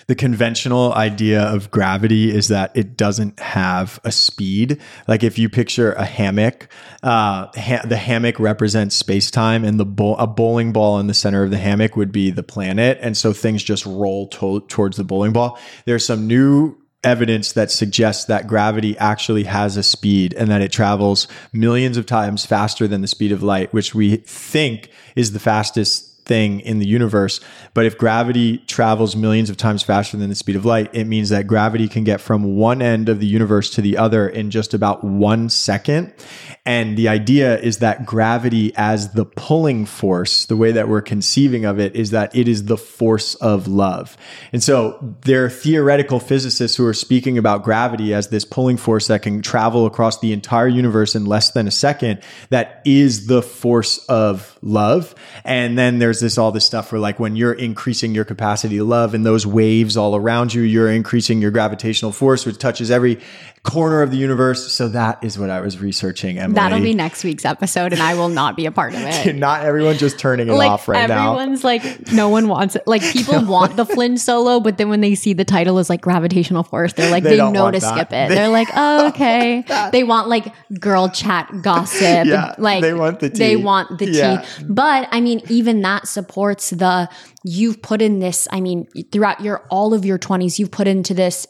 the 0.07 0.15
conventional 0.15 0.93
idea 0.93 1.41
of 1.41 1.71
gravity 1.71 2.33
is 2.33 2.49
that 2.49 2.71
it 2.75 2.95
doesn't 2.95 3.39
have 3.39 3.99
a 4.03 4.11
speed. 4.11 4.79
Like 5.07 5.23
if 5.23 5.39
you 5.39 5.49
picture 5.49 5.93
a 5.93 6.05
hammock, 6.05 6.67
uh, 7.01 7.47
ha- 7.55 7.85
the 7.85 7.97
hammock 7.97 8.39
represents 8.39 8.95
space 8.95 9.31
time, 9.31 9.63
and 9.63 9.79
the 9.79 9.85
bo- 9.85 10.15
a 10.15 10.27
bowling 10.27 10.73
ball 10.73 10.99
in 10.99 11.07
the 11.07 11.13
center 11.13 11.43
of 11.43 11.51
the 11.51 11.57
hammock 11.57 11.95
would 11.95 12.11
be 12.11 12.29
the 12.29 12.43
planet, 12.43 12.99
and 13.01 13.17
so 13.17 13.33
things 13.33 13.63
just 13.63 13.85
roll 13.85 14.27
to- 14.27 14.61
towards 14.67 14.97
the 14.97 15.03
bowling 15.03 15.33
ball. 15.33 15.57
There's 15.85 16.05
some 16.05 16.27
new 16.27 16.77
evidence 17.03 17.53
that 17.53 17.71
suggests 17.71 18.25
that 18.25 18.47
gravity 18.47 18.97
actually 18.97 19.43
has 19.43 19.77
a 19.77 19.83
speed 19.83 20.33
and 20.33 20.49
that 20.49 20.61
it 20.61 20.71
travels 20.71 21.27
millions 21.53 21.97
of 21.97 22.05
times 22.07 22.45
faster 22.45 22.87
than 22.87 23.01
the 23.01 23.07
speed 23.07 23.31
of 23.31 23.43
light, 23.43 23.71
which 23.73 23.93
we 23.93 24.15
think 24.17 24.89
is 25.15 25.31
the 25.31 25.39
fastest 25.39 26.14
thing 26.25 26.59
in 26.61 26.79
the 26.79 26.87
universe. 26.87 27.39
But 27.73 27.85
if 27.85 27.97
gravity 27.97 28.57
travels 28.59 29.15
millions 29.15 29.49
of 29.49 29.57
times 29.57 29.83
faster 29.83 30.17
than 30.17 30.29
the 30.29 30.35
speed 30.35 30.55
of 30.55 30.65
light, 30.65 30.89
it 30.93 31.05
means 31.05 31.29
that 31.29 31.47
gravity 31.47 31.87
can 31.87 32.03
get 32.03 32.19
from 32.19 32.57
one 32.57 32.81
end 32.81 33.09
of 33.09 33.19
the 33.19 33.27
universe 33.27 33.69
to 33.71 33.81
the 33.81 33.97
other 33.97 34.27
in 34.27 34.51
just 34.51 34.73
about 34.73 35.03
one 35.03 35.49
second. 35.49 36.13
And 36.65 36.97
the 36.97 37.07
idea 37.09 37.59
is 37.59 37.77
that 37.79 38.07
gravity 38.07 38.73
as 38.75 39.13
the 39.13 39.25
pulling 39.25 39.85
force, 39.85 40.47
the 40.47 40.57
way 40.57 40.71
that 40.71 40.89
we're 40.89 41.01
conceiving 41.01 41.63
of 41.63 41.79
it 41.79 41.95
is 41.95 42.09
that 42.09 42.35
it 42.35 42.47
is 42.47 42.65
the 42.65 42.77
force 42.77 43.35
of 43.35 43.67
love. 43.67 44.17
And 44.51 44.63
so 44.63 45.15
there 45.21 45.45
are 45.45 45.49
theoretical 45.49 46.19
physicists 46.19 46.75
who 46.75 46.85
are 46.87 46.93
speaking 46.93 47.37
about 47.37 47.63
gravity 47.63 48.15
as 48.15 48.29
this 48.29 48.45
pulling 48.45 48.77
force 48.77 49.07
that 49.07 49.21
can 49.21 49.43
travel 49.43 49.85
across 49.85 50.19
the 50.19 50.33
entire 50.33 50.67
universe 50.67 51.13
in 51.13 51.25
less 51.25 51.51
than 51.51 51.67
a 51.67 51.71
second 51.71 52.21
that 52.49 52.81
is 52.83 53.27
the 53.27 53.43
force 53.43 53.99
of 54.05 54.57
love. 54.63 55.13
And 55.43 55.77
then 55.77 55.99
there's 55.99 56.14
this 56.19 56.37
all 56.37 56.51
this 56.51 56.65
stuff 56.65 56.91
where 56.91 56.99
like 56.99 57.19
when 57.19 57.35
you're 57.35 57.53
increasing 57.53 58.15
your 58.15 58.25
capacity 58.25 58.77
to 58.77 58.83
love 58.83 59.13
and 59.13 59.25
those 59.25 59.45
waves 59.45 59.97
all 59.97 60.15
around 60.15 60.53
you, 60.53 60.61
you're 60.61 60.89
increasing 60.89 61.41
your 61.41 61.51
gravitational 61.51 62.11
force, 62.11 62.45
which 62.45 62.57
touches 62.57 62.91
every 62.91 63.19
corner 63.65 64.01
of 64.01 64.11
the 64.11 64.17
universe. 64.17 64.71
So 64.71 64.87
that 64.89 65.23
is 65.23 65.37
what 65.37 65.49
I 65.49 65.59
was 65.59 65.79
researching. 65.79 66.37
Emily. 66.37 66.55
That'll 66.55 66.79
be 66.79 66.93
next 66.93 67.23
week's 67.23 67.43
episode, 67.45 67.91
and 67.93 68.01
I 68.01 68.13
will 68.13 68.29
not 68.29 68.55
be 68.55 68.65
a 68.65 68.71
part 68.71 68.93
of 68.93 69.01
it. 69.01 69.35
not 69.35 69.63
everyone 69.63 69.97
just 69.97 70.19
turning 70.19 70.47
it 70.47 70.53
like 70.53 70.69
off 70.69 70.87
right 70.87 71.07
now. 71.09 71.33
everyone's 71.33 71.63
like, 71.63 72.11
no 72.11 72.29
one 72.29 72.47
wants 72.47 72.75
it. 72.75 72.83
Like 72.87 73.01
people 73.01 73.43
want 73.47 73.75
the 73.75 73.85
Flynn 73.85 74.17
solo, 74.17 74.59
but 74.59 74.77
then 74.77 74.89
when 74.89 75.01
they 75.01 75.15
see 75.15 75.33
the 75.33 75.43
title 75.45 75.79
is 75.79 75.89
like 75.89 76.01
gravitational 76.01 76.63
force, 76.63 76.93
they're 76.93 77.11
like, 77.11 77.23
They 77.23 77.37
they, 77.37 77.51
know 77.51 77.71
to 77.71 77.81
skip 77.81 78.13
it. 78.13 78.29
They- 78.35 78.43
are 78.45 78.49
like, 78.49 78.69
oh, 78.75 79.07
okay. 79.09 79.63
they 79.91 80.03
want 80.03 80.27
like 80.29 80.53
girl 80.79 81.09
chat 81.09 81.49
gossip. 81.61 82.27
Yeah, 82.27 82.53
like 82.57 82.81
they 82.81 82.93
want 82.93 83.19
the 83.19 83.29
They 83.29 83.55
want 83.55 83.97
the 83.99 84.09
Yeah. 84.11 84.41
tea. 84.41 84.65
But 84.69 85.07
I 85.11 85.21
mean, 85.21 85.41
even 85.49 85.81
that 85.81 86.07
supports 86.07 86.69
the 86.69 87.09
you've 87.43 87.81
put 87.81 88.01
in 88.01 88.19
this. 88.19 88.47
I 88.51 88.61
mean, 88.61 88.87
throughout 89.11 89.41
your 89.41 89.65
all 89.69 89.93
of 89.93 90.05
your 90.05 90.17
twenties, 90.17 90.59
you've 90.59 90.71
put 90.71 90.87
into 90.87 91.13
this 91.13 91.47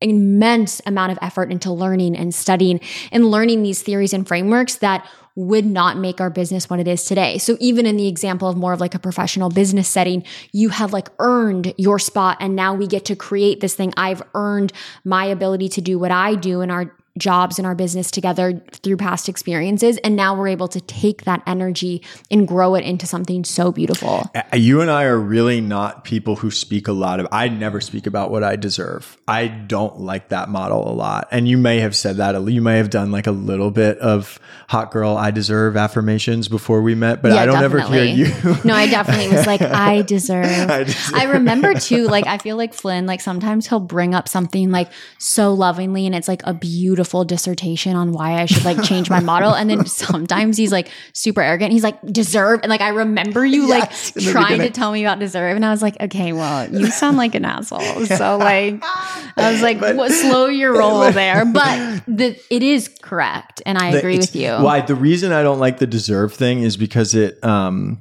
immense 0.00 0.80
amount 0.86 1.12
of 1.12 1.18
effort 1.20 1.50
into 1.50 1.72
learning 1.72 2.16
and 2.16 2.34
studying 2.34 2.80
and 3.10 3.26
learning 3.26 3.62
these 3.62 3.82
theories 3.82 4.12
and 4.12 4.26
frameworks 4.26 4.76
that 4.76 5.08
would 5.34 5.64
not 5.64 5.96
make 5.96 6.20
our 6.20 6.30
business 6.30 6.68
what 6.68 6.80
it 6.80 6.88
is 6.88 7.04
today. 7.04 7.38
So 7.38 7.56
even 7.60 7.86
in 7.86 7.96
the 7.96 8.08
example 8.08 8.48
of 8.48 8.56
more 8.56 8.72
of 8.72 8.80
like 8.80 8.96
a 8.96 8.98
professional 8.98 9.50
business 9.50 9.86
setting, 9.86 10.24
you 10.52 10.70
have 10.70 10.92
like 10.92 11.08
earned 11.20 11.74
your 11.76 12.00
spot 12.00 12.38
and 12.40 12.56
now 12.56 12.74
we 12.74 12.88
get 12.88 13.04
to 13.04 13.14
create 13.14 13.60
this 13.60 13.76
thing. 13.76 13.94
I've 13.96 14.20
earned 14.34 14.72
my 15.04 15.26
ability 15.26 15.68
to 15.70 15.80
do 15.80 15.96
what 15.96 16.10
I 16.10 16.34
do 16.34 16.60
in 16.60 16.72
our 16.72 16.92
jobs 17.18 17.58
and 17.58 17.66
our 17.66 17.74
business 17.74 18.10
together 18.10 18.62
through 18.82 18.96
past 18.96 19.28
experiences 19.28 19.98
and 19.98 20.16
now 20.16 20.34
we're 20.34 20.48
able 20.48 20.68
to 20.68 20.80
take 20.82 21.24
that 21.24 21.42
energy 21.46 22.02
and 22.30 22.46
grow 22.46 22.74
it 22.74 22.84
into 22.84 23.06
something 23.06 23.44
so 23.44 23.72
beautiful. 23.72 24.30
You 24.54 24.80
and 24.80 24.90
I 24.90 25.04
are 25.04 25.18
really 25.18 25.60
not 25.60 26.04
people 26.04 26.36
who 26.36 26.50
speak 26.50 26.88
a 26.88 26.92
lot 26.92 27.20
of. 27.20 27.28
I 27.32 27.48
never 27.48 27.80
speak 27.80 28.06
about 28.06 28.30
what 28.30 28.42
I 28.42 28.56
deserve. 28.56 29.18
I 29.26 29.48
don't 29.48 30.00
like 30.00 30.28
that 30.30 30.48
model 30.48 30.88
a 30.88 30.92
lot. 30.92 31.28
And 31.30 31.48
you 31.48 31.58
may 31.58 31.80
have 31.80 31.96
said 31.96 32.16
that. 32.16 32.34
You 32.50 32.62
may 32.62 32.78
have 32.78 32.90
done 32.90 33.10
like 33.10 33.26
a 33.26 33.32
little 33.32 33.70
bit 33.70 33.98
of 33.98 34.38
hot 34.68 34.90
girl, 34.90 35.16
I 35.16 35.30
deserve 35.30 35.78
affirmations 35.78 36.46
before 36.46 36.82
we 36.82 36.94
met, 36.94 37.22
but 37.22 37.32
I 37.32 37.46
don't 37.46 37.64
ever 37.64 37.80
hear 37.80 38.04
you. 38.04 38.26
no, 38.64 38.74
I 38.74 38.86
definitely 38.86 39.34
was 39.34 39.46
like, 39.46 39.62
I 39.62 40.02
deserve. 40.02 40.44
I 40.44 40.84
I, 41.14 41.24
remember 41.24 41.72
too, 41.72 42.06
like, 42.06 42.26
I 42.26 42.36
feel 42.36 42.58
like 42.58 42.74
Flynn, 42.74 43.06
like, 43.06 43.22
sometimes 43.22 43.66
he'll 43.66 43.80
bring 43.80 44.14
up 44.14 44.28
something 44.28 44.70
like 44.70 44.90
so 45.16 45.54
lovingly, 45.54 46.04
and 46.04 46.14
it's 46.14 46.28
like 46.28 46.42
a 46.44 46.52
beautiful 46.52 47.07
dissertation 47.24 47.96
on 47.96 48.12
why 48.12 48.40
I 48.40 48.46
should 48.46 48.64
like 48.64 48.82
change 48.82 49.10
my 49.10 49.20
model. 49.20 49.52
And 49.54 49.68
then 49.70 49.84
sometimes 49.86 50.56
he's 50.56 50.72
like 50.72 50.88
super 51.12 51.40
arrogant. 51.42 51.72
He's 51.72 51.82
like, 51.82 52.00
deserve. 52.02 52.60
And 52.62 52.70
like, 52.70 52.80
I 52.80 52.88
remember 52.90 53.44
you 53.44 53.66
Yes, 53.68 54.14
like 54.16 54.24
trying 54.26 54.60
to 54.60 54.70
tell 54.70 54.92
me 54.92 55.04
about 55.04 55.18
deserve. 55.18 55.56
And 55.56 55.64
I 55.64 55.70
was 55.70 55.82
like, 55.82 56.00
okay, 56.00 56.32
well, 56.32 56.68
you 56.72 56.86
sound 56.86 57.16
like 57.16 57.34
an 57.34 57.44
asshole. 57.44 58.06
So, 58.06 58.36
like, 58.38 58.82
I 58.82 59.50
was 59.52 59.62
like, 59.62 59.80
what, 59.80 60.12
slow 60.12 60.46
your 60.46 60.76
roll 60.76 61.10
there. 61.12 61.44
But 61.44 62.02
the, 62.06 62.38
it 62.50 62.62
is 62.62 62.88
correct. 63.02 63.62
And 63.66 63.78
I 63.78 63.92
The- 63.92 63.98
agree 63.98 64.18
with 64.18 64.34
you. 64.36 64.52
Why 64.52 64.80
the 64.80 64.94
reason 64.94 65.32
I 65.32 65.42
don't 65.42 65.58
like 65.58 65.78
the 65.78 65.86
deserve 65.86 66.32
thing 66.34 66.62
is 66.62 66.76
because 66.76 67.14
it 67.14 67.42
um 67.44 68.00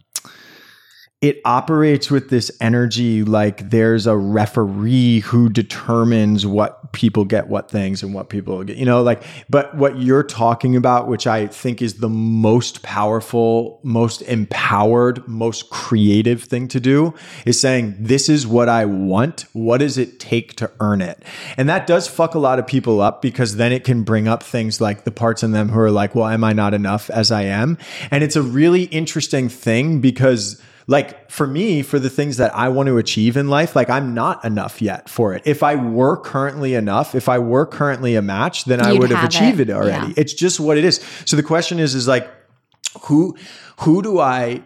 it 1.22 1.42
operates 1.46 2.12
with 2.12 2.30
this 2.30 2.52
energy 2.62 3.24
like 3.24 3.72
there's 3.72 4.06
a 4.06 4.16
referee 4.16 5.20
who 5.22 5.50
determines 5.50 6.46
what 6.46 6.94
people 6.94 7.26
get 7.26 7.48
what 7.48 7.72
things 7.72 8.04
and 8.04 8.14
what 8.14 8.30
people 8.30 8.64
get 8.64 8.78
you 8.78 8.86
know 8.86 9.02
like 9.02 9.24
but 9.50 9.76
what 9.76 10.00
you're 10.00 10.24
talking 10.24 10.76
about 10.76 11.08
which 11.08 11.26
i 11.26 11.48
think 11.48 11.82
is 11.82 11.96
the 11.96 12.10
most 12.10 12.84
powerful 12.84 13.80
most 13.84 14.22
empowered 14.24 15.28
most 15.28 15.70
creative 15.72 16.44
thing 16.44 16.68
to 16.68 16.80
do 16.80 17.14
is 17.46 17.60
saying 17.60 17.96
this 18.00 18.30
is 18.30 18.46
what 18.46 18.70
i 18.70 18.86
want. 18.86 19.46
What 19.54 19.80
does 19.80 19.98
it 19.98 20.20
take 20.20 20.56
to 20.56 20.72
earn 20.80 21.02
it? 21.02 21.24
And 21.56 21.70
that 21.70 21.88
does 21.88 22.08
fuck 22.08 22.36
a 22.36 22.40
lot 22.40 22.60
of 22.60 22.68
people 22.68 23.02
up 23.02 23.22
because 23.22 23.56
then 23.56 23.72
it 23.72 23.84
can 23.84 24.04
bring 24.04 24.28
up 24.28 24.44
things 24.44 24.82
like 24.82 25.04
the 25.04 25.12
parts 25.12 25.44
in 25.44 25.52
them 25.52 25.70
who 25.70 25.80
are 25.80 25.92
like 25.92 26.16
well 26.16 26.28
am 26.28 26.44
i 26.44 26.54
not 26.54 26.74
enough 26.74 27.10
as 27.10 27.32
i 27.32 27.44
am? 27.44 27.78
And 28.12 28.24
it's 28.24 28.36
a 28.36 28.42
really 28.42 28.84
interesting 28.84 29.50
thing 29.50 30.02
because 30.02 30.62
like 30.88 31.30
for 31.30 31.46
me 31.46 31.82
for 31.82 32.00
the 32.00 32.10
things 32.10 32.38
that 32.38 32.54
i 32.56 32.70
want 32.70 32.88
to 32.88 32.98
achieve 32.98 33.36
in 33.38 33.50
life 33.50 33.76
like 33.76 33.90
i'm 33.90 34.14
not 34.14 34.44
enough 34.46 34.82
yet 34.82 35.10
for 35.10 35.34
it 35.34 35.42
if 35.46 35.62
i 35.64 35.76
were 35.76 36.18
currently 36.18 36.74
enough 36.74 37.14
if 37.14 37.28
i 37.30 37.38
were 37.38 37.66
currently 37.66 38.16
a 38.16 38.22
match 38.22 38.66
then 38.66 38.82
i 38.82 38.92
You'd 38.92 39.00
would 39.02 39.10
have, 39.10 39.20
have 39.20 39.30
achieved 39.30 39.60
it. 39.60 39.70
it, 39.70 39.74
already 39.74 40.08
Yeah. 40.08 40.14
it's 40.18 40.34
just 40.34 40.60
what 40.60 40.78
it 40.78 40.86
is 40.86 41.02
so 41.26 41.36
the 41.36 41.44
question 41.44 41.78
is 41.80 41.94
is 41.94 42.08
like 42.08 42.30
who 43.04 43.36
who 43.82 44.02
do 44.02 44.20
i 44.20 44.64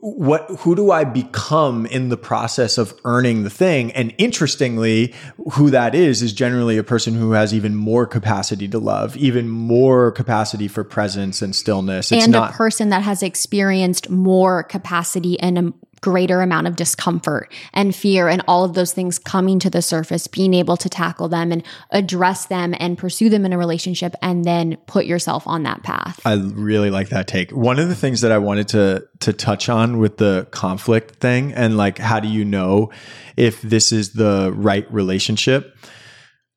what 0.00 0.48
who 0.60 0.74
do 0.74 0.90
I 0.90 1.04
become 1.04 1.84
in 1.86 2.08
the 2.08 2.16
process 2.16 2.78
of 2.78 2.98
earning 3.04 3.44
the 3.44 3.50
thing? 3.50 3.92
And 3.92 4.14
interestingly, 4.16 5.14
who 5.52 5.70
that 5.70 5.94
is 5.94 6.22
is 6.22 6.32
generally 6.32 6.78
a 6.78 6.84
person 6.84 7.14
who 7.14 7.32
has 7.32 7.52
even 7.52 7.74
more 7.74 8.06
capacity 8.06 8.66
to 8.68 8.78
love, 8.78 9.16
even 9.16 9.48
more 9.48 10.10
capacity 10.12 10.68
for 10.68 10.84
presence 10.84 11.42
and 11.42 11.54
stillness. 11.54 12.10
It's 12.12 12.24
and 12.24 12.32
not 12.32 12.54
a 12.54 12.56
person 12.56 12.88
that 12.90 13.02
has 13.02 13.22
experienced 13.22 14.08
more 14.08 14.62
capacity 14.62 15.38
and 15.40 15.58
a 15.58 15.72
greater 16.00 16.40
amount 16.40 16.66
of 16.66 16.76
discomfort 16.76 17.52
and 17.72 17.94
fear 17.94 18.28
and 18.28 18.42
all 18.48 18.64
of 18.64 18.74
those 18.74 18.92
things 18.92 19.18
coming 19.18 19.58
to 19.58 19.70
the 19.70 19.82
surface, 19.82 20.26
being 20.26 20.54
able 20.54 20.76
to 20.76 20.88
tackle 20.88 21.28
them 21.28 21.52
and 21.52 21.62
address 21.90 22.46
them 22.46 22.74
and 22.78 22.98
pursue 22.98 23.28
them 23.28 23.44
in 23.44 23.52
a 23.52 23.58
relationship 23.58 24.14
and 24.22 24.44
then 24.44 24.76
put 24.86 25.06
yourself 25.06 25.46
on 25.46 25.62
that 25.62 25.82
path. 25.82 26.20
I 26.24 26.34
really 26.34 26.90
like 26.90 27.08
that 27.10 27.26
take. 27.26 27.50
One 27.50 27.78
of 27.78 27.88
the 27.88 27.94
things 27.94 28.20
that 28.20 28.32
I 28.32 28.38
wanted 28.38 28.68
to 28.68 29.06
to 29.20 29.32
touch 29.32 29.68
on 29.68 29.98
with 29.98 30.18
the 30.18 30.46
conflict 30.50 31.16
thing 31.16 31.52
and 31.52 31.76
like 31.76 31.98
how 31.98 32.20
do 32.20 32.28
you 32.28 32.44
know 32.44 32.92
if 33.36 33.60
this 33.62 33.92
is 33.92 34.12
the 34.12 34.52
right 34.54 34.90
relationship? 34.92 35.76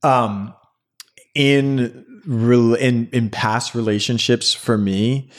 Um 0.03 0.53
in 1.35 2.05
in 2.25 3.09
in 3.11 3.29
past 3.29 3.75
relationships 3.75 4.53
for 4.53 4.77
me, 4.77 5.29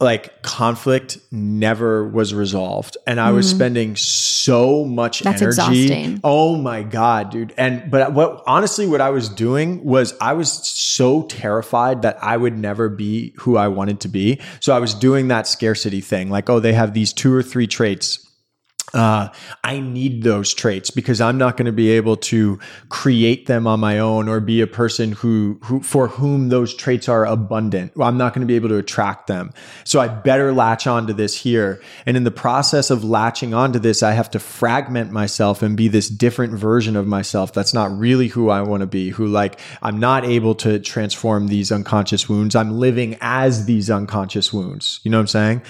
like 0.00 0.42
conflict 0.42 1.18
never 1.32 2.06
was 2.06 2.32
resolved 2.32 2.96
and 3.06 3.20
I 3.20 3.32
was 3.32 3.50
spending 3.50 3.96
so 3.96 4.84
much 4.84 5.18
Mm-hmm. 5.22 5.24
That's 5.30 5.42
energy. 5.42 5.84
exhausting. 5.84 6.20
Oh 6.22 6.56
my 6.56 6.82
god, 6.82 7.30
dude. 7.30 7.52
And 7.56 7.90
but 7.90 8.12
what 8.12 8.42
honestly 8.46 8.86
what 8.86 9.00
I 9.00 9.10
was 9.10 9.28
doing 9.28 9.82
was 9.84 10.14
I 10.20 10.34
was 10.34 10.52
so 10.68 11.22
terrified 11.22 12.02
that 12.02 12.22
I 12.22 12.36
would 12.36 12.56
never 12.56 12.88
be 12.88 13.32
who 13.38 13.56
I 13.56 13.68
wanted 13.68 14.00
to 14.00 14.08
be. 14.08 14.40
So 14.60 14.74
I 14.76 14.78
was 14.78 14.94
doing 14.94 15.28
that 15.28 15.46
scarcity 15.48 16.00
thing 16.00 16.30
like 16.30 16.48
oh 16.48 16.60
they 16.60 16.74
have 16.74 16.94
these 16.94 17.12
two 17.12 17.34
or 17.34 17.42
three 17.42 17.66
traits 17.66 18.24
uh, 18.94 19.28
I 19.62 19.80
need 19.80 20.22
those 20.22 20.54
traits 20.54 20.90
because 20.90 21.20
I'm 21.20 21.36
not 21.36 21.56
going 21.56 21.66
to 21.66 21.72
be 21.72 21.90
able 21.90 22.16
to 22.16 22.58
create 22.88 23.46
them 23.46 23.66
on 23.66 23.80
my 23.80 23.98
own 23.98 24.28
or 24.28 24.40
be 24.40 24.60
a 24.60 24.66
person 24.66 25.12
who, 25.12 25.58
who 25.64 25.80
for 25.80 26.08
whom 26.08 26.48
those 26.48 26.74
traits 26.74 27.08
are 27.08 27.26
abundant. 27.26 27.92
I'm 28.00 28.16
not 28.16 28.32
going 28.32 28.40
to 28.40 28.46
be 28.46 28.56
able 28.56 28.70
to 28.70 28.76
attract 28.76 29.26
them. 29.26 29.52
So 29.84 30.00
I 30.00 30.08
better 30.08 30.52
latch 30.52 30.86
onto 30.86 31.12
this 31.12 31.36
here. 31.36 31.82
And 32.06 32.16
in 32.16 32.24
the 32.24 32.30
process 32.30 32.90
of 32.90 33.04
latching 33.04 33.52
onto 33.52 33.78
this, 33.78 34.02
I 34.02 34.12
have 34.12 34.30
to 34.30 34.38
fragment 34.38 35.12
myself 35.12 35.62
and 35.62 35.76
be 35.76 35.88
this 35.88 36.08
different 36.08 36.54
version 36.54 36.96
of 36.96 37.06
myself. 37.06 37.52
That's 37.52 37.74
not 37.74 37.96
really 37.96 38.28
who 38.28 38.48
I 38.48 38.62
want 38.62 38.80
to 38.80 38.86
be, 38.86 39.10
who 39.10 39.26
like 39.26 39.60
I'm 39.82 40.00
not 40.00 40.24
able 40.24 40.54
to 40.56 40.78
transform 40.78 41.48
these 41.48 41.70
unconscious 41.70 42.28
wounds. 42.28 42.56
I'm 42.56 42.78
living 42.78 43.18
as 43.20 43.66
these 43.66 43.90
unconscious 43.90 44.52
wounds. 44.52 45.00
You 45.02 45.10
know 45.10 45.18
what 45.18 45.22
I'm 45.22 45.26
saying? 45.28 45.62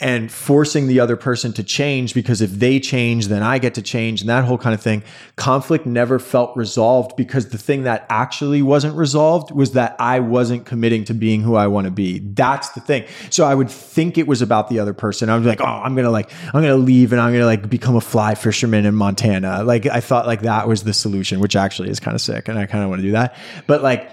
And 0.00 0.30
forcing 0.30 0.88
the 0.88 1.00
other 1.00 1.16
person 1.16 1.52
to 1.54 1.62
change 1.62 2.12
because 2.12 2.40
if 2.42 2.50
they 2.50 2.65
they 2.66 2.80
change, 2.80 3.28
then 3.28 3.44
I 3.44 3.58
get 3.58 3.74
to 3.74 3.82
change, 3.82 4.22
and 4.22 4.28
that 4.28 4.42
whole 4.42 4.58
kind 4.58 4.74
of 4.74 4.80
thing. 4.80 5.04
Conflict 5.36 5.86
never 5.86 6.18
felt 6.18 6.56
resolved 6.56 7.14
because 7.14 7.50
the 7.50 7.58
thing 7.58 7.84
that 7.84 8.04
actually 8.10 8.60
wasn't 8.60 8.96
resolved 8.96 9.52
was 9.52 9.72
that 9.72 9.94
I 10.00 10.18
wasn't 10.18 10.66
committing 10.66 11.04
to 11.04 11.14
being 11.14 11.42
who 11.42 11.54
I 11.54 11.68
want 11.68 11.84
to 11.84 11.92
be. 11.92 12.18
That's 12.18 12.70
the 12.70 12.80
thing. 12.80 13.04
So 13.30 13.44
I 13.44 13.54
would 13.54 13.70
think 13.70 14.18
it 14.18 14.26
was 14.26 14.42
about 14.42 14.68
the 14.68 14.80
other 14.80 14.94
person. 14.94 15.30
I 15.30 15.36
was 15.36 15.46
like, 15.46 15.60
oh, 15.60 15.64
I'm 15.64 15.94
gonna 15.94 16.10
like, 16.10 16.32
I'm 16.46 16.60
gonna 16.60 16.74
leave 16.74 17.12
and 17.12 17.20
I'm 17.20 17.32
gonna 17.32 17.46
like 17.46 17.70
become 17.70 17.94
a 17.94 18.00
fly 18.00 18.34
fisherman 18.34 18.84
in 18.84 18.96
Montana. 18.96 19.62
Like 19.62 19.86
I 19.86 20.00
thought 20.00 20.26
like 20.26 20.42
that 20.42 20.66
was 20.66 20.82
the 20.82 20.92
solution, 20.92 21.38
which 21.38 21.54
actually 21.54 21.90
is 21.90 22.00
kind 22.00 22.16
of 22.16 22.20
sick, 22.20 22.48
and 22.48 22.58
I 22.58 22.66
kind 22.66 22.82
of 22.82 22.90
want 22.90 23.00
to 23.00 23.06
do 23.06 23.12
that. 23.12 23.36
But 23.68 23.84
like 23.84 24.10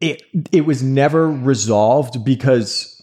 it 0.00 0.24
it 0.50 0.62
was 0.62 0.82
never 0.82 1.30
resolved 1.30 2.24
because 2.24 3.00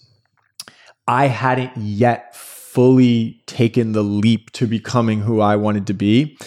I 1.08 1.28
hadn't 1.28 1.78
yet 1.78 2.36
fully 2.74 3.42
taken 3.48 3.94
the 3.94 4.04
leap 4.04 4.52
to 4.52 4.68
becoming 4.68 5.22
who 5.22 5.42
I 5.42 5.56
wanted 5.56 5.88
to 5.88 5.94
be. 5.94 6.38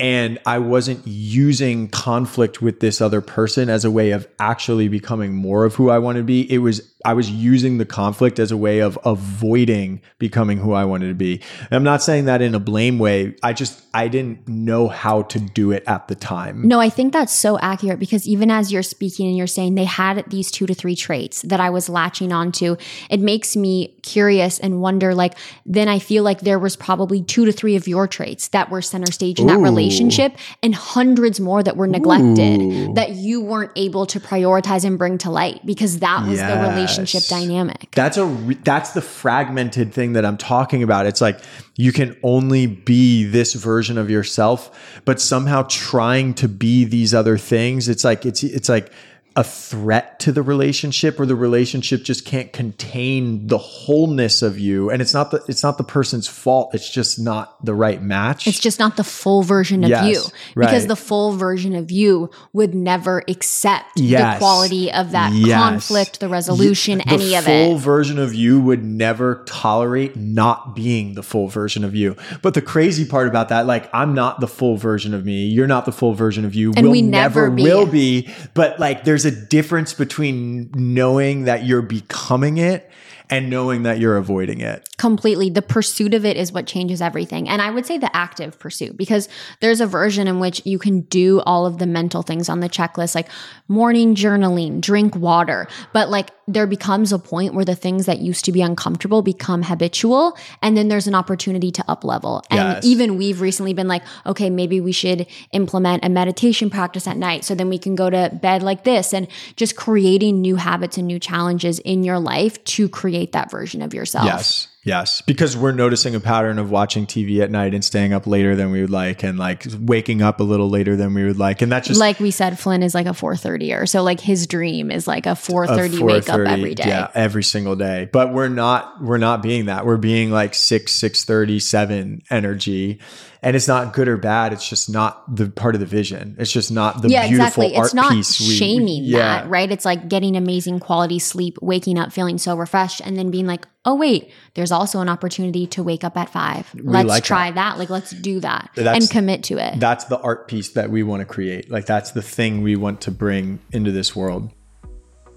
And 0.00 0.38
I 0.46 0.58
wasn't 0.58 1.06
using 1.06 1.88
conflict 1.88 2.62
with 2.62 2.80
this 2.80 3.00
other 3.00 3.20
person 3.20 3.68
as 3.68 3.84
a 3.84 3.90
way 3.90 4.12
of 4.12 4.26
actually 4.38 4.88
becoming 4.88 5.34
more 5.34 5.64
of 5.64 5.74
who 5.74 5.90
I 5.90 5.98
wanted 5.98 6.20
to 6.20 6.24
be. 6.24 6.50
It 6.50 6.58
was 6.58 6.94
I 7.04 7.14
was 7.14 7.30
using 7.30 7.78
the 7.78 7.84
conflict 7.84 8.40
as 8.40 8.50
a 8.50 8.56
way 8.56 8.80
of 8.80 8.98
avoiding 9.04 10.00
becoming 10.18 10.58
who 10.58 10.72
I 10.72 10.84
wanted 10.84 11.08
to 11.08 11.14
be. 11.14 11.40
And 11.60 11.72
I'm 11.72 11.84
not 11.84 12.02
saying 12.02 12.24
that 12.24 12.42
in 12.42 12.56
a 12.56 12.58
blame 12.58 12.98
way. 12.98 13.36
I 13.40 13.52
just 13.52 13.84
I 13.94 14.08
didn't 14.08 14.48
know 14.48 14.88
how 14.88 15.22
to 15.22 15.38
do 15.38 15.70
it 15.70 15.84
at 15.86 16.08
the 16.08 16.16
time. 16.16 16.66
No, 16.66 16.80
I 16.80 16.88
think 16.88 17.12
that's 17.12 17.32
so 17.32 17.56
accurate 17.60 18.00
because 18.00 18.26
even 18.26 18.50
as 18.50 18.72
you're 18.72 18.82
speaking 18.82 19.28
and 19.28 19.36
you're 19.36 19.46
saying 19.46 19.76
they 19.76 19.84
had 19.84 20.24
these 20.28 20.50
two 20.50 20.66
to 20.66 20.74
three 20.74 20.96
traits 20.96 21.42
that 21.42 21.60
I 21.60 21.70
was 21.70 21.88
latching 21.88 22.32
onto, 22.32 22.76
it 23.10 23.20
makes 23.20 23.54
me 23.54 23.94
curious 24.02 24.58
and 24.58 24.80
wonder 24.80 25.14
like 25.14 25.34
then 25.64 25.88
I 25.88 26.00
feel 26.00 26.24
like 26.24 26.40
there 26.40 26.58
was 26.58 26.74
probably 26.74 27.22
two 27.22 27.44
to 27.44 27.52
three 27.52 27.76
of 27.76 27.86
your 27.86 28.08
traits 28.08 28.48
that 28.48 28.70
were 28.70 28.82
center 28.82 29.12
stage 29.12 29.38
in 29.38 29.48
Ooh. 29.48 29.54
that 29.54 29.58
relationship 29.58 30.36
and 30.64 30.74
hundreds 30.74 31.38
more 31.38 31.62
that 31.62 31.76
were 31.76 31.86
neglected 31.86 32.60
Ooh. 32.60 32.94
that 32.94 33.10
you 33.10 33.40
weren't 33.40 33.72
able 33.76 34.04
to 34.06 34.18
prioritize 34.18 34.84
and 34.84 34.98
bring 34.98 35.16
to 35.18 35.30
light 35.30 35.64
because 35.64 36.00
that 36.00 36.26
was 36.26 36.38
yes. 36.38 36.50
the 36.50 36.68
relationship 36.68 36.87
relationship 36.96 37.28
dynamic. 37.28 37.90
That's 37.92 38.16
a 38.16 38.26
that's 38.64 38.90
the 38.92 39.02
fragmented 39.02 39.92
thing 39.92 40.14
that 40.14 40.24
I'm 40.24 40.36
talking 40.36 40.82
about. 40.82 41.06
It's 41.06 41.20
like 41.20 41.40
you 41.76 41.92
can 41.92 42.16
only 42.22 42.66
be 42.66 43.24
this 43.24 43.54
version 43.54 43.98
of 43.98 44.10
yourself, 44.10 45.00
but 45.04 45.20
somehow 45.20 45.62
trying 45.68 46.34
to 46.34 46.48
be 46.48 46.84
these 46.84 47.14
other 47.14 47.38
things. 47.38 47.88
It's 47.88 48.04
like 48.04 48.26
it's 48.26 48.42
it's 48.42 48.68
like 48.68 48.92
a 49.38 49.44
threat 49.44 50.18
to 50.18 50.32
the 50.32 50.42
relationship 50.42 51.20
or 51.20 51.24
the 51.24 51.36
relationship 51.36 52.02
just 52.02 52.24
can't 52.24 52.52
contain 52.52 53.46
the 53.46 53.56
wholeness 53.56 54.42
of 54.42 54.58
you. 54.58 54.90
And 54.90 55.00
it's 55.00 55.14
not 55.14 55.30
the 55.30 55.40
it's 55.46 55.62
not 55.62 55.78
the 55.78 55.84
person's 55.84 56.26
fault. 56.26 56.74
It's 56.74 56.90
just 56.90 57.20
not 57.20 57.64
the 57.64 57.72
right 57.72 58.02
match. 58.02 58.48
It's 58.48 58.58
just 58.58 58.80
not 58.80 58.96
the 58.96 59.04
full 59.04 59.44
version 59.44 59.84
of 59.84 59.90
yes, 59.90 60.06
you 60.06 60.22
because 60.56 60.82
right. 60.82 60.88
the 60.88 60.96
full 60.96 61.34
version 61.34 61.76
of 61.76 61.92
you 61.92 62.30
would 62.52 62.74
never 62.74 63.22
accept 63.28 64.00
yes. 64.00 64.34
the 64.34 64.38
quality 64.40 64.90
of 64.90 65.12
that 65.12 65.32
yes. 65.32 65.56
conflict 65.56 66.18
the 66.18 66.28
resolution 66.28 66.98
the 66.98 67.08
any 67.08 67.36
of 67.36 67.44
it. 67.44 67.46
the 67.46 67.68
full 67.68 67.78
version 67.78 68.18
of 68.18 68.34
you 68.34 68.60
would 68.60 68.82
never 68.82 69.44
tolerate 69.46 70.16
not 70.16 70.74
being 70.74 71.14
the 71.14 71.22
full 71.22 71.46
version 71.46 71.84
of 71.84 71.94
you. 71.94 72.16
But 72.42 72.54
the 72.54 72.62
crazy 72.62 73.04
part 73.04 73.28
about 73.28 73.50
that 73.50 73.66
like 73.66 73.88
i'm 73.94 74.14
not 74.14 74.40
the 74.40 74.48
full 74.48 74.76
version 74.76 75.14
of 75.14 75.24
me. 75.24 75.46
You're 75.46 75.68
not 75.68 75.84
the 75.84 75.92
full 75.92 76.14
version 76.14 76.44
of 76.44 76.56
you. 76.56 76.72
And 76.76 76.86
we'll 76.86 76.90
we 76.90 77.02
never, 77.02 77.42
never 77.42 77.54
be. 77.54 77.62
will 77.62 77.86
be. 77.86 78.34
But 78.54 78.80
like 78.80 79.04
there's 79.04 79.27
a 79.28 79.30
difference 79.30 79.94
between 79.94 80.70
knowing 80.74 81.44
that 81.44 81.64
you're 81.64 81.82
becoming 81.82 82.58
it 82.58 82.90
and 83.30 83.50
knowing 83.50 83.82
that 83.82 83.98
you're 83.98 84.16
avoiding 84.16 84.60
it. 84.60 84.88
Completely. 84.96 85.50
The 85.50 85.62
pursuit 85.62 86.14
of 86.14 86.24
it 86.24 86.36
is 86.36 86.52
what 86.52 86.66
changes 86.66 87.02
everything. 87.02 87.48
And 87.48 87.60
I 87.60 87.70
would 87.70 87.84
say 87.84 87.98
the 87.98 88.14
active 88.16 88.58
pursuit 88.58 88.96
because 88.96 89.28
there's 89.60 89.80
a 89.80 89.86
version 89.86 90.26
in 90.26 90.40
which 90.40 90.64
you 90.64 90.78
can 90.78 91.02
do 91.02 91.40
all 91.40 91.66
of 91.66 91.78
the 91.78 91.86
mental 91.86 92.22
things 92.22 92.48
on 92.48 92.60
the 92.60 92.68
checklist, 92.68 93.14
like 93.14 93.28
morning 93.68 94.14
journaling, 94.14 94.80
drink 94.80 95.14
water. 95.14 95.68
But 95.92 96.08
like 96.08 96.30
there 96.46 96.66
becomes 96.66 97.12
a 97.12 97.18
point 97.18 97.52
where 97.52 97.64
the 97.64 97.74
things 97.74 98.06
that 98.06 98.20
used 98.20 98.44
to 98.46 98.52
be 98.52 98.62
uncomfortable 98.62 99.20
become 99.20 99.62
habitual. 99.62 100.36
And 100.62 100.76
then 100.76 100.88
there's 100.88 101.06
an 101.06 101.14
opportunity 101.14 101.70
to 101.72 101.84
up 101.88 102.04
level. 102.04 102.42
And 102.50 102.58
yes. 102.58 102.84
even 102.84 103.18
we've 103.18 103.42
recently 103.42 103.74
been 103.74 103.88
like, 103.88 104.02
okay, 104.24 104.48
maybe 104.48 104.80
we 104.80 104.92
should 104.92 105.26
implement 105.52 106.04
a 106.04 106.08
meditation 106.08 106.70
practice 106.70 107.06
at 107.06 107.18
night. 107.18 107.44
So 107.44 107.54
then 107.54 107.68
we 107.68 107.78
can 107.78 107.94
go 107.94 108.08
to 108.08 108.30
bed 108.40 108.62
like 108.62 108.84
this 108.84 109.12
and 109.12 109.28
just 109.56 109.76
creating 109.76 110.40
new 110.40 110.56
habits 110.56 110.96
and 110.96 111.06
new 111.06 111.18
challenges 111.18 111.78
in 111.80 112.02
your 112.02 112.18
life 112.18 112.62
to 112.64 112.88
create 112.88 113.17
create 113.18 113.32
that 113.32 113.50
version 113.50 113.82
of 113.82 113.94
yourself. 113.94 114.26
Yes. 114.26 114.68
Yes, 114.84 115.20
because 115.22 115.56
we're 115.56 115.72
noticing 115.72 116.14
a 116.14 116.20
pattern 116.20 116.58
of 116.58 116.70
watching 116.70 117.06
TV 117.06 117.40
at 117.40 117.50
night 117.50 117.74
and 117.74 117.84
staying 117.84 118.12
up 118.12 118.26
later 118.26 118.54
than 118.54 118.70
we 118.70 118.80
would 118.80 118.90
like, 118.90 119.24
and 119.24 119.38
like 119.38 119.66
waking 119.78 120.22
up 120.22 120.38
a 120.38 120.44
little 120.44 120.70
later 120.70 120.94
than 120.94 121.14
we 121.14 121.24
would 121.24 121.38
like, 121.38 121.62
and 121.62 121.70
that's 121.70 121.88
just 121.88 122.00
like 122.00 122.20
we 122.20 122.30
said. 122.30 122.58
Flynn 122.58 122.82
is 122.82 122.94
like 122.94 123.06
a 123.06 123.12
four 123.12 123.36
thirty 123.36 123.72
or 123.72 123.86
so. 123.86 124.02
Like 124.02 124.20
his 124.20 124.46
dream 124.46 124.90
is 124.90 125.08
like 125.08 125.26
a 125.26 125.34
four 125.34 125.66
thirty 125.66 126.02
wake 126.02 126.28
up 126.28 126.40
every 126.40 126.74
day. 126.74 126.84
Yeah, 126.86 127.10
every 127.14 127.42
single 127.42 127.74
day. 127.76 128.08
But 128.12 128.32
we're 128.32 128.48
not. 128.48 129.02
We're 129.02 129.18
not 129.18 129.42
being 129.42 129.66
that. 129.66 129.84
We're 129.84 129.96
being 129.96 130.30
like 130.30 130.54
six, 130.54 130.92
six 130.92 131.24
thirty, 131.24 131.58
seven 131.58 132.22
energy, 132.30 133.00
and 133.42 133.54
it's 133.54 133.68
not 133.68 133.92
good 133.92 134.08
or 134.08 134.16
bad. 134.16 134.52
It's 134.52 134.68
just 134.68 134.88
not 134.90 135.34
the 135.34 135.48
part 135.50 135.74
of 135.74 135.80
the 135.80 135.86
vision. 135.86 136.36
It's 136.38 136.52
just 136.52 136.70
not 136.72 137.02
the 137.02 137.08
yeah, 137.08 137.28
beautiful 137.28 137.64
exactly. 137.64 137.76
art 137.76 137.86
it's 137.86 137.94
not 137.94 138.12
piece. 138.12 138.34
Shaming 138.34 139.02
we, 139.02 139.10
yeah. 139.10 139.42
that, 139.42 139.50
right? 139.50 139.70
It's 139.70 139.84
like 139.84 140.08
getting 140.08 140.36
amazing 140.36 140.80
quality 140.80 141.18
sleep, 141.18 141.58
waking 141.60 141.98
up 141.98 142.12
feeling 142.12 142.38
so 142.38 142.56
refreshed, 142.56 143.00
and 143.04 143.16
then 143.16 143.30
being 143.30 143.46
like, 143.46 143.66
oh 143.84 143.94
wait, 143.94 144.30
there's 144.68 144.78
also 144.78 145.00
an 145.00 145.08
opportunity 145.08 145.66
to 145.68 145.82
wake 145.82 146.04
up 146.04 146.16
at 146.16 146.28
five. 146.28 146.72
We 146.74 146.82
let's 146.82 147.08
like 147.08 147.24
try 147.24 147.50
that. 147.50 147.54
that. 147.54 147.78
Like 147.78 147.88
let's 147.88 148.10
do 148.10 148.40
that 148.40 148.70
that's, 148.74 148.98
and 148.98 149.10
commit 149.10 149.44
to 149.44 149.56
it. 149.56 149.80
That's 149.80 150.04
the 150.04 150.18
art 150.20 150.46
piece 150.46 150.70
that 150.70 150.90
we 150.90 151.02
want 151.02 151.20
to 151.20 151.24
create. 151.24 151.70
Like 151.70 151.86
that's 151.86 152.10
the 152.10 152.20
thing 152.20 152.62
we 152.62 152.76
want 152.76 153.00
to 153.02 153.10
bring 153.10 153.60
into 153.72 153.92
this 153.92 154.14
world. 154.14 154.50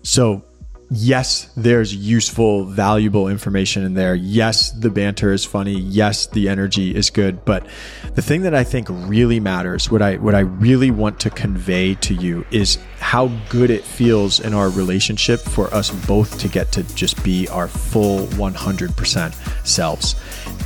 So 0.03 0.43
yes, 0.91 1.49
there's 1.55 1.95
useful, 1.95 2.65
valuable 2.65 3.29
information 3.29 3.83
in 3.83 3.93
there. 3.93 4.13
Yes, 4.13 4.71
the 4.71 4.89
banter 4.89 5.31
is 5.31 5.45
funny. 5.45 5.79
Yes, 5.79 6.27
the 6.27 6.49
energy 6.49 6.93
is 6.93 7.09
good. 7.09 7.45
But 7.45 7.65
the 8.13 8.21
thing 8.21 8.41
that 8.41 8.53
I 8.53 8.65
think 8.65 8.87
really 8.89 9.39
matters, 9.39 9.89
what 9.89 10.01
I 10.01 10.17
what 10.17 10.35
I 10.35 10.41
really 10.41 10.91
want 10.91 11.19
to 11.21 11.29
convey 11.29 11.95
to 11.95 12.13
you 12.13 12.45
is 12.51 12.77
how 12.99 13.27
good 13.49 13.69
it 13.69 13.85
feels 13.85 14.41
in 14.41 14.53
our 14.53 14.69
relationship 14.69 15.39
for 15.39 15.73
us 15.73 15.89
both 16.05 16.37
to 16.39 16.49
get 16.49 16.71
to 16.73 16.83
just 16.93 17.23
be 17.23 17.47
our 17.47 17.67
full 17.67 18.27
100% 18.27 19.65
selves. 19.65 20.15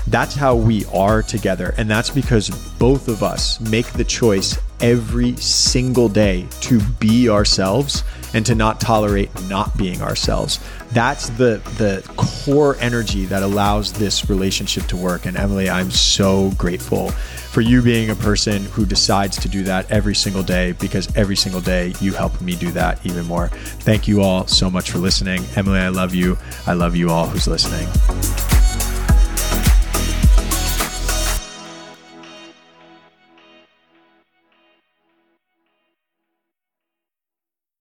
That's 0.07 0.35
how 0.35 0.55
we 0.55 0.85
are 0.85 1.21
together. 1.21 1.73
And 1.77 1.89
that's 1.89 2.09
because 2.09 2.49
both 2.77 3.07
of 3.07 3.23
us 3.23 3.59
make 3.59 3.91
the 3.93 4.03
choice 4.03 4.57
every 4.81 5.35
single 5.37 6.09
day 6.09 6.47
to 6.61 6.79
be 6.99 7.29
ourselves 7.29 8.03
and 8.35 8.45
to 8.45 8.53
not 8.53 8.81
tolerate 8.81 9.29
not 9.47 9.75
being 9.77 10.01
ourselves. 10.01 10.59
That's 10.91 11.29
the 11.29 11.61
the 11.77 12.03
core 12.17 12.75
energy 12.79 13.25
that 13.25 13.41
allows 13.41 13.93
this 13.93 14.29
relationship 14.29 14.83
to 14.87 14.97
work. 14.97 15.25
And 15.25 15.37
Emily, 15.37 15.69
I'm 15.69 15.89
so 15.89 16.51
grateful 16.57 17.11
for 17.11 17.61
you 17.61 17.81
being 17.81 18.09
a 18.09 18.15
person 18.15 18.65
who 18.65 18.85
decides 18.85 19.37
to 19.37 19.49
do 19.49 19.63
that 19.63 19.89
every 19.89 20.15
single 20.15 20.43
day 20.43 20.73
because 20.73 21.15
every 21.15 21.37
single 21.37 21.61
day 21.61 21.93
you 22.01 22.11
help 22.11 22.39
me 22.41 22.55
do 22.55 22.71
that 22.71 23.03
even 23.05 23.25
more. 23.25 23.47
Thank 23.47 24.05
you 24.07 24.21
all 24.21 24.45
so 24.47 24.69
much 24.69 24.91
for 24.91 24.97
listening. 24.97 25.45
Emily, 25.55 25.79
I 25.79 25.89
love 25.89 26.13
you. 26.13 26.37
I 26.67 26.73
love 26.73 26.95
you 26.95 27.09
all 27.09 27.27
who's 27.27 27.47
listening. 27.47 27.87